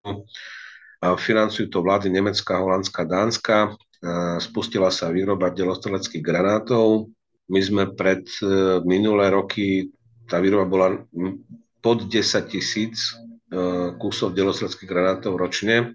Financujú 1.04 1.68
to 1.68 1.84
vlády 1.84 2.08
Nemecka, 2.08 2.56
Holandska, 2.56 3.04
Dánska. 3.04 3.76
Spustila 4.40 4.88
sa 4.88 5.12
výroba 5.12 5.52
delostreleckých 5.52 6.24
granátov. 6.24 7.12
My 7.52 7.60
sme 7.60 7.92
pred 7.92 8.24
e, 8.40 8.80
minulé 8.88 9.28
roky, 9.28 9.92
tá 10.24 10.40
výroba 10.40 10.64
bola 10.64 10.88
pod 11.84 12.08
10 12.08 12.24
tisíc 12.48 13.12
e, 13.12 13.23
kusov 13.98 14.34
delostreleckých 14.34 14.88
granátov 14.88 15.38
ročne. 15.38 15.94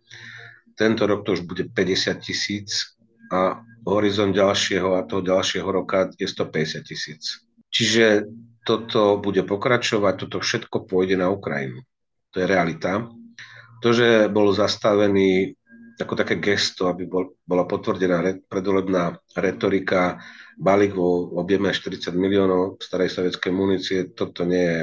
Tento 0.75 1.03
rok 1.03 1.27
to 1.27 1.35
už 1.35 1.43
bude 1.43 1.67
50 1.75 2.23
tisíc 2.23 2.95
a 3.29 3.61
horizont 3.85 4.31
ďalšieho 4.31 4.95
a 4.95 5.05
toho 5.05 5.21
ďalšieho 5.21 5.67
roka 5.67 6.09
je 6.15 6.27
150 6.27 6.87
tisíc. 6.87 7.43
Čiže 7.69 8.25
toto 8.65 9.21
bude 9.21 9.45
pokračovať, 9.45 10.13
toto 10.25 10.37
všetko 10.41 10.89
pôjde 10.89 11.19
na 11.19 11.29
Ukrajinu. 11.29 11.85
To 12.33 12.35
je 12.41 12.45
realita. 12.45 13.05
To, 13.79 13.89
že 13.95 14.27
bol 14.27 14.51
zastavený 14.51 15.55
ako 15.99 16.15
také 16.15 16.39
gesto, 16.39 16.87
aby 16.87 17.03
bol, 17.03 17.35
bola 17.43 17.67
potvrdená 17.67 18.23
re, 18.23 18.33
predvolebná 18.39 19.19
retorika, 19.35 20.23
balík 20.55 20.95
vo 20.95 21.35
objeme 21.35 21.75
40 21.75 22.15
miliónov 22.15 22.79
starej 22.79 23.11
sovietskej 23.11 23.51
munície, 23.51 23.99
toto 24.15 24.47
nie 24.47 24.63
je 24.63 24.79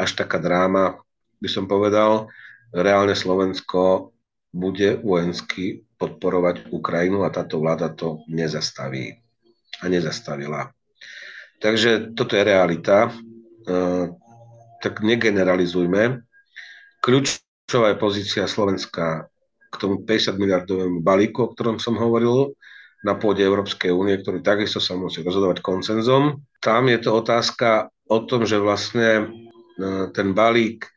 až 0.00 0.10
taká 0.16 0.40
dráma, 0.40 0.96
by 1.38 1.48
som 1.48 1.64
povedal. 1.70 2.30
Reálne 2.74 3.16
Slovensko 3.16 4.12
bude 4.52 5.00
vojensky 5.00 5.86
podporovať 5.98 6.70
Ukrajinu 6.70 7.24
a 7.24 7.32
táto 7.32 7.58
vláda 7.58 7.90
to 7.92 8.22
nezastaví 8.28 9.18
a 9.82 9.84
nezastavila. 9.88 10.70
Takže 11.58 12.14
toto 12.14 12.38
je 12.38 12.42
realita. 12.46 13.10
Uh, 13.68 14.14
tak 14.78 15.02
negeneralizujme. 15.02 16.22
Kľúč 17.02 17.42
kľúčová 17.68 17.92
je 17.92 18.00
pozícia 18.00 18.44
Slovenska 18.48 19.28
k 19.68 19.74
tomu 19.76 20.00
50 20.00 20.40
miliardovému 20.40 21.04
balíku, 21.04 21.44
o 21.44 21.52
ktorom 21.52 21.76
som 21.76 22.00
hovoril, 22.00 22.56
na 23.04 23.12
pôde 23.12 23.44
Európskej 23.44 23.92
únie, 23.92 24.16
ktorý 24.16 24.40
takisto 24.40 24.80
sa 24.80 24.96
musí 24.96 25.20
rozhodovať 25.20 25.60
koncenzom. 25.60 26.40
Tam 26.64 26.88
je 26.88 26.96
to 26.96 27.12
otázka 27.12 27.92
o 28.08 28.24
tom, 28.24 28.48
že 28.48 28.56
vlastne 28.56 29.08
e, 29.20 29.24
ten 30.16 30.32
balík 30.32 30.88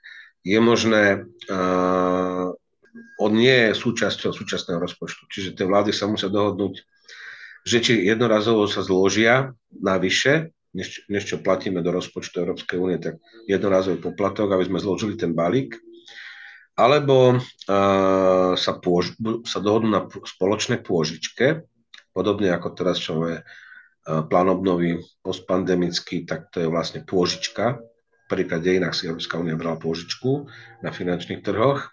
je 0.42 0.60
možné, 0.60 1.26
uh, 1.50 2.50
on 3.22 3.32
nie 3.32 3.70
je 3.70 3.78
súčasťou 3.78 4.34
súčasného 4.34 4.82
rozpočtu. 4.82 5.30
Čiže 5.30 5.54
tie 5.54 5.66
vlády 5.70 5.94
sa 5.94 6.10
musia 6.10 6.34
dohodnúť, 6.34 6.82
že 7.62 7.78
či 7.78 7.94
jednorazovo 8.10 8.66
sa 8.66 8.82
zložia 8.82 9.54
navyše, 9.70 10.50
než, 10.74 11.06
než 11.06 11.30
čo 11.30 11.44
platíme 11.44 11.86
do 11.86 11.94
rozpočtu 11.94 12.42
Európskej 12.42 12.78
únie, 12.82 12.98
tak 12.98 13.22
jednorazový 13.46 14.02
poplatok, 14.02 14.50
aby 14.56 14.66
sme 14.66 14.82
zložili 14.82 15.14
ten 15.20 15.38
balík 15.38 15.78
alebo 16.80 17.38
uh, 17.38 18.54
sa, 18.56 18.74
pôž, 18.80 19.14
sa 19.46 19.60
dohodnú 19.60 19.92
na 19.92 20.02
spoločnej 20.08 20.82
pôžičke, 20.82 21.68
podobne 22.16 22.50
ako 22.50 22.68
teraz, 22.74 22.98
čo 22.98 23.22
je 23.28 23.38
uh, 23.44 24.22
plán 24.26 24.50
obnovy 24.50 24.98
postpandemický, 25.22 26.24
tak 26.26 26.50
to 26.50 26.64
je 26.64 26.72
vlastne 26.72 27.04
pôžička. 27.04 27.84
Prvýkrát 28.32 28.64
dejinách 28.64 28.96
si 28.96 29.12
Európska 29.12 29.36
únia 29.36 29.60
brala 29.60 29.76
pôžičku 29.76 30.48
na 30.80 30.96
finančných 30.96 31.44
trhoch. 31.44 31.92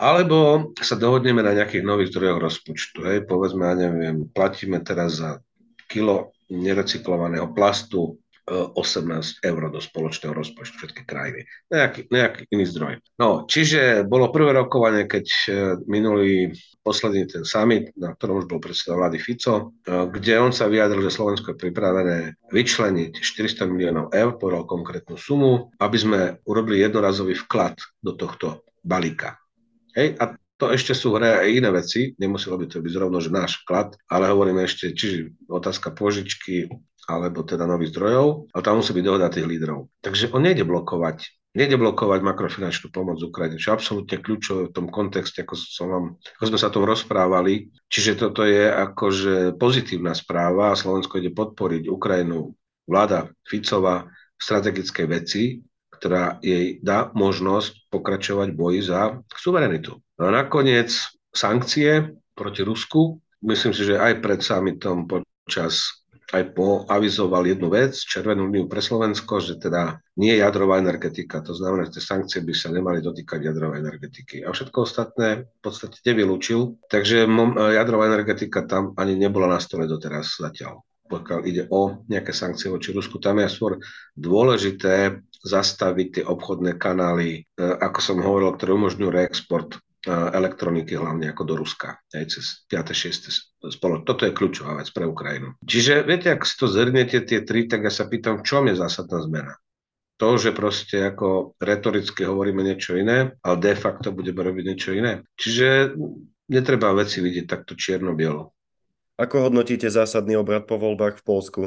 Alebo 0.00 0.72
sa 0.80 0.96
dohodneme 0.96 1.44
na 1.44 1.52
nejakých 1.52 1.84
nových 1.84 2.16
zdrojoch 2.16 2.40
rozpočtu. 2.40 2.98
Hej. 3.04 3.18
Povedzme, 3.28 3.68
ja 3.68 3.76
neviem, 3.76 4.24
platíme 4.32 4.80
teraz 4.80 5.20
za 5.20 5.44
kilo 5.92 6.32
nerecyklovaného 6.48 7.52
plastu 7.52 8.16
18 8.48 9.44
eur 9.44 9.62
do 9.70 9.80
spoločného 9.80 10.32
rozpočtu 10.34 10.74
všetky 10.80 11.02
krajiny. 11.06 11.46
Nejaký, 11.70 12.10
nejaký 12.10 12.42
iný 12.50 12.64
zdroj. 12.66 12.92
No, 13.20 13.44
čiže 13.46 14.06
bolo 14.08 14.32
prvé 14.34 14.56
rokovanie, 14.56 15.06
keď 15.06 15.26
e, 15.26 15.40
minulý 15.86 16.56
posledný 16.80 17.28
ten 17.28 17.44
summit, 17.46 17.92
na 17.94 18.16
ktorom 18.16 18.42
už 18.42 18.46
bol 18.50 18.58
predseda 18.58 18.98
vlády 18.98 19.20
Fico, 19.22 19.54
e, 19.84 20.08
kde 20.10 20.40
on 20.40 20.50
sa 20.50 20.66
vyjadril, 20.66 21.04
že 21.06 21.14
Slovensko 21.14 21.54
je 21.54 21.62
pripravené 21.62 22.18
vyčleniť 22.50 23.12
400 23.20 23.70
miliónov 23.70 24.10
eur, 24.10 24.34
povedal 24.40 24.66
konkrétnu 24.66 25.14
sumu, 25.14 25.70
aby 25.78 25.96
sme 25.96 26.20
urobili 26.48 26.82
jednorazový 26.82 27.38
vklad 27.46 27.78
do 28.02 28.16
tohto 28.18 28.66
balíka. 28.82 29.38
Hej, 29.94 30.16
a 30.18 30.34
to 30.60 30.68
ešte 30.68 30.92
sú 30.92 31.16
hre 31.16 31.40
aj 31.40 31.48
iné 31.56 31.72
veci, 31.72 32.12
nemuselo 32.20 32.60
by 32.60 32.68
to 32.68 32.84
byť 32.84 32.92
zrovna, 32.92 33.18
že 33.24 33.32
náš 33.32 33.64
vklad, 33.64 33.96
ale 34.12 34.28
hovoríme 34.28 34.60
ešte, 34.60 34.92
čiže 34.92 35.32
otázka 35.48 35.96
požičky, 35.96 36.68
alebo 37.08 37.46
teda 37.46 37.64
nových 37.64 37.94
zdrojov, 37.96 38.52
ale 38.52 38.62
tam 38.64 38.80
musí 38.80 38.92
byť 38.92 39.04
dohoda 39.04 39.32
tých 39.32 39.46
lídrov. 39.46 39.88
Takže 40.04 40.34
on 40.34 40.44
nejde 40.44 40.64
blokovať 40.66 41.40
nejde 41.50 41.82
blokovať 41.82 42.22
makrofinančnú 42.22 42.94
pomoc 42.94 43.18
Ukrajine, 43.18 43.58
čo 43.58 43.74
je 43.74 43.76
absolútne 43.82 44.22
kľúčové 44.22 44.70
v 44.70 44.74
tom 44.74 44.86
kontexte, 44.86 45.42
ako, 45.42 45.54
som 45.58 45.86
vám, 45.90 46.04
ako 46.38 46.44
sme 46.46 46.58
sa 46.62 46.70
o 46.70 46.74
tom 46.78 46.86
rozprávali. 46.86 47.74
Čiže 47.90 48.22
toto 48.22 48.46
je 48.46 48.70
akože 48.70 49.58
pozitívna 49.58 50.14
správa 50.14 50.70
a 50.70 50.78
Slovensko 50.78 51.18
ide 51.18 51.34
podporiť 51.34 51.90
Ukrajinu. 51.90 52.54
Vláda 52.86 53.30
Ficova 53.46 54.06
v 54.06 54.40
strategickej 54.42 55.06
veci, 55.10 55.42
ktorá 55.90 56.38
jej 56.40 56.78
dá 56.80 57.10
možnosť 57.12 57.90
pokračovať 57.92 58.48
boji 58.54 58.80
za 58.86 59.18
suverenitu. 59.34 59.98
No 60.22 60.30
a 60.30 60.46
nakoniec 60.46 60.94
sankcie 61.34 62.14
proti 62.32 62.62
Rusku. 62.64 63.20
Myslím 63.44 63.72
si, 63.76 63.84
že 63.84 64.00
aj 64.00 64.24
pred 64.24 64.40
summitom 64.40 65.04
počas 65.04 65.99
aj 66.30 66.54
poavizoval 66.54 67.42
jednu 67.46 67.68
vec, 67.70 67.98
červenú 67.98 68.46
líniu 68.46 68.70
pre 68.70 68.78
Slovensko, 68.78 69.42
že 69.42 69.58
teda 69.58 69.98
nie 70.14 70.38
jadrová 70.38 70.78
energetika. 70.78 71.42
To 71.42 71.50
znamená, 71.50 71.90
že 71.90 71.98
tie 71.98 72.04
sankcie 72.06 72.40
by 72.46 72.54
sa 72.54 72.70
nemali 72.70 73.02
dotýkať 73.02 73.50
jadrovej 73.50 73.82
energetiky. 73.82 74.46
A 74.46 74.54
všetko 74.54 74.86
ostatné 74.86 75.50
v 75.50 75.60
podstate 75.62 75.98
nevylúčil. 76.06 76.78
Takže 76.86 77.26
jadrová 77.74 78.06
energetika 78.06 78.62
tam 78.62 78.94
ani 78.94 79.18
nebola 79.18 79.50
na 79.50 79.58
stole 79.58 79.90
doteraz 79.90 80.38
zatiaľ. 80.38 80.86
Pokiaľ 81.10 81.40
ide 81.42 81.66
o 81.74 82.06
nejaké 82.06 82.30
sankcie 82.30 82.70
voči 82.70 82.94
Rusku, 82.94 83.18
tam 83.18 83.42
je 83.42 83.50
skôr 83.50 83.82
dôležité 84.14 85.18
zastaviť 85.42 86.06
tie 86.14 86.24
obchodné 86.28 86.78
kanály, 86.78 87.42
e, 87.42 87.64
ako 87.64 87.98
som 87.98 88.22
hovoril, 88.22 88.54
ktoré 88.54 88.76
umožňujú 88.76 89.10
reexport 89.10 89.80
elektroniky, 90.08 90.96
hlavne 90.96 91.28
ako 91.32 91.42
do 91.44 91.54
Ruska, 91.60 92.00
aj 92.16 92.24
cez 92.32 92.64
5. 92.72 92.92
6. 92.96 93.68
spoloč. 93.68 94.00
Toto 94.08 94.24
je 94.24 94.32
kľúčová 94.32 94.80
vec 94.80 94.88
pre 94.96 95.04
Ukrajinu. 95.04 95.56
Čiže 95.60 96.08
viete, 96.08 96.32
ak 96.32 96.48
si 96.48 96.56
to 96.56 96.64
zhrniete 96.64 97.20
tie 97.20 97.44
tri, 97.44 97.68
tak 97.68 97.84
ja 97.84 97.92
sa 97.92 98.08
pýtam, 98.08 98.40
v 98.40 98.46
čom 98.48 98.64
je 98.72 98.80
zásadná 98.80 99.20
zmena? 99.20 99.54
To, 100.20 100.36
že 100.36 100.52
proste 100.52 101.00
ako 101.00 101.56
retoricky 101.56 102.28
hovoríme 102.28 102.60
niečo 102.60 102.96
iné, 102.96 103.36
ale 103.40 103.56
de 103.60 103.72
facto 103.72 104.12
budeme 104.12 104.44
robiť 104.44 104.64
niečo 104.68 104.90
iné. 104.92 105.24
Čiže 105.40 105.96
netreba 106.52 106.92
veci 106.92 107.24
vidieť 107.24 107.46
takto 107.48 107.72
čierno-bielo. 107.72 108.52
Ako 109.20 109.48
hodnotíte 109.48 109.88
zásadný 109.88 110.36
obrad 110.36 110.64
po 110.64 110.80
voľbách 110.80 111.20
v 111.20 111.24
Polsku? 111.24 111.62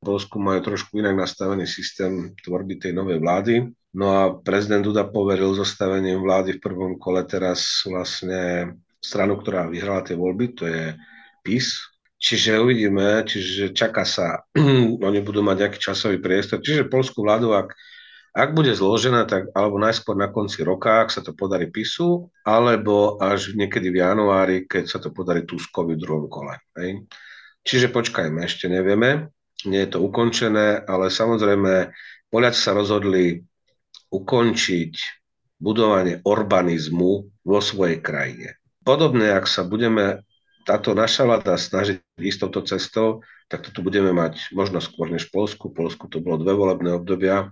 V 0.00 0.02
Polsku 0.02 0.42
majú 0.42 0.74
trošku 0.74 0.98
inak 0.98 1.18
nastavený 1.18 1.66
systém 1.66 2.34
tvorby 2.42 2.82
tej 2.82 2.94
novej 2.94 3.18
vlády 3.22 3.54
No 3.90 4.06
a 4.06 4.22
prezident 4.38 4.86
Duda 4.86 5.02
poveril 5.02 5.50
zostavením 5.50 6.22
vlády 6.22 6.58
v 6.58 6.62
prvom 6.62 6.94
kole 6.94 7.26
teraz 7.26 7.82
vlastne 7.82 8.74
stranu, 9.02 9.42
ktorá 9.42 9.66
vyhrala 9.66 10.06
tie 10.06 10.14
voľby, 10.14 10.46
to 10.54 10.64
je 10.70 10.94
PIS. 11.42 11.90
Čiže 12.20 12.60
uvidíme, 12.60 13.24
čiže 13.24 13.72
čaká 13.72 14.06
sa, 14.06 14.46
oni 15.08 15.18
budú 15.24 15.42
mať 15.42 15.56
nejaký 15.66 15.78
časový 15.80 16.22
priestor. 16.22 16.62
Čiže 16.62 16.86
polskú 16.86 17.26
vládu, 17.26 17.50
ak, 17.56 17.74
ak 18.36 18.54
bude 18.54 18.70
zložená, 18.76 19.26
tak 19.26 19.50
alebo 19.56 19.80
najskôr 19.80 20.14
na 20.14 20.30
konci 20.30 20.62
roka, 20.62 21.02
ak 21.02 21.10
sa 21.10 21.24
to 21.24 21.34
podarí 21.34 21.72
PISu, 21.72 22.30
alebo 22.46 23.18
až 23.18 23.56
niekedy 23.58 23.90
v 23.90 24.06
januári, 24.06 24.56
keď 24.70 24.84
sa 24.86 24.98
to 25.02 25.10
podarí 25.10 25.42
Tuskovi 25.42 25.98
v 25.98 26.02
druhom 26.06 26.30
kole. 26.30 26.60
Hej. 26.78 27.10
Čiže 27.66 27.90
počkajme, 27.90 28.46
ešte 28.46 28.70
nevieme, 28.70 29.34
nie 29.66 29.82
je 29.82 29.90
to 29.96 29.98
ukončené, 29.98 30.86
ale 30.86 31.10
samozrejme 31.10 31.90
Poliaci 32.30 32.62
sa 32.62 32.72
rozhodli 32.78 33.42
ukončiť 34.10 34.92
budovanie 35.60 36.24
urbanizmu 36.24 37.12
vo 37.46 37.58
svojej 37.60 38.00
krajine. 38.02 38.58
Podobne, 38.82 39.30
ak 39.36 39.46
sa 39.46 39.62
budeme 39.62 40.24
táto 40.64 40.96
naša 40.96 41.28
vláda 41.28 41.56
snažiť 41.56 42.00
ísť 42.16 42.38
touto 42.48 42.60
cestou, 42.64 43.08
tak 43.50 43.66
to 43.66 43.74
tu 43.74 43.80
budeme 43.82 44.14
mať 44.14 44.54
možno 44.54 44.78
skôr 44.78 45.10
než 45.10 45.28
v 45.28 45.42
Polsku. 45.42 45.70
V 45.70 45.76
Polsku 45.84 46.04
to 46.06 46.22
bolo 46.22 46.40
dve 46.40 46.54
volebné 46.54 46.94
obdobia, 46.94 47.50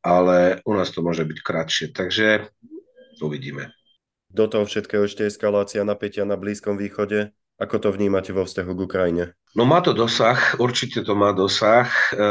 ale 0.00 0.64
u 0.64 0.72
nás 0.72 0.88
to 0.90 1.04
môže 1.04 1.22
byť 1.22 1.38
kratšie. 1.44 1.86
Takže 1.92 2.48
uvidíme. 3.20 3.70
Do 4.30 4.46
toho 4.46 4.64
všetkého 4.64 5.04
ešte 5.04 5.26
eskalácia 5.26 5.82
napätia 5.82 6.24
na 6.24 6.38
Blízkom 6.38 6.78
východe. 6.78 7.34
Ako 7.60 7.76
to 7.76 7.92
vnímate 7.92 8.32
vo 8.32 8.48
vzťahu 8.48 8.72
k 8.72 8.84
Ukrajine? 8.88 9.24
No 9.52 9.68
má 9.68 9.84
to 9.84 9.92
dosah, 9.92 10.56
určite 10.56 11.04
to 11.04 11.12
má 11.12 11.36
dosah. 11.36 11.84
E, 12.08 12.24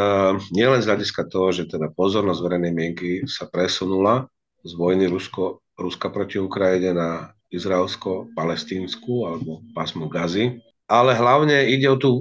nielen 0.49 0.81
z 0.81 0.89
hľadiska 0.89 1.29
toho, 1.29 1.53
že 1.53 1.69
teda 1.69 1.93
pozornosť 1.93 2.41
verejnej 2.41 2.73
mienky 2.73 3.09
sa 3.29 3.45
presunula 3.45 4.25
z 4.65 4.73
vojny 4.73 5.05
Rusko, 5.05 5.61
Ruska 5.77 6.09
proti 6.09 6.41
Ukrajine 6.41 6.97
na 6.97 7.09
izraelsko-palestínsku 7.53 9.29
alebo 9.29 9.61
pásmu 9.77 10.09
Gazy, 10.09 10.57
ale 10.89 11.13
hlavne 11.13 11.69
ide 11.69 11.85
o 11.93 11.97
tú 12.01 12.11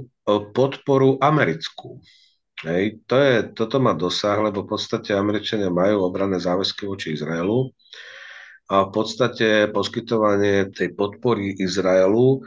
podporu 0.53 1.17
americkú. 1.17 1.97
Hej, 2.61 3.01
to 3.07 3.15
je, 3.15 3.33
toto 3.55 3.79
má 3.79 3.95
dosah, 3.95 4.35
lebo 4.37 4.67
v 4.67 4.75
podstate 4.75 5.15
Američania 5.15 5.71
majú 5.71 6.03
obranné 6.03 6.37
záväzky 6.43 6.85
voči 6.85 7.15
Izraelu 7.15 7.71
a 8.67 8.85
v 8.85 8.89
podstate 8.91 9.71
poskytovanie 9.71 10.69
tej 10.69 10.91
podpory 10.93 11.55
Izraelu 11.55 12.43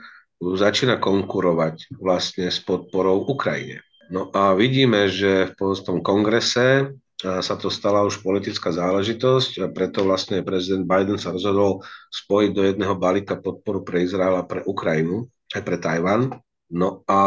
začína 0.58 0.98
konkurovať 0.98 1.94
vlastne 2.02 2.50
s 2.50 2.58
podporou 2.58 3.22
Ukrajine. 3.22 3.86
No 4.10 4.28
a 4.34 4.52
vidíme, 4.52 5.06
že 5.08 5.54
v 5.54 5.80
tom 5.86 6.02
kongrese 6.02 6.92
sa 7.22 7.54
to 7.54 7.70
stala 7.70 8.02
už 8.02 8.18
politická 8.18 8.74
záležitosť 8.74 9.62
a 9.62 9.66
preto 9.70 10.02
vlastne 10.02 10.42
prezident 10.42 10.82
Biden 10.82 11.22
sa 11.22 11.30
rozhodol 11.30 11.86
spojiť 12.10 12.50
do 12.50 12.62
jedného 12.66 12.98
balíka 12.98 13.38
podporu 13.38 13.86
pre 13.86 14.02
Izrael 14.02 14.34
a 14.34 14.42
pre 14.42 14.66
Ukrajinu, 14.66 15.30
aj 15.54 15.62
pre 15.62 15.78
Tajvan. 15.78 16.34
No 16.74 17.06
a 17.06 17.20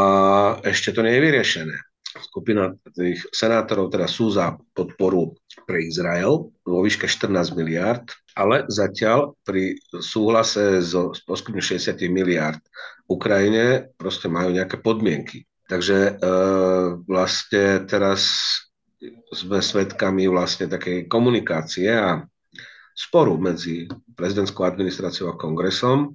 ešte 0.68 0.92
to 0.92 1.00
nie 1.00 1.16
je 1.16 1.24
vyriešené. 1.24 1.78
Skupina 2.16 2.76
tých 2.96 3.24
senátorov 3.32 3.92
teda 3.92 4.08
sú 4.08 4.32
za 4.32 4.60
podporu 4.76 5.36
pre 5.64 5.84
Izrael 5.88 6.52
vo 6.64 6.80
výške 6.84 7.08
14 7.08 7.56
miliard, 7.56 8.04
ale 8.36 8.68
zatiaľ 8.68 9.36
pri 9.48 9.80
súhlase 10.00 10.84
so 10.84 11.16
poskytnutím 11.24 11.80
60 11.80 12.04
miliard 12.12 12.60
Ukrajine 13.06 13.94
proste 13.96 14.26
majú 14.26 14.50
nejaké 14.54 14.82
podmienky. 14.82 15.46
Takže 15.66 15.98
e, 15.98 16.12
vlastne 17.10 17.86
teraz 17.90 18.30
sme 19.34 19.62
svedkami 19.62 20.30
vlastne 20.30 20.70
takej 20.70 21.10
komunikácie 21.10 21.90
a 21.90 22.22
sporu 22.96 23.36
medzi 23.38 23.90
prezidentskou 24.14 24.66
administráciou 24.66 25.34
a 25.34 25.38
kongresom. 25.38 26.14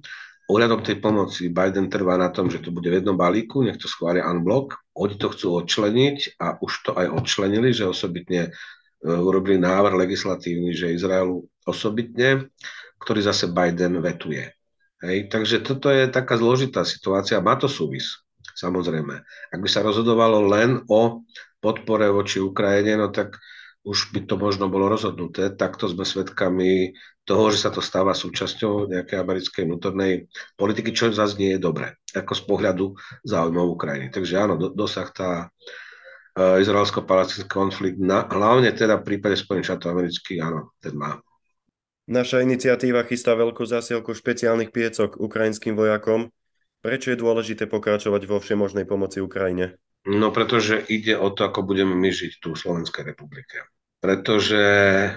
Ohľadom 0.51 0.83
tej 0.83 0.99
pomoci 0.99 1.47
Biden 1.47 1.87
trvá 1.87 2.19
na 2.19 2.27
tom, 2.27 2.51
že 2.51 2.59
to 2.59 2.75
bude 2.75 2.89
v 2.91 2.99
jednom 2.99 3.15
balíku, 3.15 3.63
nech 3.63 3.79
to 3.79 3.87
schvália 3.87 4.27
unblock. 4.27 4.75
Oni 4.99 5.15
to 5.15 5.31
chcú 5.31 5.63
odčleniť 5.63 6.41
a 6.43 6.59
už 6.59 6.71
to 6.83 6.91
aj 6.97 7.07
odčlenili, 7.07 7.71
že 7.71 7.87
osobitne 7.87 8.49
e, 8.49 8.51
urobili 9.07 9.59
návrh 9.59 9.95
legislatívny, 9.95 10.75
že 10.75 10.95
Izraelu 10.95 11.47
osobitne, 11.63 12.51
ktorý 12.99 13.19
zase 13.23 13.47
Biden 13.47 14.03
vetuje. 14.03 14.51
Hej, 15.01 15.33
takže 15.33 15.65
toto 15.65 15.89
je 15.89 16.05
taká 16.05 16.37
zložitá 16.37 16.85
situácia. 16.85 17.41
Má 17.41 17.57
to 17.57 17.65
súvis, 17.65 18.21
samozrejme. 18.53 19.25
Ak 19.49 19.59
by 19.59 19.69
sa 19.69 19.81
rozhodovalo 19.81 20.45
len 20.45 20.85
o 20.85 21.25
podpore 21.57 22.05
voči 22.13 22.37
Ukrajine, 22.37 23.01
no 23.01 23.09
tak 23.09 23.41
už 23.81 24.13
by 24.13 24.29
to 24.29 24.37
možno 24.37 24.69
bolo 24.69 24.93
rozhodnuté. 24.93 25.49
Takto 25.57 25.89
sme 25.89 26.05
svedkami 26.05 26.93
toho, 27.25 27.49
že 27.49 27.65
sa 27.65 27.73
to 27.73 27.81
stáva 27.81 28.13
súčasťou 28.13 28.93
nejakej 28.93 29.17
americkej 29.17 29.63
vnútornej 29.65 30.29
politiky, 30.53 30.93
čo 30.93 31.09
zase 31.09 31.37
nie 31.41 31.57
je 31.57 31.65
dobré, 31.65 31.97
ako 32.13 32.33
z 32.37 32.43
pohľadu 32.45 32.85
záujmov 33.25 33.73
Ukrajiny. 33.73 34.13
Takže 34.13 34.33
áno, 34.37 34.53
do, 34.57 34.69
dosah 34.69 35.09
tá 35.09 35.49
uh, 35.49 36.61
izraelsko-palestínsky 36.61 37.49
konflikt, 37.49 37.97
na, 37.97 38.25
hlavne 38.29 38.69
teda 38.69 39.01
v 39.01 39.17
prípade 39.17 39.37
Spojených 39.37 39.73
štátov 39.73 39.97
amerických, 39.97 40.39
áno, 40.45 40.77
ten 40.77 40.93
má. 40.93 41.17
Naša 42.11 42.43
iniciatíva 42.43 43.07
chystá 43.07 43.39
veľkú 43.39 43.63
zásielku 43.63 44.11
špeciálnych 44.11 44.75
piecok 44.75 45.15
ukrajinským 45.15 45.79
vojakom. 45.79 46.27
Prečo 46.83 47.15
je 47.15 47.21
dôležité 47.23 47.71
pokračovať 47.71 48.27
vo 48.27 48.43
všemožnej 48.43 48.83
pomoci 48.83 49.23
Ukrajine? 49.23 49.79
No 50.03 50.35
pretože 50.35 50.83
ide 50.91 51.15
o 51.15 51.31
to, 51.31 51.47
ako 51.47 51.63
budeme 51.63 51.95
my 51.95 52.11
žiť 52.11 52.43
tu 52.43 52.51
v 52.51 52.59
Slovenskej 52.59 53.15
republike. 53.15 53.63
Pretože 54.03 54.59
e, 54.59 55.09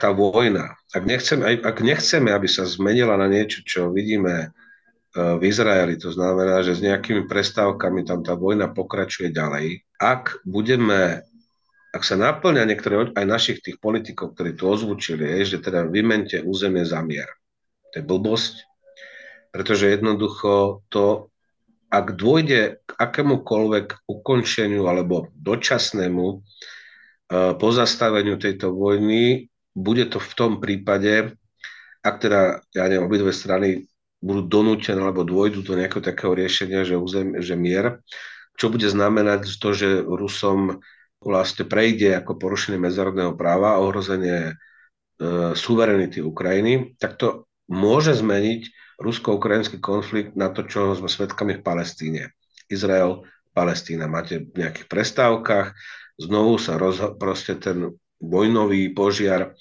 tá 0.00 0.08
vojna, 0.16 0.72
ak 0.96 1.04
nechceme, 1.04 1.60
ak 1.60 1.78
nechceme, 1.84 2.32
aby 2.32 2.48
sa 2.48 2.64
zmenila 2.64 3.20
na 3.20 3.28
niečo, 3.28 3.60
čo 3.60 3.92
vidíme 3.92 4.34
e, 4.40 4.48
v 5.12 5.42
Izraeli, 5.44 6.00
to 6.00 6.08
znamená, 6.08 6.64
že 6.64 6.78
s 6.78 6.80
nejakými 6.80 7.28
prestávkami 7.28 8.00
tam 8.08 8.24
tá 8.24 8.32
vojna 8.32 8.72
pokračuje 8.72 9.28
ďalej, 9.28 9.84
ak 10.00 10.40
budeme 10.48 11.26
ak 11.94 12.02
sa 12.02 12.18
naplňa 12.18 12.66
niektoré 12.66 13.14
aj 13.14 13.22
našich 13.22 13.58
tých 13.62 13.78
politikov, 13.78 14.34
ktorí 14.34 14.58
tu 14.58 14.66
ozvučili, 14.66 15.38
je, 15.38 15.54
že 15.54 15.58
teda 15.62 15.86
vymente 15.86 16.42
územie 16.42 16.82
za 16.82 16.98
mier. 17.06 17.30
To 17.94 18.02
je 18.02 18.04
blbosť, 18.04 18.54
pretože 19.54 19.94
jednoducho 19.94 20.82
to, 20.90 21.30
ak 21.94 22.18
dôjde 22.18 22.82
k 22.82 22.90
akémukoľvek 22.98 24.10
ukončeniu 24.10 24.90
alebo 24.90 25.30
dočasnému 25.38 26.26
uh, 26.26 27.54
pozastaveniu 27.54 28.42
tejto 28.42 28.74
vojny, 28.74 29.46
bude 29.78 30.10
to 30.10 30.18
v 30.18 30.32
tom 30.34 30.52
prípade, 30.58 31.38
ak 32.02 32.14
teda, 32.18 32.58
ja 32.74 32.90
neviem, 32.90 33.06
obidve 33.06 33.30
strany 33.30 33.86
budú 34.18 34.42
donútené 34.42 34.98
alebo 34.98 35.22
dôjdu 35.22 35.62
do 35.62 35.78
nejakého 35.78 36.02
takého 36.02 36.34
riešenia, 36.34 36.82
že, 36.82 36.98
územ, 36.98 37.38
že 37.38 37.54
mier, 37.54 38.02
čo 38.58 38.70
bude 38.70 38.86
znamenať 38.86 39.46
to, 39.62 39.68
že 39.70 40.02
Rusom 40.02 40.82
vlastne 41.24 41.64
prejde 41.64 42.14
ako 42.20 42.36
porušenie 42.36 42.78
medzinárodného 42.78 43.34
práva 43.34 43.74
a 43.74 43.82
ohrozenie 43.82 44.52
e, 44.52 44.54
suverenity 45.56 46.20
Ukrajiny, 46.20 47.00
tak 47.00 47.16
to 47.16 47.48
môže 47.66 48.12
zmeniť 48.20 48.68
rusko-ukrajinský 49.00 49.82
konflikt 49.82 50.36
na 50.38 50.52
to, 50.52 50.62
čo 50.68 50.94
sme 50.94 51.08
svedkami 51.10 51.58
v 51.58 51.66
Palestíne. 51.66 52.22
Izrael, 52.70 53.24
Palestína. 53.56 54.06
Máte 54.06 54.44
v 54.44 54.66
nejakých 54.66 54.86
prestávkach, 54.86 55.74
znovu 56.20 56.58
sa 56.60 56.78
rozho- 56.78 57.14
proste 57.16 57.58
ten 57.58 57.94
vojnový 58.22 58.94
požiar 58.94 59.54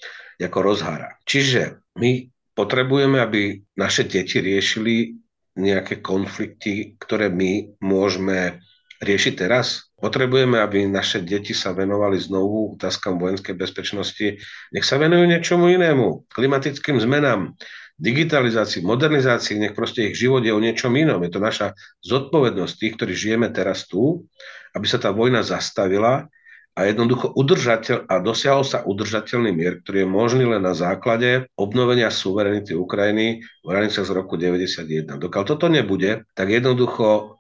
ako 0.43 0.59
rozhára. 0.59 1.15
Čiže 1.23 1.79
my 1.95 2.27
potrebujeme, 2.51 3.23
aby 3.23 3.63
naše 3.79 4.03
deti 4.03 4.43
riešili 4.43 5.15
nejaké 5.55 6.01
konflikty, 6.03 6.97
ktoré 6.99 7.29
my 7.29 7.77
môžeme 7.79 8.59
riešiť 9.03 9.33
teraz. 9.35 9.91
Potrebujeme, 9.99 10.59
aby 10.59 10.87
naše 10.87 11.23
deti 11.23 11.55
sa 11.55 11.71
venovali 11.71 12.19
znovu 12.19 12.75
otázkam 12.75 13.19
vojenskej 13.19 13.55
bezpečnosti. 13.55 14.39
Nech 14.71 14.85
sa 14.87 14.99
venujú 14.99 15.23
niečomu 15.27 15.71
inému, 15.71 16.27
klimatickým 16.31 16.99
zmenám, 16.99 17.55
digitalizácii, 17.99 18.81
modernizácii, 18.83 19.61
nech 19.61 19.77
proste 19.77 20.11
ich 20.11 20.17
život 20.17 20.41
je 20.41 20.51
o 20.51 20.59
niečom 20.59 20.91
inom. 20.97 21.21
Je 21.23 21.31
to 21.31 21.39
naša 21.39 21.77
zodpovednosť 22.01 22.73
tých, 22.75 22.93
ktorí 22.97 23.13
žijeme 23.13 23.47
teraz 23.53 23.85
tu, 23.85 24.25
aby 24.73 24.85
sa 24.89 24.97
tá 24.97 25.13
vojna 25.13 25.45
zastavila 25.45 26.27
a 26.73 26.89
jednoducho 26.89 27.29
udržateľ, 27.37 28.09
a 28.09 28.17
dosiahol 28.17 28.65
sa 28.65 28.81
udržateľný 28.81 29.53
mier, 29.53 29.77
ktorý 29.85 30.03
je 30.03 30.09
možný 30.09 30.43
len 30.49 30.65
na 30.65 30.73
základe 30.73 31.45
obnovenia 31.53 32.09
suverenity 32.09 32.73
Ukrajiny 32.73 33.45
v 33.61 33.67
hraniciach 33.69 34.09
z 34.09 34.11
roku 34.11 34.41
91. 34.41 35.05
Dokiaľ 35.21 35.43
toto 35.45 35.69
nebude, 35.69 36.25
tak 36.33 36.49
jednoducho 36.49 37.37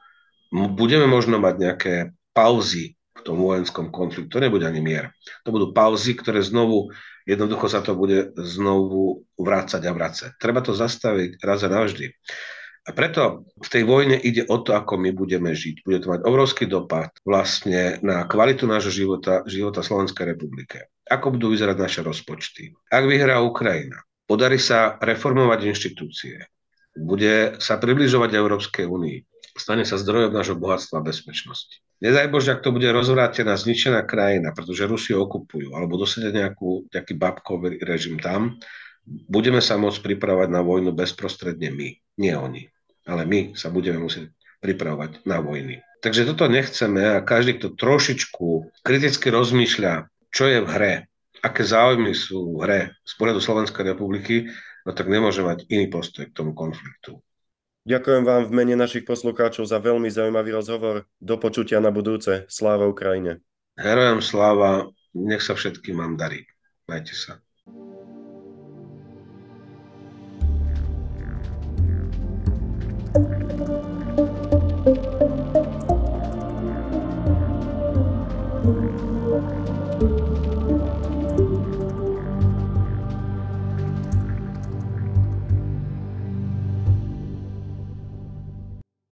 budeme 0.53 1.09
možno 1.09 1.41
mať 1.41 1.55
nejaké 1.57 1.93
pauzy 2.37 2.93
v 3.17 3.21
tom 3.25 3.41
vojenskom 3.41 3.89
konfliktu. 3.89 4.29
To 4.29 4.43
nebude 4.43 4.69
ani 4.69 4.85
mier. 4.85 5.09
To 5.45 5.49
budú 5.49 5.73
pauzy, 5.73 6.13
ktoré 6.13 6.45
znovu, 6.45 6.93
jednoducho 7.25 7.65
sa 7.65 7.81
to 7.81 7.97
bude 7.97 8.37
znovu 8.37 9.25
vrácať 9.33 9.81
a 9.89 9.91
vrácať. 9.91 10.29
Treba 10.37 10.61
to 10.61 10.77
zastaviť 10.77 11.41
raz 11.41 11.65
a 11.65 11.69
navždy. 11.73 12.13
A 12.83 12.91
preto 12.91 13.47
v 13.63 13.67
tej 13.71 13.87
vojne 13.87 14.19
ide 14.19 14.43
o 14.51 14.59
to, 14.59 14.75
ako 14.75 14.99
my 14.99 15.15
budeme 15.15 15.55
žiť. 15.55 15.87
Bude 15.87 16.03
to 16.03 16.11
mať 16.11 16.21
obrovský 16.27 16.67
dopad 16.67 17.15
vlastne 17.23 17.95
na 18.03 18.27
kvalitu 18.27 18.67
nášho 18.67 18.91
života, 18.91 19.39
života 19.47 19.79
Slovenskej 19.79 20.35
republike. 20.35 20.91
Ako 21.07 21.31
budú 21.31 21.55
vyzerať 21.55 21.77
naše 21.79 22.01
rozpočty. 22.03 22.75
Ak 22.91 23.07
vyhrá 23.07 23.39
Ukrajina, 23.39 24.03
podarí 24.27 24.59
sa 24.59 24.99
reformovať 24.99 25.59
inštitúcie, 25.63 26.43
bude 26.91 27.55
sa 27.63 27.79
približovať 27.79 28.35
Európskej 28.35 28.83
únii, 28.83 29.32
stane 29.57 29.85
sa 29.85 30.01
zdrojom 30.01 30.33
nášho 30.33 30.57
bohatstva 30.57 31.01
a 31.01 31.05
bezpečnosti. 31.05 31.81
Nedaj 32.03 32.27
Bože, 32.33 32.51
ak 32.51 32.65
to 32.65 32.75
bude 32.75 32.89
rozvrátená, 32.89 33.55
zničená 33.55 34.03
krajina, 34.03 34.51
pretože 34.51 34.89
Rusi 34.89 35.15
okupujú, 35.15 35.71
alebo 35.77 35.95
dosiahne 35.95 36.35
nejakú, 36.35 36.89
nejaký 36.91 37.13
babkový 37.15 37.79
režim 37.79 38.19
tam, 38.19 38.59
budeme 39.07 39.63
sa 39.63 39.79
môcť 39.79 40.03
pripravať 40.03 40.47
na 40.51 40.59
vojnu 40.59 40.91
bezprostredne 40.91 41.71
my, 41.71 41.89
nie 42.19 42.33
oni. 42.35 42.67
Ale 43.07 43.27
my 43.27 43.55
sa 43.55 43.67
budeme 43.67 43.99
musieť 43.99 44.31
pripravovať 44.63 45.27
na 45.27 45.43
vojny. 45.43 45.83
Takže 46.03 46.27
toto 46.27 46.51
nechceme 46.51 47.19
a 47.19 47.23
každý, 47.23 47.59
kto 47.59 47.75
trošičku 47.75 48.47
kriticky 48.83 49.27
rozmýšľa, 49.31 50.07
čo 50.31 50.43
je 50.47 50.59
v 50.59 50.67
hre, 50.67 50.93
aké 51.43 51.63
záujmy 51.63 52.15
sú 52.15 52.59
v 52.59 52.67
hre 52.67 52.81
z 53.03 53.13
pohľadu 53.19 53.39
Slovenskej 53.43 53.95
republiky, 53.95 54.47
no 54.87 54.91
tak 54.91 55.11
nemôže 55.11 55.43
mať 55.43 55.67
iný 55.67 55.87
postoj 55.91 56.27
k 56.27 56.35
tomu 56.35 56.55
konfliktu. 56.55 57.19
Ďakujem 57.83 58.23
vám 58.23 58.47
v 58.47 58.55
mene 58.55 58.75
našich 58.79 59.03
poslucháčov 59.03 59.67
za 59.67 59.75
veľmi 59.75 60.07
zaujímavý 60.07 60.55
rozhovor. 60.55 61.03
Do 61.19 61.35
počutia 61.35 61.83
na 61.83 61.91
budúce. 61.91 62.47
Sláva 62.47 62.87
Ukrajine. 62.87 63.43
Herojom 63.75 64.23
sláva. 64.23 64.87
Nech 65.11 65.43
sa 65.43 65.51
všetkým 65.51 65.99
vám 65.99 66.15
darí. 66.15 66.47
Majte 66.87 67.11
sa. 67.11 67.43